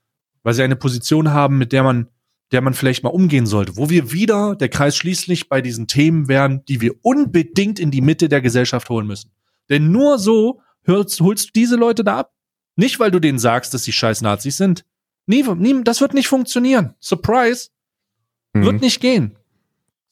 weil 0.43 0.55
sie 0.55 0.63
eine 0.63 0.77
Position 0.77 1.33
haben, 1.33 1.59
mit 1.59 1.73
der 1.73 1.83
man, 1.83 2.09
der 2.51 2.63
man 2.63 2.73
vielleicht 2.73 3.05
mal 3.05 3.11
umgehen 3.11 3.45
sollte, 3.45 3.77
wo 3.77 3.91
wir 3.91 4.11
wieder, 4.11 4.57
der 4.57 4.71
Kreis 4.71 4.97
schließlich 4.97 5.51
bei 5.51 5.61
diesen 5.61 5.87
Themen 5.87 6.29
wären, 6.29 6.65
die 6.65 6.81
wir 6.81 6.95
unbedingt 7.03 7.79
in 7.79 7.91
die 7.91 8.01
Mitte 8.01 8.31
der 8.31 8.41
Gesellschaft 8.41 8.89
holen 8.89 9.07
müssen. 9.07 9.33
Denn 9.69 9.93
nur 9.93 10.19
so 10.19 10.63
holst, 10.87 11.21
holst 11.21 11.49
du 11.49 11.53
diese 11.55 11.77
Leute 11.77 12.05
da 12.05 12.21
ab. 12.21 12.33
Nicht, 12.77 12.99
weil 12.99 13.11
du 13.11 13.21
denen 13.21 13.39
sagst, 13.39 13.75
dass 13.75 13.85
sie 13.85 13.93
scheiß 13.93 14.23
Nazis 14.23 14.57
sind, 14.57 14.85
Nie, 15.27 15.43
nie, 15.43 15.83
das 15.85 16.01
wird 16.01 16.15
nicht 16.15 16.29
funktionieren. 16.29 16.95
Surprise. 17.01 17.71
Mhm. 18.53 18.65
Wird 18.65 18.81
nicht 18.83 19.01
gehen. 19.01 19.37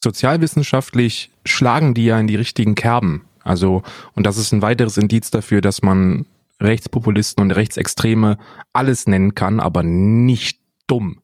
Sozialwissenschaftlich 0.02 1.30
schlagen 1.44 1.94
die 1.94 2.06
ja 2.06 2.18
in 2.18 2.26
die 2.26 2.36
richtigen 2.36 2.74
Kerben. 2.74 3.26
Also, 3.44 3.82
und 4.14 4.26
das 4.26 4.36
ist 4.36 4.52
ein 4.52 4.62
weiteres 4.62 4.96
Indiz 4.96 5.30
dafür, 5.30 5.60
dass 5.60 5.82
man 5.82 6.26
Rechtspopulisten 6.60 7.42
und 7.42 7.50
Rechtsextreme 7.50 8.38
alles 8.72 9.06
nennen 9.06 9.34
kann, 9.34 9.60
aber 9.60 9.82
nicht 9.82 10.60
dumm. 10.86 11.20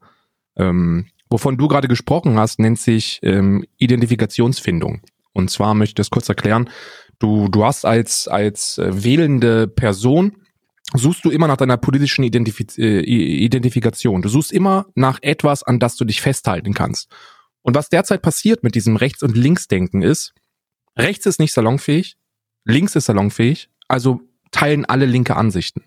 Ähm, 0.57 1.07
wovon 1.31 1.57
du 1.57 1.69
gerade 1.69 1.89
gesprochen 1.89 2.39
hast, 2.39 2.59
nennt 2.59 2.79
sich 2.79 3.21
ähm, 3.23 3.65
Identifikationsfindung. 3.77 5.03
Und 5.33 5.51
zwar 5.51 5.75
möchte 5.75 5.91
ich 5.91 5.95
das 5.95 6.11
kurz 6.11 6.29
erklären. 6.29 6.69
Du, 7.19 7.49
du 7.49 7.65
hast 7.65 7.85
als, 7.85 8.29
als 8.29 8.79
äh, 8.79 9.05
wählende 9.05 9.69
Person 9.69 10.37
suchst 10.95 11.25
du 11.25 11.31
immer 11.31 11.47
nach 11.47 11.57
deiner 11.57 11.77
politischen 11.77 12.25
Identifiz 12.25 12.79
äh, 12.79 13.01
Identifikation. 13.01 14.23
Du 14.23 14.29
suchst 14.29 14.53
immer 14.53 14.87
nach 14.95 15.19
etwas, 15.23 15.63
an 15.63 15.79
das 15.79 15.97
du 15.97 16.05
dich 16.05 16.21
festhalten 16.21 16.75
kannst. 16.75 17.11
Und 17.63 17.75
was 17.75 17.89
derzeit 17.89 18.23
passiert 18.23 18.63
mit 18.63 18.75
diesem 18.75 18.97
Rechts- 18.97 19.23
und 19.23 19.37
Linksdenken 19.37 20.03
ist, 20.03 20.33
rechts 20.99 21.27
ist 21.27 21.41
nicht 21.41 21.53
salonfähig, 21.53 22.17
links 22.65 22.97
ist 22.97 23.07
salonfähig, 23.07 23.71
also 23.89 24.21
teilen 24.51 24.85
alle 24.85 25.07
linke 25.07 25.37
Ansichten. 25.37 25.85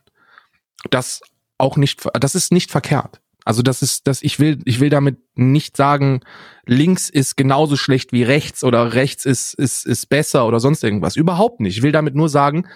Das 0.90 1.22
auch 1.58 1.78
nicht, 1.78 2.08
das 2.20 2.36
ist 2.36 2.52
nicht 2.52 2.72
verkehrt. 2.72 3.22
Also 3.44 3.64
das 3.64 3.82
ist, 3.82 4.08
das 4.08 4.22
ich 4.22 4.40
will, 4.40 4.60
ich 4.66 4.80
will 4.80 4.90
damit 4.90 5.18
nicht 5.36 5.76
sagen, 5.76 6.22
links 6.66 7.10
ist 7.10 7.38
genauso 7.38 7.76
schlecht 7.76 8.14
wie 8.14 8.24
rechts 8.24 8.64
oder 8.64 8.94
rechts 8.94 9.26
ist 9.26 9.56
ist 9.56 9.86
ist 9.86 10.10
besser 10.10 10.48
oder 10.48 10.60
sonst 10.60 10.84
irgendwas. 10.84 11.16
Überhaupt 11.16 11.60
nicht. 11.60 11.78
Ich 11.78 11.84
will 11.84 11.92
damit 11.92 12.16
nur 12.16 12.30
sagen, 12.30 12.68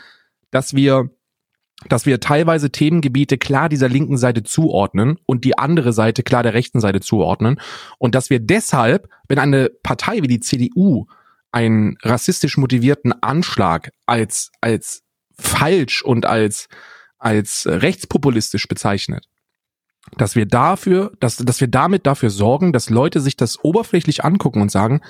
dass 0.50 0.74
wir 0.74 1.12
dass 1.88 2.06
wir 2.06 2.20
teilweise 2.20 2.72
Themengebiete 2.72 3.38
klar 3.38 3.70
dieser 3.70 3.90
linken 3.90 4.18
Seite 4.18 4.44
zuordnen 4.44 5.20
und 5.26 5.44
die 5.44 5.58
andere 5.58 5.94
Seite 5.94 6.24
klar 6.24 6.42
der 6.42 6.54
rechten 6.54 6.80
Seite 6.80 7.02
zuordnen 7.02 7.60
und 8.00 8.16
dass 8.16 8.30
wir 8.30 8.40
deshalb, 8.40 9.10
wenn 9.28 9.40
eine 9.40 9.70
Partei 9.84 10.22
wie 10.22 10.28
die 10.28 10.40
CDU 10.40 11.06
einen 11.56 11.97
rassistisch 12.01 12.58
motivierten 12.58 13.14
Anschlag 13.24 13.91
als 14.06 14.51
als 14.60 15.03
falsch 15.39 16.03
und 16.03 16.26
als 16.26 16.68
als 17.18 17.66
rechtspopulistisch 17.66 18.68
bezeichnet, 18.68 19.26
dass 20.18 20.36
wir 20.36 20.45
dafür, 20.45 21.14
dass, 21.20 21.38
dass 21.38 21.62
wir 21.62 21.70
damit 21.70 22.06
dafür 22.06 22.30
sorgen, 22.30 22.74
dass 22.74 22.89
Leute 22.89 23.22
sich 23.22 23.38
das 23.38 23.64
oberflächlich 23.64 24.24
angucken 24.24 24.62
und 24.62 24.70
sagen, 24.70 25.01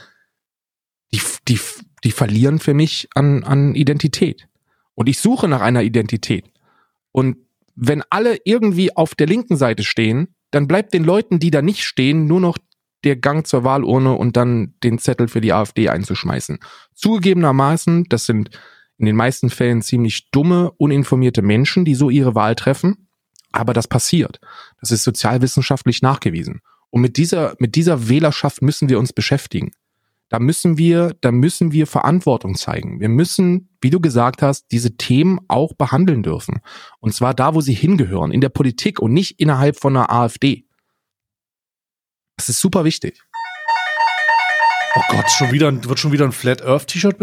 die, 1.11 1.19
die, 1.47 1.59
die 2.03 2.11
verlieren 2.11 2.59
für 2.59 2.73
mich 2.73 3.09
an, 3.15 3.43
an 3.43 3.75
Identität. 3.75 4.47
Und 4.93 5.09
ich 5.09 5.19
suche 5.19 5.47
nach 5.47 5.61
einer 5.61 5.81
Identität. 5.81 6.45
Und 7.11 7.37
wenn 7.75 8.03
alle 8.09 8.37
irgendwie 8.45 8.95
auf 8.95 9.15
der 9.15 9.27
linken 9.27 9.57
Seite 9.57 9.83
stehen, 9.83 10.35
dann 10.51 10.67
bleibt 10.67 10.93
den 10.93 11.03
Leuten, 11.03 11.39
die 11.39 11.51
da 11.51 11.61
nicht 11.61 11.83
stehen, 11.83 12.25
nur 12.27 12.39
noch 12.39 12.57
der 13.05 13.15
Gang 13.15 13.45
zur 13.47 13.63
Wahlurne 13.63 14.13
und 14.13 14.35
dann 14.35 14.73
den 14.83 14.97
Zettel 14.97 15.27
für 15.27 15.41
die 15.41 15.53
AfD 15.53 15.89
einzuschmeißen. 15.89 16.59
Zugegebenermaßen, 16.93 18.05
das 18.09 18.25
sind 18.25 18.49
in 18.97 19.05
den 19.05 19.15
meisten 19.15 19.49
Fällen 19.49 19.81
ziemlich 19.81 20.31
dumme, 20.31 20.71
uninformierte 20.77 21.41
Menschen, 21.41 21.85
die 21.85 21.95
so 21.95 22.09
ihre 22.09 22.35
Wahl 22.35 22.55
treffen. 22.55 23.07
Aber 23.51 23.73
das 23.73 23.87
passiert. 23.87 24.39
Das 24.81 24.91
ist 24.91 25.03
sozialwissenschaftlich 25.03 26.01
nachgewiesen. 26.01 26.61
Und 26.89 27.01
mit 27.01 27.17
dieser, 27.17 27.55
mit 27.59 27.75
dieser 27.75 28.09
Wählerschaft 28.09 28.61
müssen 28.61 28.89
wir 28.89 28.99
uns 28.99 29.13
beschäftigen. 29.13 29.71
Da 30.29 30.39
müssen 30.39 30.77
wir, 30.77 31.15
da 31.21 31.31
müssen 31.31 31.71
wir 31.71 31.87
Verantwortung 31.87 32.55
zeigen. 32.55 32.99
Wir 32.99 33.09
müssen, 33.09 33.69
wie 33.79 33.91
du 33.91 33.99
gesagt 33.99 34.41
hast, 34.41 34.65
diese 34.71 34.97
Themen 34.97 35.39
auch 35.47 35.73
behandeln 35.73 36.23
dürfen. 36.23 36.61
Und 36.99 37.13
zwar 37.13 37.33
da, 37.33 37.53
wo 37.53 37.61
sie 37.61 37.73
hingehören, 37.73 38.31
in 38.31 38.41
der 38.41 38.49
Politik 38.49 38.99
und 38.99 39.13
nicht 39.13 39.39
innerhalb 39.39 39.79
von 39.79 39.95
einer 39.95 40.11
AfD. 40.11 40.64
Das 42.38 42.49
ist 42.49 42.59
super 42.59 42.83
wichtig. 42.83 43.21
Oh 44.97 45.01
Gott, 45.09 45.29
schon 45.29 45.51
wieder, 45.51 45.71
wird 45.83 45.99
schon 45.99 46.11
wieder 46.11 46.25
ein 46.25 46.31
Flat 46.31 46.61
Earth 46.61 46.88
T-Shirt 46.88 47.17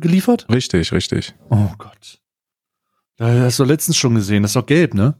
geliefert? 0.00 0.46
Richtig, 0.50 0.92
richtig. 0.92 1.34
Oh 1.50 1.70
Gott. 1.76 2.20
Das 3.16 3.38
hast 3.40 3.58
du 3.58 3.64
letztens 3.64 3.96
schon 3.96 4.14
gesehen. 4.14 4.42
Das 4.42 4.50
ist 4.50 4.56
doch 4.56 4.66
gelb, 4.66 4.94
ne? 4.94 5.18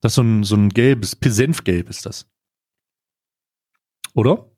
Das 0.00 0.12
ist 0.12 0.16
so 0.16 0.22
ein, 0.22 0.44
so 0.44 0.54
ein 0.54 0.68
gelbes, 0.68 1.16
Senfgelb 1.20 1.88
ist 1.88 2.06
das. 2.06 2.26
Oder? 4.14 4.48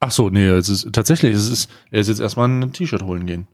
Ach 0.00 0.10
so, 0.10 0.28
nee, 0.28 0.46
es 0.46 0.68
ist 0.68 0.92
tatsächlich, 0.92 1.34
es 1.34 1.48
ist, 1.48 1.70
er 1.90 2.00
ist 2.00 2.08
jetzt 2.08 2.20
erstmal 2.20 2.48
ein 2.48 2.72
T-Shirt 2.72 3.02
holen 3.02 3.26
gehen. 3.26 3.48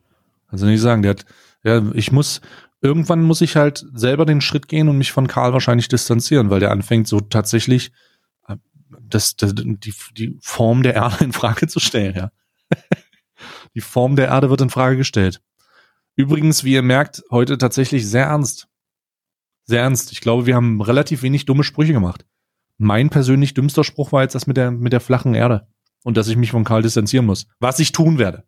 Also 0.48 0.66
nicht 0.66 0.80
sagen, 0.80 1.02
der 1.02 1.10
hat, 1.10 1.26
ja, 1.64 1.82
ich 1.94 2.12
muss, 2.12 2.40
irgendwann 2.80 3.22
muss 3.22 3.40
ich 3.40 3.56
halt 3.56 3.84
selber 3.94 4.24
den 4.24 4.40
Schritt 4.40 4.68
gehen 4.68 4.88
und 4.88 4.98
mich 4.98 5.12
von 5.12 5.26
Karl 5.26 5.52
wahrscheinlich 5.52 5.88
distanzieren, 5.88 6.50
weil 6.50 6.60
der 6.60 6.70
anfängt 6.70 7.08
so 7.08 7.20
tatsächlich 7.20 7.92
das, 9.08 9.36
das, 9.36 9.54
die, 9.54 9.94
die 10.12 10.38
Form 10.40 10.82
der 10.82 10.94
Erde 10.94 11.24
in 11.24 11.32
Frage 11.32 11.66
zu 11.66 11.80
stellen, 11.80 12.14
ja. 12.16 12.32
die 13.74 13.80
Form 13.80 14.16
der 14.16 14.28
Erde 14.28 14.50
wird 14.50 14.60
in 14.60 14.70
Frage 14.70 14.96
gestellt. 14.96 15.42
Übrigens, 16.16 16.64
wie 16.64 16.72
ihr 16.72 16.82
merkt, 16.82 17.22
heute 17.30 17.58
tatsächlich 17.58 18.06
sehr 18.08 18.26
ernst. 18.26 18.68
Sehr 19.64 19.82
ernst. 19.82 20.12
Ich 20.12 20.20
glaube, 20.20 20.46
wir 20.46 20.54
haben 20.54 20.80
relativ 20.80 21.22
wenig 21.22 21.44
dumme 21.44 21.64
Sprüche 21.64 21.92
gemacht. 21.92 22.24
Mein 22.78 23.10
persönlich 23.10 23.54
dümmster 23.54 23.84
Spruch 23.84 24.12
war 24.12 24.22
jetzt 24.22 24.34
das 24.34 24.46
mit 24.46 24.56
der, 24.56 24.70
mit 24.70 24.92
der 24.92 25.00
flachen 25.00 25.34
Erde 25.34 25.66
und 26.04 26.16
dass 26.16 26.28
ich 26.28 26.36
mich 26.36 26.50
von 26.50 26.64
Karl 26.64 26.82
distanzieren 26.82 27.26
muss. 27.26 27.46
Was 27.58 27.78
ich 27.78 27.92
tun 27.92 28.18
werde. 28.18 28.44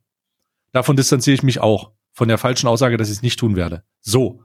Davon 0.73 0.97
distanziere 0.97 1.35
ich 1.35 1.43
mich 1.43 1.61
auch. 1.61 1.93
Von 2.13 2.29
der 2.29 2.39
falschen 2.39 2.67
Aussage, 2.67 2.97
dass 2.97 3.09
ich 3.09 3.17
es 3.17 3.23
nicht 3.23 3.39
tun 3.39 3.57
werde. 3.57 3.85
So. 4.01 4.43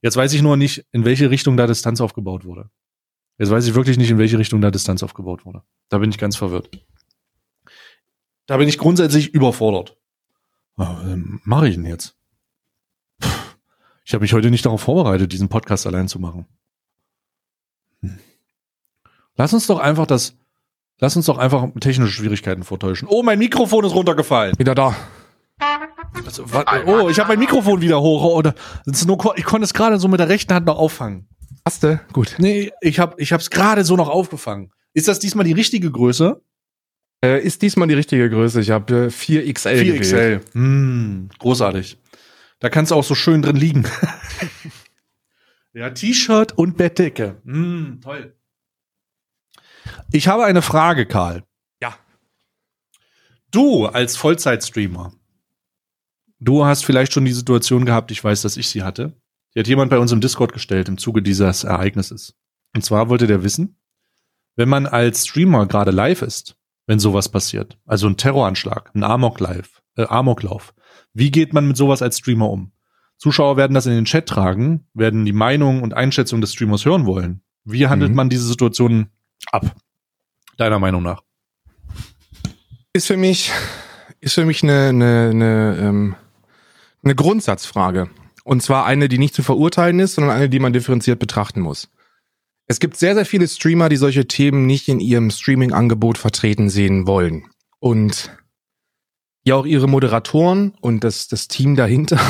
Jetzt 0.00 0.16
weiß 0.16 0.32
ich 0.32 0.42
nur 0.42 0.56
nicht, 0.56 0.84
in 0.92 1.04
welche 1.04 1.30
Richtung 1.30 1.56
da 1.56 1.66
Distanz 1.66 2.00
aufgebaut 2.00 2.44
wurde. 2.44 2.70
Jetzt 3.42 3.50
weiß 3.50 3.66
ich 3.66 3.74
wirklich 3.74 3.98
nicht, 3.98 4.08
in 4.08 4.18
welche 4.18 4.38
Richtung 4.38 4.60
da 4.60 4.70
Distanz 4.70 5.02
aufgebaut 5.02 5.44
wurde. 5.44 5.64
Da 5.88 5.98
bin 5.98 6.10
ich 6.10 6.18
ganz 6.18 6.36
verwirrt. 6.36 6.70
Da 8.46 8.56
bin 8.56 8.68
ich 8.68 8.78
grundsätzlich 8.78 9.34
überfordert. 9.34 9.96
Was 10.76 11.02
ähm, 11.02 11.40
mache 11.42 11.68
ich 11.68 11.74
denn 11.74 11.84
jetzt? 11.84 12.16
Ich 14.04 14.14
habe 14.14 14.22
mich 14.22 14.32
heute 14.32 14.48
nicht 14.48 14.64
darauf 14.64 14.82
vorbereitet, 14.82 15.32
diesen 15.32 15.48
Podcast 15.48 15.88
allein 15.88 16.06
zu 16.06 16.20
machen. 16.20 16.46
Hm. 18.00 18.20
Lass 19.34 19.52
uns 19.52 19.66
doch 19.66 19.80
einfach 19.80 20.06
das 20.06 20.36
Lass 21.00 21.16
uns 21.16 21.26
doch 21.26 21.38
einfach 21.38 21.66
technische 21.80 22.12
Schwierigkeiten 22.12 22.62
vortäuschen. 22.62 23.08
Oh, 23.10 23.24
mein 23.24 23.40
Mikrofon 23.40 23.84
ist 23.84 23.94
runtergefallen. 23.94 24.56
Wieder 24.56 24.76
da. 24.76 24.94
Also, 26.24 26.44
oh, 26.86 27.08
ich 27.08 27.18
habe 27.18 27.30
mein 27.30 27.40
Mikrofon 27.40 27.80
wieder 27.80 28.00
hoch. 28.00 28.22
Oder 28.22 28.54
oh, 28.86 29.32
ich 29.34 29.44
konnte 29.44 29.64
es 29.64 29.74
gerade 29.74 29.98
so 29.98 30.06
mit 30.06 30.20
der 30.20 30.28
rechten 30.28 30.54
Hand 30.54 30.66
noch 30.66 30.78
auffangen. 30.78 31.26
Hast 31.64 31.82
du? 31.82 32.00
Gut. 32.12 32.36
Nee, 32.38 32.72
ich 32.80 32.98
habe 32.98 33.20
ich 33.20 33.32
es 33.32 33.50
gerade 33.50 33.84
so 33.84 33.96
noch 33.96 34.08
aufgefangen. 34.08 34.72
Ist 34.94 35.08
das 35.08 35.18
diesmal 35.18 35.44
die 35.44 35.52
richtige 35.52 35.90
Größe? 35.90 36.42
Äh, 37.24 37.42
ist 37.42 37.62
diesmal 37.62 37.86
die 37.88 37.94
richtige 37.94 38.28
Größe. 38.28 38.60
Ich 38.60 38.70
habe 38.70 39.04
äh, 39.04 39.06
4XL 39.08 39.80
4XL. 39.80 40.40
Hm, 40.54 41.28
großartig. 41.38 41.98
Da 42.58 42.68
kannst 42.68 42.90
du 42.90 42.96
auch 42.96 43.04
so 43.04 43.14
schön 43.14 43.42
drin 43.42 43.56
liegen. 43.56 43.84
ja, 45.72 45.90
T-Shirt 45.90 46.52
und 46.52 46.76
Bettdecke. 46.76 47.40
Hm, 47.44 48.00
toll. 48.02 48.36
Ich 50.10 50.28
habe 50.28 50.44
eine 50.44 50.62
Frage, 50.62 51.06
Karl. 51.06 51.44
Ja. 51.80 51.96
Du 53.50 53.86
als 53.86 54.16
Vollzeitstreamer, 54.16 55.12
du 56.40 56.64
hast 56.64 56.84
vielleicht 56.84 57.12
schon 57.12 57.24
die 57.24 57.32
Situation 57.32 57.84
gehabt, 57.84 58.10
ich 58.10 58.22
weiß, 58.22 58.42
dass 58.42 58.56
ich 58.56 58.68
sie 58.68 58.82
hatte. 58.82 59.12
Die 59.54 59.60
hat 59.60 59.68
jemand 59.68 59.90
bei 59.90 59.98
uns 59.98 60.12
im 60.12 60.20
Discord 60.20 60.52
gestellt 60.52 60.88
im 60.88 60.98
Zuge 60.98 61.22
dieses 61.22 61.64
Ereignisses. 61.64 62.34
Und 62.74 62.84
zwar 62.84 63.08
wollte 63.08 63.26
der 63.26 63.42
wissen, 63.42 63.76
wenn 64.56 64.68
man 64.68 64.86
als 64.86 65.26
Streamer 65.26 65.66
gerade 65.66 65.90
live 65.90 66.22
ist, 66.22 66.56
wenn 66.86 66.98
sowas 66.98 67.28
passiert, 67.28 67.78
also 67.86 68.06
ein 68.06 68.16
Terroranschlag, 68.16 68.90
ein 68.94 69.04
Amok-Live, 69.04 69.82
äh, 69.96 70.06
Amoklauf, 70.06 70.74
wie 71.12 71.30
geht 71.30 71.52
man 71.52 71.68
mit 71.68 71.76
sowas 71.76 72.02
als 72.02 72.18
Streamer 72.18 72.50
um? 72.50 72.72
Zuschauer 73.18 73.56
werden 73.56 73.74
das 73.74 73.86
in 73.86 73.92
den 73.92 74.04
Chat 74.04 74.26
tragen, 74.26 74.88
werden 74.94 75.24
die 75.24 75.32
Meinung 75.32 75.82
und 75.82 75.94
Einschätzung 75.94 76.40
des 76.40 76.52
Streamers 76.52 76.84
hören 76.84 77.06
wollen. 77.06 77.42
Wie 77.64 77.86
handelt 77.86 78.10
mhm. 78.10 78.16
man 78.16 78.28
diese 78.30 78.46
Situation 78.46 79.10
ab? 79.52 79.76
Deiner 80.56 80.78
Meinung 80.78 81.02
nach? 81.02 81.22
Ist 82.92 83.06
für 83.06 83.16
mich, 83.16 83.52
ist 84.20 84.34
für 84.34 84.44
mich 84.44 84.62
eine, 84.62 84.88
eine, 84.88 85.30
eine, 85.30 85.78
ähm, 85.80 86.14
eine 87.04 87.14
Grundsatzfrage. 87.14 88.10
Und 88.44 88.62
zwar 88.62 88.86
eine, 88.86 89.08
die 89.08 89.18
nicht 89.18 89.34
zu 89.34 89.42
verurteilen 89.42 90.00
ist, 90.00 90.14
sondern 90.14 90.36
eine, 90.36 90.48
die 90.48 90.58
man 90.58 90.72
differenziert 90.72 91.18
betrachten 91.18 91.60
muss. 91.60 91.88
Es 92.66 92.80
gibt 92.80 92.96
sehr, 92.96 93.14
sehr 93.14 93.26
viele 93.26 93.48
Streamer, 93.48 93.88
die 93.88 93.96
solche 93.96 94.26
Themen 94.26 94.66
nicht 94.66 94.88
in 94.88 95.00
ihrem 95.00 95.30
Streaming-Angebot 95.30 96.18
vertreten 96.18 96.70
sehen 96.70 97.06
wollen. 97.06 97.44
Und 97.78 98.30
ja 99.44 99.56
auch 99.56 99.66
ihre 99.66 99.88
Moderatoren 99.88 100.74
und 100.80 101.04
das, 101.04 101.28
das 101.28 101.48
Team 101.48 101.76
dahinter, 101.76 102.20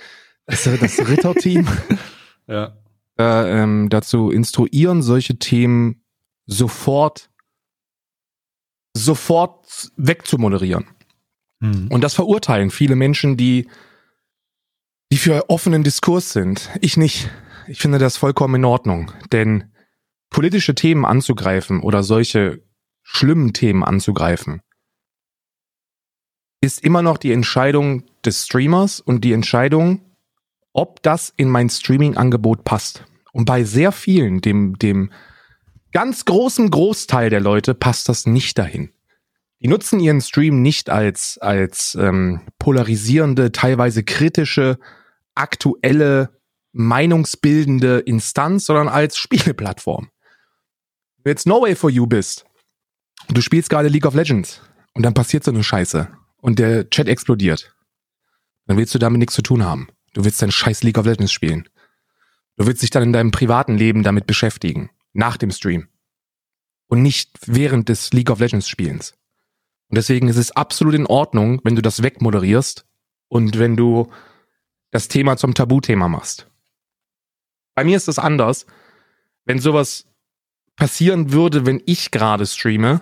das, 0.46 0.64
das 0.64 1.08
Ritterteam, 1.08 1.66
ja. 2.46 2.76
äh, 3.18 3.62
ähm, 3.62 3.88
dazu 3.88 4.30
instruieren, 4.30 5.02
solche 5.02 5.38
Themen 5.38 6.02
sofort 6.46 7.30
sofort 8.96 9.92
wegzumoderieren. 9.96 10.86
Mhm. 11.60 11.88
Und 11.88 12.02
das 12.02 12.14
verurteilen 12.14 12.70
viele 12.70 12.96
Menschen, 12.96 13.36
die, 13.36 13.68
die 15.12 15.18
für 15.18 15.48
offenen 15.50 15.82
Diskurs 15.82 16.32
sind. 16.32 16.70
Ich 16.80 16.96
nicht. 16.96 17.30
Ich 17.68 17.78
finde 17.80 17.98
das 17.98 18.16
vollkommen 18.16 18.56
in 18.56 18.64
Ordnung. 18.64 19.12
Denn 19.32 19.72
politische 20.30 20.74
Themen 20.74 21.04
anzugreifen 21.04 21.80
oder 21.80 22.02
solche 22.02 22.62
schlimmen 23.02 23.52
Themen 23.52 23.84
anzugreifen, 23.84 24.60
ist 26.60 26.82
immer 26.82 27.02
noch 27.02 27.18
die 27.18 27.32
Entscheidung 27.32 28.02
des 28.24 28.44
Streamers 28.44 29.00
und 29.00 29.22
die 29.22 29.32
Entscheidung, 29.32 30.00
ob 30.72 31.02
das 31.02 31.32
in 31.36 31.48
mein 31.48 31.70
Streaming-Angebot 31.70 32.64
passt. 32.64 33.04
Und 33.32 33.44
bei 33.44 33.62
sehr 33.64 33.92
vielen, 33.92 34.40
dem, 34.40 34.76
dem 34.78 35.12
ganz 35.92 36.24
großen 36.24 36.70
Großteil 36.70 37.30
der 37.30 37.40
Leute 37.40 37.74
passt 37.74 38.08
das 38.08 38.26
nicht 38.26 38.58
dahin. 38.58 38.90
Die 39.60 39.68
nutzen 39.68 40.00
ihren 40.00 40.20
Stream 40.20 40.60
nicht 40.62 40.90
als, 40.90 41.38
als 41.38 41.96
ähm, 41.98 42.42
polarisierende, 42.58 43.52
teilweise 43.52 44.04
kritische, 44.04 44.78
aktuelle, 45.34 46.38
meinungsbildende 46.72 48.00
Instanz, 48.00 48.66
sondern 48.66 48.88
als 48.88 49.16
Spieleplattform. 49.16 50.10
Wenn 51.16 51.24
du 51.24 51.30
jetzt 51.30 51.46
No 51.46 51.62
Way 51.62 51.74
for 51.74 51.90
You 51.90 52.06
bist, 52.06 52.44
du 53.28 53.40
spielst 53.40 53.70
gerade 53.70 53.88
League 53.88 54.04
of 54.04 54.14
Legends 54.14 54.60
und 54.94 55.02
dann 55.02 55.14
passiert 55.14 55.42
so 55.42 55.50
eine 55.50 55.64
Scheiße 55.64 56.08
und 56.36 56.58
der 56.58 56.90
Chat 56.90 57.08
explodiert, 57.08 57.74
dann 58.66 58.76
willst 58.76 58.94
du 58.94 58.98
damit 58.98 59.18
nichts 59.18 59.34
zu 59.34 59.42
tun 59.42 59.64
haben. 59.64 59.88
Du 60.12 60.24
willst 60.24 60.40
dein 60.42 60.50
scheiß 60.50 60.82
League 60.82 60.98
of 60.98 61.06
Legends 61.06 61.32
spielen. 61.32 61.68
Du 62.56 62.66
willst 62.66 62.82
dich 62.82 62.90
dann 62.90 63.02
in 63.02 63.12
deinem 63.12 63.30
privaten 63.30 63.76
Leben 63.76 64.02
damit 64.02 64.26
beschäftigen 64.26 64.90
nach 65.12 65.36
dem 65.36 65.50
Stream 65.50 65.88
und 66.88 67.02
nicht 67.02 67.32
während 67.46 67.88
des 67.88 68.12
League 68.12 68.30
of 68.30 68.40
Legends 68.40 68.68
Spielens. 68.68 69.14
Und 69.88 69.96
deswegen 69.96 70.28
ist 70.28 70.36
es 70.36 70.50
absolut 70.50 70.94
in 70.94 71.06
Ordnung, 71.06 71.60
wenn 71.64 71.76
du 71.76 71.82
das 71.82 72.02
wegmoderierst 72.02 72.86
und 73.28 73.58
wenn 73.58 73.76
du 73.76 74.10
das 74.90 75.08
Thema 75.08 75.36
zum 75.36 75.54
Tabuthema 75.54 76.08
machst. 76.08 76.48
Bei 77.74 77.84
mir 77.84 77.96
ist 77.96 78.08
das 78.08 78.18
anders. 78.18 78.66
Wenn 79.44 79.58
sowas 79.58 80.06
passieren 80.76 81.32
würde, 81.32 81.66
wenn 81.66 81.82
ich 81.86 82.10
gerade 82.10 82.46
streame, 82.46 83.00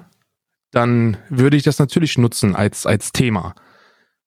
dann 0.70 1.16
würde 1.28 1.56
ich 1.56 1.62
das 1.62 1.78
natürlich 1.78 2.18
nutzen 2.18 2.54
als, 2.56 2.86
als 2.86 3.12
Thema. 3.12 3.54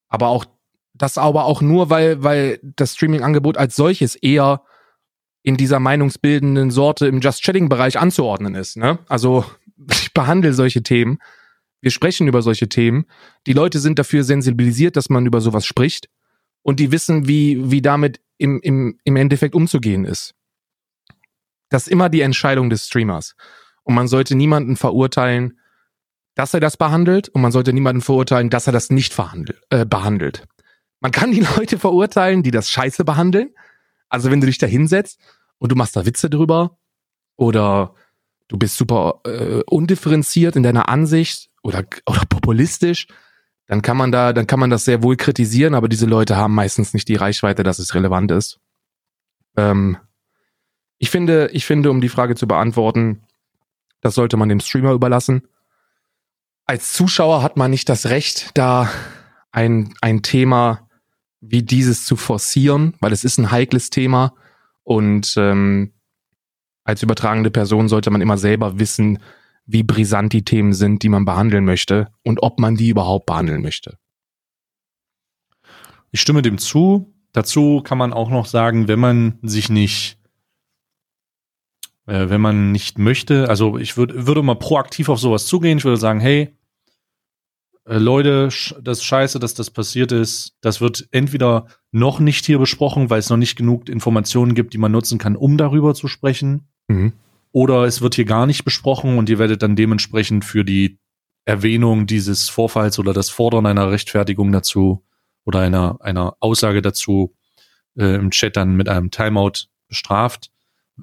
Aber 0.08 0.28
auch, 0.28 0.46
das 0.94 1.18
aber 1.18 1.46
auch 1.46 1.62
nur, 1.62 1.90
weil, 1.90 2.24
weil 2.24 2.60
das 2.64 2.96
Streaming-Angebot 2.96 3.58
als 3.58 3.76
solches 3.76 4.16
eher 4.16 4.64
in 5.44 5.58
dieser 5.58 5.80
meinungsbildenden 5.80 6.72
Sorte 6.72 7.08
im 7.08 7.22
Just 7.22 7.44
Chatting-Bereich 7.44 8.00
anzuordnen 8.00 8.56
ist. 8.56 8.78
Ne? 8.78 9.00
Also 9.08 9.46
ich 9.92 10.14
behandle 10.14 10.54
solche 10.54 10.84
Themen. 10.84 11.20
Wir 11.82 11.92
sprechen 11.92 12.28
über 12.28 12.42
solche 12.42 12.70
Themen. 12.70 13.06
Die 13.46 13.54
Leute 13.54 13.80
sind 13.80 14.00
dafür 14.00 14.24
sensibilisiert, 14.24 14.96
dass 14.96 15.10
man 15.10 15.26
über 15.26 15.42
sowas 15.42 15.66
spricht. 15.66 16.10
Und 16.64 16.80
die 16.80 16.92
wissen, 16.92 17.28
wie, 17.28 17.72
wie 17.72 17.82
damit 17.82 18.20
im, 18.38 18.60
im, 18.62 19.00
im 19.04 19.16
Endeffekt 19.16 19.56
umzugehen 19.56 20.06
ist. 20.06 20.34
Das 21.70 21.84
ist 21.84 21.92
immer 21.92 22.10
die 22.10 22.22
Entscheidung 22.22 22.70
des 22.70 22.88
Streamers. 22.88 23.36
Und 23.84 23.96
man 23.96 24.08
sollte 24.08 24.36
niemanden 24.36 24.76
verurteilen, 24.76 25.60
dass 26.36 26.54
er 26.54 26.60
das 26.60 26.78
behandelt. 26.78 27.30
Und 27.30 27.42
man 27.42 27.52
sollte 27.52 27.74
niemanden 27.74 28.02
verurteilen, 28.02 28.50
dass 28.50 28.68
er 28.68 28.74
das 28.74 28.90
nicht 28.90 29.14
verhandelt, 29.14 29.62
äh, 29.70 29.86
behandelt. 29.86 30.46
Man 31.00 31.12
kann 31.12 31.32
die 31.32 31.46
Leute 31.58 31.78
verurteilen, 31.78 32.44
die 32.44 32.52
das 32.52 32.70
scheiße 32.70 33.06
behandeln. 33.06 33.54
Also 34.10 34.32
wenn 34.32 34.42
du 34.42 34.48
dich 34.48 34.58
da 34.58 34.68
hinsetzt 34.68 35.20
und 35.58 35.72
du 35.72 35.76
machst 35.76 35.96
da 35.96 36.06
Witze 36.06 36.30
drüber 36.30 36.78
oder 37.36 37.94
du 38.48 38.58
bist 38.58 38.78
super 38.78 39.22
äh, 39.26 39.62
undifferenziert 39.68 40.56
in 40.56 40.64
deiner 40.64 40.90
Ansicht 40.90 41.47
oder, 41.68 41.84
oder 42.06 42.26
populistisch, 42.30 43.08
dann 43.68 43.82
kann 43.82 43.98
man 43.98 44.14
da, 44.14 44.32
dann 44.32 44.48
kann 44.48 44.60
man 44.60 44.70
das 44.70 44.86
sehr 44.86 45.04
wohl 45.04 45.18
kritisieren, 45.18 45.76
aber 45.76 45.90
diese 45.90 46.06
Leute 46.06 46.38
haben 46.38 46.56
meistens 46.56 46.94
nicht 46.94 47.10
die 47.10 47.16
Reichweite, 47.16 47.64
dass 47.64 47.78
es 47.78 47.94
relevant 47.94 48.32
ist. 48.32 48.60
Ähm, 49.58 49.98
ich 50.98 51.10
finde, 51.10 51.50
ich 51.52 51.66
finde, 51.66 51.92
um 51.92 52.00
die 52.00 52.08
Frage 52.08 52.36
zu 52.36 52.48
beantworten, 52.48 53.22
das 54.00 54.16
sollte 54.16 54.38
man 54.38 54.48
dem 54.48 54.62
Streamer 54.62 54.94
überlassen. 54.94 55.50
Als 56.66 56.94
Zuschauer 56.94 57.44
hat 57.44 57.58
man 57.58 57.70
nicht 57.70 57.90
das 57.90 58.06
Recht, 58.06 58.52
da 58.54 58.90
ein, 59.52 59.94
ein 60.00 60.22
Thema 60.22 60.88
wie 61.42 61.64
dieses 61.64 62.06
zu 62.06 62.16
forcieren, 62.16 62.94
weil 63.02 63.12
es 63.12 63.26
ist 63.26 63.38
ein 63.38 63.52
heikles 63.52 63.90
Thema 63.90 64.34
und 64.84 65.36
ähm, 65.36 65.94
als 66.86 67.04
übertragende 67.04 67.52
Person 67.52 67.90
sollte 67.90 68.10
man 68.10 68.22
immer 68.22 68.38
selber 68.38 68.80
wissen, 68.80 69.20
wie 69.68 69.84
brisant 69.84 70.34
die 70.34 70.44
Themen 70.44 70.74
sind, 70.74 71.04
die 71.04 71.10
man 71.10 71.26
behandeln 71.26 71.66
möchte 71.66 72.08
und 72.24 72.42
ob 72.42 72.60
man 72.60 72.76
die 72.76 72.90
überhaupt 72.90 73.26
behandeln 73.26 73.62
möchte. 73.62 73.98
Ich 76.12 76.22
stimme 76.22 76.42
dem 76.42 76.58
zu. 76.58 77.14
Dazu 77.34 77.82
kann 77.84 77.98
man 77.98 78.14
auch 78.14 78.30
noch 78.30 78.46
sagen, 78.48 78.88
wenn 78.88 79.00
man 79.00 79.38
sich 79.44 79.70
nicht, 79.70 80.18
äh, 82.08 82.30
wenn 82.30 82.42
man 82.42 82.72
nicht 82.72 82.98
möchte, 82.98 83.50
also 83.50 83.78
ich 83.78 83.98
würd, 83.98 84.26
würde 84.26 84.42
mal 84.42 84.56
proaktiv 84.56 85.10
auf 85.10 85.20
sowas 85.20 85.46
zugehen. 85.46 85.78
Ich 85.78 85.84
würde 85.84 85.98
sagen, 85.98 86.22
hey, 86.22 86.58
äh, 87.86 87.98
Leute, 87.98 88.50
das 88.82 89.00
ist 89.00 89.04
scheiße, 89.04 89.40
dass 89.40 89.54
das 89.54 89.70
passiert 89.70 90.12
ist. 90.12 90.56
Das 90.62 90.82
wird 90.82 91.08
entweder 91.12 91.68
noch 91.92 92.20
nicht 92.20 92.46
hier 92.46 92.58
besprochen, 92.58 93.10
weil 93.10 93.20
es 93.20 93.30
noch 93.30 93.38
nicht 93.38 93.58
genug 93.58 93.90
Informationen 93.90 94.56
gibt, 94.56 94.74
die 94.74 94.78
man 94.78 94.94
nutzen 94.94 95.20
kann, 95.20 95.36
um 95.36 95.58
darüber 95.58 95.94
zu 95.94 96.08
sprechen. 96.08 96.68
Mhm. 96.88 97.14
Oder 97.52 97.84
es 97.86 98.02
wird 98.02 98.16
hier 98.16 98.26
gar 98.26 98.46
nicht 98.46 98.66
besprochen 98.66 99.18
und 99.18 99.30
ihr 99.30 99.40
werdet 99.40 99.64
dann 99.64 99.76
dementsprechend 99.76 100.46
für 100.46 100.64
die 100.64 101.00
Erwähnung 101.46 102.08
dieses 102.08 102.50
Vorfalls 102.50 103.00
oder 103.00 103.14
das 103.14 103.30
Fordern 103.30 103.66
einer 103.66 103.90
Rechtfertigung 103.90 104.52
dazu 104.52 105.06
oder 105.46 105.62
einer, 105.62 105.98
einer 106.02 106.36
Aussage 106.42 106.82
dazu 106.82 107.36
äh, 107.98 108.16
im 108.16 108.32
Chat 108.32 108.58
dann 108.58 108.76
mit 108.76 108.90
einem 108.90 109.12
Timeout 109.12 109.68
bestraft. 109.88 110.52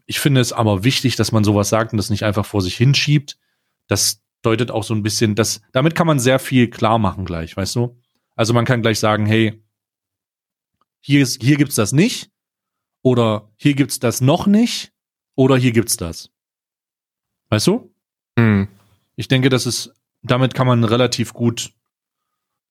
Ich 0.07 0.21
finde 0.21 0.41
es 0.41 0.53
aber 0.53 0.85
wichtig, 0.85 1.17
dass 1.17 1.33
man 1.33 1.45
sowas 1.45 1.71
sagt 1.71 1.93
und 1.93 1.97
das 1.97 2.11
nicht 2.11 2.25
einfach 2.25 2.45
vor 2.45 2.61
sich 2.61 2.77
hinschiebt. 2.77 3.39
Das 3.87 4.23
deutet 4.43 4.71
auch 4.71 4.85
so 4.85 4.95
ein 4.95 5.03
bisschen, 5.03 5.35
das, 5.35 5.63
damit 5.73 5.95
kann 5.95 6.07
man 6.07 6.19
sehr 6.19 6.39
viel 6.39 6.69
klar 6.69 6.99
machen 6.99 7.25
gleich, 7.25 7.57
weißt 7.57 7.77
du? 7.77 7.99
Also 8.37 8.53
man 8.53 8.65
kann 8.65 8.83
gleich 8.83 8.99
sagen, 8.99 9.27
hey, 9.27 9.63
hier, 11.01 11.23
ist, 11.23 11.43
hier 11.43 11.57
gibt's 11.57 11.77
das 11.77 11.93
nicht 11.93 12.31
oder 13.03 13.51
hier 13.57 13.75
gibt's 13.75 13.99
das 13.99 14.21
noch 14.21 14.47
nicht 14.47 14.93
oder 15.37 15.57
hier 15.57 15.73
gibt's 15.73 15.97
das. 15.97 16.31
Weißt 17.55 17.69
du? 17.69 17.95
Mhm. 18.37 18.67
Ich 19.15 19.29
denke, 19.29 19.49
das 19.49 19.65
ist, 19.65 19.95
damit 20.25 20.55
kann 20.55 20.67
man 20.67 20.83
relativ 20.83 21.33
gut 21.33 21.73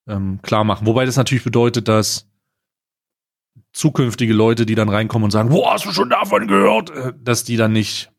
ähm, 0.09 0.41
klar 0.41 0.65
machen. 0.65 0.86
Wobei 0.86 1.05
das 1.05 1.15
natürlich 1.15 1.45
bedeutet, 1.45 1.88
dass 1.88 2.27
zukünftige 3.71 4.34
Leute, 4.34 4.65
die 4.65 4.75
dann 4.75 4.89
reinkommen 4.89 5.23
und 5.23 5.31
sagen, 5.31 5.51
wo 5.51 5.71
hast 5.71 5.86
du 5.86 5.93
schon 5.93 6.09
davon 6.09 6.49
gehört, 6.49 6.89
äh, 6.89 7.13
dass 7.17 7.45
die 7.45 7.55
dann 7.55 7.71
nicht 7.71 8.11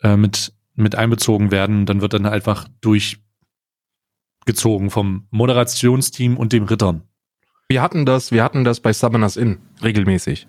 äh, 0.00 0.16
mit, 0.16 0.54
mit 0.76 0.94
einbezogen 0.94 1.50
werden. 1.50 1.84
Dann 1.84 2.00
wird 2.00 2.14
dann 2.14 2.24
einfach 2.24 2.66
durchgezogen 2.80 4.88
vom 4.88 5.26
Moderationsteam 5.28 6.38
und 6.38 6.54
dem 6.54 6.64
Rittern. 6.64 7.02
Wir 7.68 7.82
hatten 7.82 8.06
das, 8.06 8.32
wir 8.32 8.42
hatten 8.42 8.64
das 8.64 8.80
bei 8.80 8.94
Summoners 8.94 9.36
Inn 9.36 9.60
regelmäßig. 9.82 10.46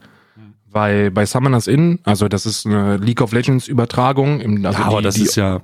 Weil 0.74 1.12
bei 1.12 1.26
Summoners 1.26 1.68
Inn, 1.68 2.00
also 2.04 2.30
das 2.30 2.46
ist 2.46 2.66
eine 2.66 2.98
League 2.98 3.22
of 3.22 3.34
Legends 3.34 3.68
Übertragung, 3.68 4.40
im, 4.40 4.66
also 4.66 4.80
ja, 4.80 4.86
aber 4.86 4.98
die, 4.98 5.04
das 5.04 5.16
die, 5.16 5.24
ist 5.24 5.36
ja 5.36 5.62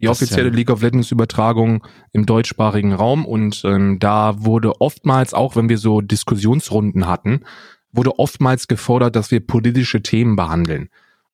die 0.00 0.08
offizielle 0.08 0.48
ja 0.48 0.54
League 0.54 0.70
of 0.70 0.82
Legends 0.82 1.12
Übertragung 1.12 1.86
im 2.12 2.26
deutschsprachigen 2.26 2.92
Raum 2.92 3.26
und 3.26 3.62
ähm, 3.64 3.98
da 4.00 4.42
wurde 4.42 4.80
oftmals, 4.80 5.34
auch 5.34 5.56
wenn 5.56 5.68
wir 5.68 5.78
so 5.78 6.00
Diskussionsrunden 6.00 7.06
hatten, 7.06 7.42
wurde 7.92 8.18
oftmals 8.18 8.66
gefordert, 8.66 9.14
dass 9.14 9.30
wir 9.30 9.46
politische 9.46 10.02
Themen 10.02 10.36
behandeln 10.36 10.88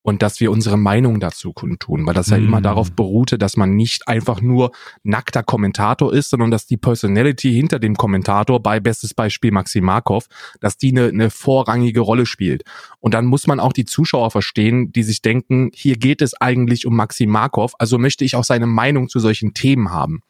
und 0.06 0.22
dass 0.22 0.38
wir 0.38 0.52
unsere 0.52 0.76
Meinung 0.76 1.18
dazu 1.18 1.52
kundtun, 1.52 2.06
weil 2.06 2.14
das 2.14 2.28
ja 2.28 2.36
immer 2.36 2.60
mhm. 2.60 2.62
darauf 2.62 2.92
beruhte, 2.92 3.38
dass 3.38 3.56
man 3.56 3.74
nicht 3.74 4.06
einfach 4.06 4.40
nur 4.40 4.70
nackter 5.02 5.42
Kommentator 5.42 6.14
ist, 6.14 6.30
sondern 6.30 6.52
dass 6.52 6.64
die 6.64 6.76
Personality 6.76 7.52
hinter 7.52 7.80
dem 7.80 7.96
Kommentator, 7.96 8.62
bei 8.62 8.78
bestes 8.78 9.14
Beispiel 9.14 9.50
Maxim 9.50 9.84
Markov, 9.84 10.26
dass 10.60 10.76
die 10.76 10.92
eine, 10.92 11.08
eine 11.08 11.30
vorrangige 11.30 11.98
Rolle 11.98 12.24
spielt. 12.24 12.62
Und 13.00 13.14
dann 13.14 13.26
muss 13.26 13.48
man 13.48 13.58
auch 13.58 13.72
die 13.72 13.84
Zuschauer 13.84 14.30
verstehen, 14.30 14.92
die 14.92 15.02
sich 15.02 15.22
denken, 15.22 15.72
hier 15.74 15.96
geht 15.96 16.22
es 16.22 16.40
eigentlich 16.40 16.86
um 16.86 16.94
Maxim 16.94 17.30
Markov, 17.30 17.72
also 17.80 17.98
möchte 17.98 18.24
ich 18.24 18.36
auch 18.36 18.44
seine 18.44 18.66
Meinung 18.66 19.08
zu 19.08 19.18
solchen 19.18 19.54
Themen 19.54 19.90
haben. 19.90 20.20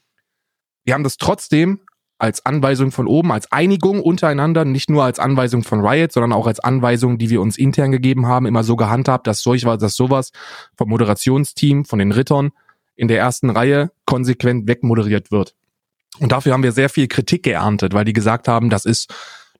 Wir 0.84 0.94
haben 0.94 1.04
das 1.04 1.18
trotzdem 1.18 1.80
als 2.18 2.46
Anweisung 2.46 2.92
von 2.92 3.06
oben, 3.06 3.30
als 3.30 3.50
Einigung 3.52 4.00
untereinander, 4.00 4.64
nicht 4.64 4.88
nur 4.88 5.04
als 5.04 5.18
Anweisung 5.18 5.64
von 5.64 5.86
Riot, 5.86 6.12
sondern 6.12 6.32
auch 6.32 6.46
als 6.46 6.60
Anweisung, 6.60 7.18
die 7.18 7.30
wir 7.30 7.40
uns 7.40 7.58
intern 7.58 7.92
gegeben 7.92 8.26
haben, 8.26 8.46
immer 8.46 8.64
so 8.64 8.76
gehandhabt, 8.76 9.26
dass 9.26 9.40
solch 9.40 9.64
was, 9.64 9.78
dass 9.78 9.96
sowas 9.96 10.32
vom 10.76 10.88
Moderationsteam, 10.88 11.84
von 11.84 11.98
den 11.98 12.12
Rittern 12.12 12.52
in 12.94 13.08
der 13.08 13.18
ersten 13.18 13.50
Reihe 13.50 13.90
konsequent 14.06 14.66
wegmoderiert 14.66 15.30
wird. 15.30 15.54
Und 16.18 16.32
dafür 16.32 16.54
haben 16.54 16.62
wir 16.62 16.72
sehr 16.72 16.88
viel 16.88 17.08
Kritik 17.08 17.42
geerntet, 17.42 17.92
weil 17.92 18.06
die 18.06 18.14
gesagt 18.14 18.48
haben, 18.48 18.70
das 18.70 18.86
ist 18.86 19.12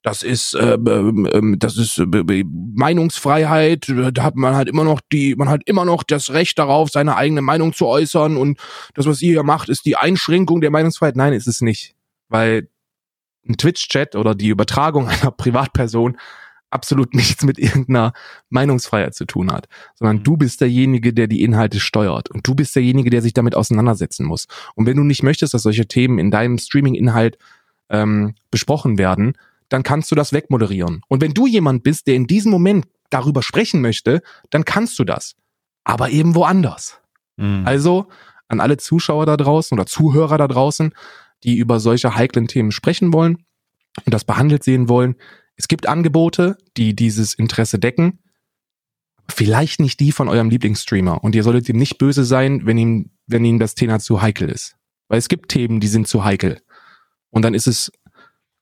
das 0.03 0.23
ist 0.23 0.55
äh, 0.55 0.75
äh, 0.75 1.57
das 1.59 1.77
ist 1.77 1.99
äh, 1.99 2.45
Meinungsfreiheit. 2.47 3.93
Da 4.13 4.23
hat 4.23 4.37
man 4.37 4.55
halt 4.55 4.69
immer 4.69 4.85
noch 4.85 5.01
die 5.13 5.35
man 5.35 5.49
hat 5.49 5.63
immer 5.67 5.85
noch 5.85 6.05
das 6.05 6.33
Recht 6.33 6.59
darauf 6.59 6.91
seine 6.91 7.17
eigene 7.17 7.43
Meinung 7.43 7.75
zu 7.75 7.87
äußern. 7.87 8.37
Und 8.37 8.59
das 8.95 9.07
was 9.07 9.21
ihr 9.21 9.33
hier 9.33 9.43
macht 9.43 9.69
ist 9.69 9.85
die 9.85 9.97
Einschränkung 9.97 10.61
der 10.61 10.71
Meinungsfreiheit. 10.71 11.17
Nein 11.17 11.33
ist 11.33 11.49
es 11.49 11.61
nicht 11.61 11.96
weil 12.29 12.69
ein 13.49 13.57
Twitch-Chat 13.57 14.17
oder 14.17 14.35
die 14.35 14.49
Übertragung 14.49 15.09
einer 15.09 15.31
Privatperson 15.31 16.17
absolut 16.71 17.15
nichts 17.15 17.45
mit 17.45 17.59
irgendeiner 17.59 18.13
Meinungsfreiheit 18.51 19.15
zu 19.15 19.25
tun 19.25 19.53
hat, 19.53 19.69
sondern 19.95 20.19
mhm. 20.19 20.25
du 20.25 20.37
bist 20.37 20.61
derjenige, 20.61 21.13
der 21.13 21.27
die 21.27 21.43
Inhalte 21.43 21.81
steuert 21.81 22.31
und 22.31 22.47
du 22.47 22.55
bist 22.55 22.75
derjenige, 22.75 23.09
der 23.09 23.23
sich 23.23 23.33
damit 23.33 23.55
auseinandersetzen 23.55 24.27
muss. 24.27 24.47
Und 24.75 24.87
wenn 24.87 24.97
du 24.97 25.05
nicht 25.05 25.23
möchtest, 25.23 25.55
dass 25.55 25.63
solche 25.63 25.87
Themen 25.87 26.19
in 26.19 26.31
deinem 26.31 26.59
Streaming-Inhalt 26.59 27.39
ähm, 27.89 28.35
besprochen 28.51 28.99
werden, 28.99 29.35
dann 29.69 29.83
kannst 29.83 30.11
du 30.11 30.15
das 30.15 30.33
wegmoderieren. 30.33 31.03
Und 31.09 31.21
wenn 31.23 31.35
du 31.35 31.47
jemand 31.47 31.83
bist, 31.83 32.07
der 32.07 32.15
in 32.15 32.27
diesem 32.27 32.51
Moment 32.51 32.87
darüber 33.11 33.43
sprechen 33.43 33.81
möchte, 33.81 34.21
dann 34.51 34.65
kannst 34.65 34.99
du 34.99 35.05
das. 35.05 35.35
Aber 35.85 36.11
eben 36.11 36.35
woanders. 36.35 37.01
Mhm. 37.37 37.63
Also 37.65 38.07
an 38.49 38.61
alle 38.61 38.77
Zuschauer 38.77 39.27
da 39.27 39.37
draußen 39.37 39.77
oder 39.77 39.87
Zuhörer 39.87 40.39
da 40.39 40.49
draußen, 40.49 40.93
die 41.47 41.57
über 41.57 41.81
solche 41.81 42.15
heiklen 42.15 42.49
Themen 42.49 42.73
sprechen 42.73 43.13
wollen 43.13 43.45
und 44.05 44.13
das 44.13 44.25
behandelt 44.25 44.65
sehen 44.65 44.89
wollen. 44.89 45.15
Es 45.57 45.69
gibt 45.69 45.89
Angebote, 45.89 46.59
die 46.77 46.95
dieses 46.95 47.35
Interesse 47.35 47.79
decken. 47.79 48.19
Vielleicht 49.29 49.81
nicht 49.81 50.01
die 50.01 50.13
von 50.13 50.29
eurem 50.29 50.51
Lieblingsstreamer. 50.51 51.25
Und 51.25 51.35
ihr 51.35 51.43
solltet 51.43 51.69
ihm 51.69 51.79
nicht 51.79 51.99
böse 51.99 52.25
sein, 52.25 52.67
wenn 52.67 52.79
ihm, 52.79 53.11
wenn 53.27 53.45
ihm 53.45 53.59
das 53.59 53.75
Thema 53.75 53.99
zu 53.99 54.21
heikel 54.21 54.51
ist. 54.51 54.77
Weil 55.09 55.19
es 55.19 55.29
gibt 55.29 55.51
Themen, 55.51 55.81
die 55.81 55.89
sind 55.89 56.07
zu 56.09 56.25
heikel. 56.25 56.61
Und 57.31 57.43
dann 57.43 57.55
ist 57.55 57.67
es 57.67 57.91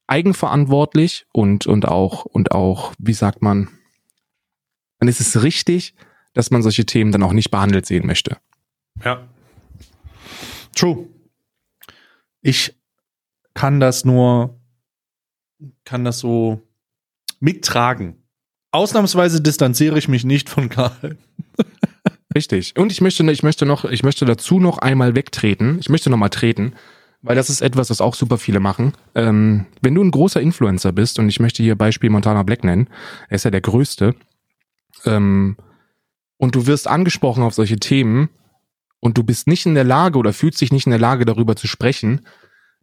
eigenverantwortlich 0.07 1.27
und, 1.33 1.67
und 1.67 1.89
auch, 1.89 2.25
und 2.25 2.53
auch, 2.53 2.93
wie 2.99 3.13
sagt 3.15 3.43
man, 3.43 3.69
dann 4.99 5.09
ist 5.09 5.21
es 5.21 5.43
richtig, 5.43 5.95
dass 6.35 6.51
man 6.51 6.63
solche 6.63 6.85
Themen 6.85 7.13
dann 7.13 7.23
auch 7.23 7.33
nicht 7.33 7.51
behandelt 7.51 7.87
sehen 7.87 8.07
möchte. 8.07 8.37
Ja. 9.05 9.27
True. 10.75 11.09
Ich 12.45 12.77
kann 13.55 13.81
das 13.81 14.05
nur, 14.05 14.61
kann 15.85 16.05
das 16.05 16.19
so 16.19 16.61
mittragen. 17.41 18.23
Ausnahmsweise 18.71 19.41
distanziere 19.41 19.97
ich 19.97 20.09
mich 20.09 20.25
nicht 20.25 20.51
von 20.51 20.69
Karl. 20.69 21.17
Richtig. 22.35 22.77
Und 22.77 22.93
ich 22.93 23.01
möchte, 23.01 23.29
ich 23.31 23.43
möchte 23.43 23.65
noch, 23.65 23.87
ich 23.87 24.03
möchte 24.03 24.27
dazu 24.27 24.61
noch 24.61 24.77
einmal 24.77 25.15
wegtreten. 25.15 25.79
Ich 25.81 25.89
möchte 25.89 26.11
noch 26.11 26.19
mal 26.19 26.29
treten, 26.29 26.75
weil 27.23 27.35
das 27.35 27.49
ist 27.49 27.63
etwas, 27.63 27.89
was 27.89 28.03
auch 28.03 28.15
super 28.15 28.37
viele 28.37 28.61
machen. 28.61 28.93
Ähm, 29.15 29.65
wenn 29.81 29.95
du 29.95 30.05
ein 30.05 30.11
großer 30.11 30.43
Influencer 30.43 30.93
bist, 30.93 31.19
und 31.19 31.31
ich 31.31 31.41
möchte 31.41 31.63
hier 31.63 31.77
Beispiel 31.77 32.11
Montana 32.11 32.43
Black 32.43 32.63
nennen, 32.63 32.91
er 33.31 33.37
ist 33.37 33.45
ja 33.45 33.51
der 33.51 33.63
größte, 33.63 34.15
ähm, 35.07 35.57
und 36.37 36.55
du 36.57 36.67
wirst 36.67 36.89
angesprochen 36.89 37.43
auf 37.43 37.55
solche 37.55 37.77
Themen, 37.77 38.29
und 39.05 39.19
du 39.19 39.23
bist 39.23 39.47
nicht 39.49 39.67
in 39.67 39.75
der 39.75 39.85
Lage 39.85 40.19
oder 40.19 40.33
fühlst 40.33 40.63
dich 40.63 40.73
nicht 40.73 40.87
in 40.87 40.91
der 40.91 40.99
Lage, 40.99 41.27
darüber 41.27 41.57
zu 41.57 41.67
sprechen, 41.67 42.23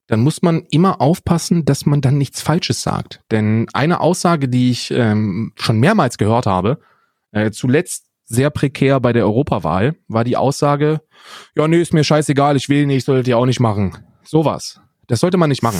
dann 0.06 0.20
muss 0.20 0.44
man 0.44 0.68
immer 0.70 1.02
aufpassen, 1.02 1.66
dass 1.66 1.88
man 1.88 2.00
dann 2.00 2.20
nichts 2.20 2.44
Falsches 2.44 2.84
sagt. 2.84 3.22
Denn 3.32 3.66
eine 3.74 4.02
Aussage, 4.02 4.48
die 4.48 4.70
ich 4.70 4.92
ähm, 4.92 5.52
schon 5.56 5.80
mehrmals 5.80 6.20
gehört 6.20 6.46
habe, 6.46 6.80
äh, 7.32 7.50
zuletzt 7.50 8.06
sehr 8.26 8.52
prekär 8.52 9.00
bei 9.00 9.14
der 9.14 9.26
Europawahl, 9.26 9.96
war 10.08 10.24
die 10.24 10.38
Aussage, 10.38 11.02
ja, 11.56 11.68
nee, 11.68 11.82
ist 11.82 11.92
mir 11.92 12.04
scheißegal, 12.04 12.56
ich 12.56 12.70
will 12.70 12.86
nicht, 12.86 13.06
solltet 13.06 13.28
ihr 13.28 13.40
auch 13.40 13.48
nicht 13.48 13.60
machen. 13.60 13.98
Sowas. 14.24 14.80
Das 15.08 15.22
sollte 15.22 15.38
man 15.38 15.50
nicht 15.50 15.64
machen. 15.64 15.80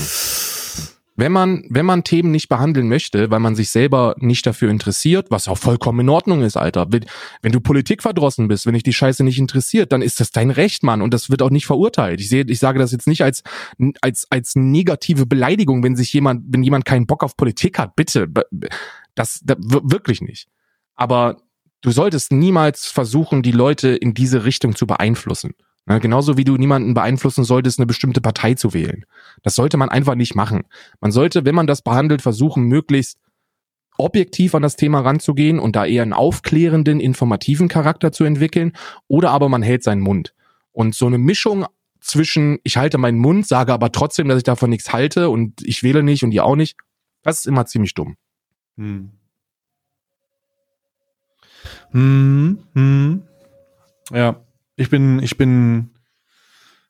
Wenn 1.22 1.32
man, 1.32 1.64
wenn 1.70 1.86
man 1.86 2.04
Themen 2.04 2.32
nicht 2.32 2.50
behandeln 2.50 2.90
möchte, 2.90 3.30
weil 3.30 3.40
man 3.40 3.56
sich 3.56 3.70
selber 3.70 4.16
nicht 4.18 4.44
dafür 4.48 4.72
interessiert, 4.72 5.30
was 5.30 5.48
auch 5.48 5.60
vollkommen 5.60 6.00
in 6.00 6.10
Ordnung 6.10 6.42
ist, 6.42 6.58
Alter. 6.58 6.88
Wenn, 6.90 7.06
wenn 7.44 7.52
du 7.52 7.62
Politik 7.62 8.02
verdrossen 8.02 8.48
bist, 8.48 8.66
wenn 8.66 8.74
dich 8.74 8.82
die 8.82 8.92
Scheiße 8.92 9.24
nicht 9.24 9.38
interessiert, 9.38 9.92
dann 9.92 10.02
ist 10.02 10.20
das 10.20 10.32
dein 10.32 10.50
Recht, 10.50 10.82
Mann. 10.82 11.04
Und 11.04 11.14
das 11.14 11.30
wird 11.30 11.44
auch 11.44 11.52
nicht 11.52 11.68
verurteilt. 11.68 12.22
Ich 12.22 12.30
sehe, 12.30 12.44
ich 12.48 12.58
sage 12.58 12.80
das 12.80 12.92
jetzt 12.92 13.06
nicht 13.06 13.24
als, 13.24 13.44
als, 14.02 14.26
als 14.32 14.56
negative 14.56 15.28
Beleidigung, 15.28 15.84
wenn 15.84 15.96
sich 15.96 16.12
jemand, 16.12 16.44
wenn 16.48 16.64
jemand 16.64 16.86
keinen 16.86 17.06
Bock 17.06 17.24
auf 17.24 17.38
Politik 17.38 17.78
hat. 17.78 17.96
Bitte. 17.96 18.28
Das, 19.14 19.42
das 19.44 19.58
wirklich 19.60 20.22
nicht. 20.22 20.48
Aber 20.96 21.38
du 21.82 21.92
solltest 21.92 22.32
niemals 22.32 22.88
versuchen, 22.88 23.44
die 23.44 23.52
Leute 23.52 23.90
in 23.90 24.16
diese 24.16 24.44
Richtung 24.44 24.76
zu 24.76 24.88
beeinflussen. 24.88 25.52
Ja, 25.88 25.98
genauso 25.98 26.38
wie 26.38 26.44
du 26.44 26.58
niemanden 26.58 26.94
beeinflussen 26.94 27.44
solltest, 27.44 27.80
eine 27.80 27.88
bestimmte 27.88 28.22
Partei 28.22 28.54
zu 28.54 28.74
wählen. 28.74 29.06
Das 29.42 29.56
sollte 29.56 29.78
man 29.78 29.90
einfach 29.90 30.16
nicht 30.16 30.36
machen. 30.36 30.64
Man 31.00 31.12
sollte, 31.12 31.44
wenn 31.44 31.56
man 31.56 31.68
das 31.68 31.82
behandelt, 31.82 32.22
versuchen, 32.22 32.64
möglichst 32.64 33.18
objektiv 33.98 34.56
an 34.56 34.62
das 34.62 34.76
Thema 34.76 35.02
ranzugehen 35.02 35.60
und 35.60 35.76
da 35.76 35.86
eher 35.86 36.04
einen 36.04 36.14
aufklärenden, 36.14 37.00
informativen 37.00 37.68
Charakter 37.68 38.12
zu 38.12 38.24
entwickeln. 38.24 38.74
Oder 39.08 39.32
aber 39.32 39.50
man 39.50 39.64
hält 39.64 39.84
seinen 39.84 40.02
Mund. 40.02 40.34
Und 40.72 40.96
so 40.96 41.08
eine 41.08 41.18
Mischung 41.18 41.66
zwischen, 42.00 42.60
ich 42.64 42.78
halte 42.78 42.98
meinen 42.98 43.20
Mund, 43.20 43.48
sage 43.48 43.74
aber 43.74 43.92
trotzdem, 43.92 44.28
dass 44.28 44.38
ich 44.38 44.44
davon 44.44 44.70
nichts 44.70 44.94
halte 44.94 45.30
und 45.30 45.62
ich 45.64 45.84
wähle 45.84 46.04
nicht 46.04 46.24
und 46.24 46.32
ihr 46.32 46.46
auch 46.46 46.56
nicht, 46.56 46.78
das 47.24 47.40
ist 47.40 47.46
immer 47.48 47.66
ziemlich 47.66 47.94
dumm. 47.94 48.18
Hm. 48.78 49.12
Hm, 51.92 52.60
hm. 52.74 53.24
Ja, 54.12 54.42
ich 54.82 54.90
bin, 54.90 55.22
ich 55.22 55.38
bin, 55.38 55.92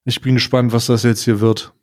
ich 0.06 0.22
bin 0.22 0.36
gespannt, 0.36 0.72
was 0.72 0.86
das 0.86 1.04
jetzt 1.04 1.26
hier 1.26 1.42
wird. 1.42 1.74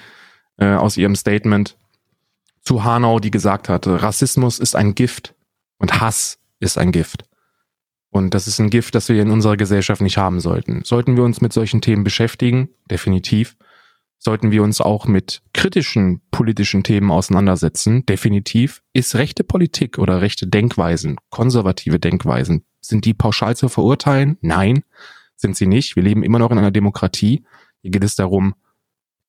äh, 0.57 0.75
aus 0.75 0.97
ihrem 0.97 1.17
Statement 1.17 1.77
zu 2.63 2.85
Hanau, 2.85 3.21
die 3.21 3.31
gesagt 3.31 3.69
hatte, 3.69 4.03
Rassismus 4.03 4.59
ist 4.59 4.75
ein 4.75 4.95
Gift 4.95 5.35
und 5.79 6.01
Hass 6.01 6.39
ist 6.61 6.79
ein 6.79 6.93
Gift. 6.93 7.25
Und 8.11 8.33
das 8.33 8.47
ist 8.47 8.61
ein 8.61 8.71
Gift, 8.71 8.95
das 8.95 9.09
wir 9.09 9.21
in 9.21 9.31
unserer 9.31 9.57
Gesellschaft 9.57 10.01
nicht 10.01 10.19
haben 10.19 10.41
sollten. 10.41 10.83
Sollten 10.85 11.17
wir 11.17 11.25
uns 11.25 11.41
mit 11.41 11.53
solchen 11.53 11.81
Themen 11.81 12.05
beschäftigen? 12.05 12.69
Definitiv. 12.89 13.57
Sollten 14.19 14.53
wir 14.53 14.63
uns 14.63 14.81
auch 14.81 15.07
mit 15.07 15.43
kritischen 15.53 16.23
politischen 16.31 16.85
Themen 16.85 17.11
auseinandersetzen? 17.11 18.07
Definitiv. 18.07 18.83
Ist 18.93 19.17
rechte 19.17 19.45
Politik 19.45 19.99
oder 19.99 20.23
rechte 20.23 20.47
Denkweisen, 20.47 21.17
konservative 21.29 21.99
Denkweisen, 21.99 22.65
sind 22.81 23.05
die 23.05 23.15
pauschal 23.15 23.57
zu 23.57 23.69
verurteilen? 23.69 24.39
Nein, 24.41 24.85
sind 25.37 25.57
sie 25.57 25.67
nicht. 25.67 25.97
Wir 25.97 26.03
leben 26.03 26.23
immer 26.23 26.39
noch 26.39 26.51
in 26.51 26.59
einer 26.59 26.71
Demokratie. 26.71 27.45
Hier 27.83 27.91
geht 27.91 28.05
es 28.05 28.15
darum, 28.15 28.55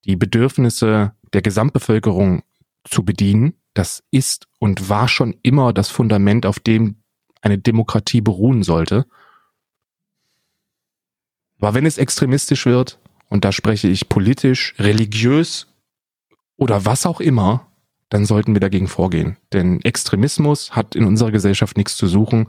die 0.05 0.15
Bedürfnisse 0.15 1.13
der 1.33 1.41
Gesamtbevölkerung 1.41 2.43
zu 2.83 3.03
bedienen. 3.03 3.55
Das 3.73 4.03
ist 4.11 4.47
und 4.59 4.89
war 4.89 5.07
schon 5.07 5.35
immer 5.41 5.73
das 5.73 5.89
Fundament, 5.89 6.45
auf 6.45 6.59
dem 6.59 6.97
eine 7.41 7.57
Demokratie 7.57 8.21
beruhen 8.21 8.63
sollte. 8.63 9.05
Aber 11.59 11.73
wenn 11.73 11.85
es 11.85 11.97
extremistisch 11.97 12.65
wird, 12.65 12.99
und 13.27 13.43
da 13.43 13.51
spreche 13.51 13.87
ich 13.87 14.07
politisch, 14.07 14.75
religiös 14.77 15.67
oder 16.57 16.85
was 16.85 17.05
auch 17.05 17.19
immer, 17.19 17.67
dann 18.09 18.25
sollten 18.25 18.53
wir 18.53 18.59
dagegen 18.59 18.87
vorgehen. 18.87 19.37
Denn 19.51 19.81
Extremismus 19.81 20.75
hat 20.75 20.95
in 20.95 21.05
unserer 21.05 21.31
Gesellschaft 21.31 21.75
nichts 21.75 21.97
zu 21.97 22.07
suchen. 22.07 22.47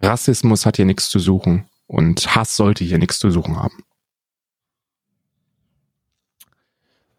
Rassismus 0.00 0.66
hat 0.66 0.76
hier 0.76 0.84
nichts 0.84 1.08
zu 1.08 1.18
suchen. 1.18 1.66
Und 1.86 2.36
Hass 2.36 2.56
sollte 2.56 2.84
hier 2.84 2.98
nichts 2.98 3.18
zu 3.18 3.30
suchen 3.30 3.56
haben. 3.56 3.82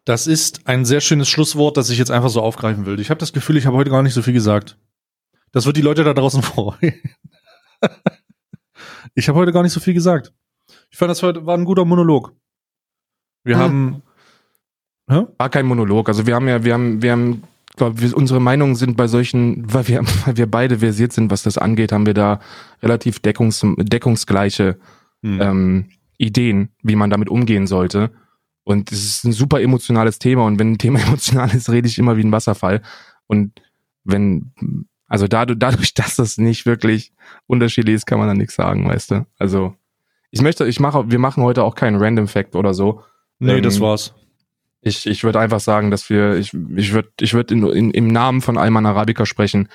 Das 0.05 0.25
ist 0.25 0.67
ein 0.67 0.83
sehr 0.83 1.01
schönes 1.01 1.29
Schlusswort, 1.29 1.77
das 1.77 1.89
ich 1.89 1.99
jetzt 1.99 2.11
einfach 2.11 2.29
so 2.29 2.41
aufgreifen 2.41 2.85
will. 2.85 2.99
Ich 2.99 3.09
habe 3.09 3.19
das 3.19 3.33
Gefühl, 3.33 3.57
ich 3.57 3.65
habe 3.65 3.77
heute 3.77 3.91
gar 3.91 4.01
nicht 4.01 4.13
so 4.13 4.21
viel 4.21 4.33
gesagt. 4.33 4.77
Das 5.51 5.65
wird 5.65 5.77
die 5.77 5.81
Leute 5.81 6.03
da 6.03 6.13
draußen 6.13 6.41
freuen. 6.43 6.93
ich 9.13 9.29
habe 9.29 9.37
heute 9.37 9.51
gar 9.51 9.63
nicht 9.63 9.73
so 9.73 9.79
viel 9.79 9.93
gesagt. 9.93 10.33
Ich 10.89 10.97
fand, 10.97 11.11
das 11.11 11.21
heute 11.21 11.45
war 11.45 11.57
ein 11.57 11.65
guter 11.65 11.85
Monolog. 11.85 12.33
Wir 13.43 13.55
hm. 13.55 13.61
haben. 13.61 14.03
Hä? 15.09 15.25
War 15.37 15.49
kein 15.49 15.65
Monolog. 15.65 16.07
Also 16.09 16.25
wir 16.25 16.35
haben 16.35 16.47
ja, 16.47 16.63
wir 16.63 16.73
haben, 16.73 17.01
wir 17.01 17.11
haben, 17.11 17.43
glaube 17.75 18.01
wir, 18.01 18.15
unsere 18.15 18.39
Meinungen 18.39 18.75
sind 18.75 18.97
bei 18.97 19.07
solchen, 19.07 19.71
weil 19.71 19.87
wir, 19.87 20.01
weil 20.25 20.37
wir 20.37 20.49
beide 20.49 20.79
versiert 20.79 21.13
sind, 21.13 21.29
was 21.29 21.43
das 21.43 21.57
angeht, 21.57 21.91
haben 21.91 22.07
wir 22.07 22.13
da 22.15 22.39
relativ 22.81 23.19
deckungs, 23.19 23.63
deckungsgleiche 23.77 24.79
hm. 25.21 25.41
ähm, 25.41 25.89
Ideen, 26.17 26.69
wie 26.81 26.95
man 26.95 27.09
damit 27.11 27.29
umgehen 27.29 27.67
sollte. 27.67 28.11
Und 28.63 28.91
es 28.91 29.03
ist 29.03 29.23
ein 29.23 29.31
super 29.31 29.61
emotionales 29.61 30.19
Thema 30.19 30.45
und 30.45 30.59
wenn 30.59 30.73
ein 30.73 30.77
Thema 30.77 30.99
emotional 31.05 31.53
ist, 31.53 31.69
rede 31.69 31.87
ich 31.87 31.97
immer 31.97 32.17
wie 32.17 32.23
ein 32.23 32.31
Wasserfall. 32.31 32.81
Und 33.27 33.61
wenn, 34.03 34.51
also 35.07 35.27
dadurch, 35.27 35.59
dadurch, 35.59 35.93
dass 35.95 36.15
das 36.15 36.37
nicht 36.37 36.65
wirklich 36.65 37.13
unterschiedlich 37.47 37.95
ist, 37.95 38.05
kann 38.05 38.19
man 38.19 38.27
da 38.27 38.33
nichts 38.33 38.55
sagen, 38.55 38.87
weißt 38.87 39.11
du? 39.11 39.25
Also 39.37 39.75
ich 40.29 40.41
möchte, 40.41 40.65
ich 40.65 40.79
mache, 40.79 41.11
wir 41.11 41.19
machen 41.19 41.43
heute 41.43 41.63
auch 41.63 41.75
keinen 41.75 42.01
Random 42.01 42.27
Fact 42.27 42.55
oder 42.55 42.73
so. 42.73 43.01
Nee, 43.39 43.57
ähm, 43.57 43.63
das 43.63 43.81
war's. 43.81 44.13
Ich, 44.83 45.05
ich 45.05 45.23
würde 45.23 45.39
einfach 45.39 45.59
sagen, 45.59 45.91
dass 45.91 46.09
wir, 46.09 46.37
ich, 46.37 46.53
ich 46.75 46.93
würde, 46.93 47.09
ich 47.19 47.33
würde 47.33 47.53
in, 47.53 47.67
in, 47.67 47.91
im 47.91 48.07
Namen 48.07 48.41
von 48.41 48.57
Alman 48.57 48.85
Arabica 48.85 49.25
sprechen, 49.25 49.67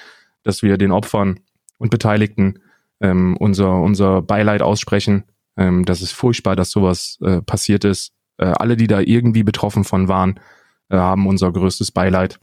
dass 0.42 0.62
wir 0.62 0.78
den 0.78 0.90
Opfern 0.90 1.40
und 1.78 1.90
Beteiligten 1.90 2.60
ähm, 3.00 3.36
unser, 3.36 3.74
unser 3.74 4.22
Beileid 4.22 4.62
aussprechen. 4.62 5.24
Ähm, 5.56 5.84
das 5.84 6.02
ist 6.02 6.12
furchtbar, 6.12 6.56
dass 6.56 6.70
sowas 6.70 7.18
äh, 7.22 7.40
passiert 7.42 7.84
ist 7.84 8.15
äh, 8.38 8.46
alle, 8.46 8.76
die 8.76 8.86
da 8.86 9.00
irgendwie 9.00 9.42
betroffen 9.42 9.84
von 9.84 10.08
waren, 10.08 10.40
äh, 10.88 10.96
haben 10.96 11.26
unser 11.26 11.52
größtes 11.52 11.92
Beileid. 11.92 12.40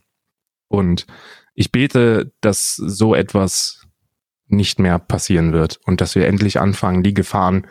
Und 0.68 1.06
ich 1.54 1.72
bete, 1.72 2.34
dass 2.42 2.76
so 2.76 3.14
etwas 3.16 3.86
nicht 4.48 4.80
mehr 4.80 5.00
passieren 5.00 5.54
wird 5.54 5.80
und 5.86 6.02
dass 6.02 6.16
wir 6.16 6.28
endlich 6.28 6.60
anfangen, 6.60 7.04
die 7.04 7.14
Gefahren 7.14 7.68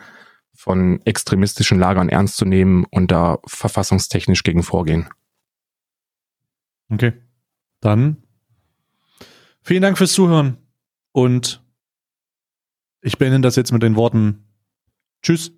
von 0.53 1.01
extremistischen 1.05 1.79
Lagern 1.79 2.09
ernst 2.09 2.37
zu 2.37 2.45
nehmen 2.45 2.85
und 2.89 3.11
da 3.11 3.39
verfassungstechnisch 3.45 4.43
gegen 4.43 4.63
vorgehen. 4.63 5.09
Okay. 6.89 7.13
Dann 7.81 8.23
vielen 9.61 9.81
Dank 9.81 9.97
fürs 9.97 10.13
Zuhören 10.13 10.57
und 11.11 11.63
ich 13.01 13.17
beende 13.17 13.41
das 13.41 13.55
jetzt 13.55 13.71
mit 13.71 13.83
den 13.83 13.95
Worten 13.95 14.45
Tschüss. 15.21 15.51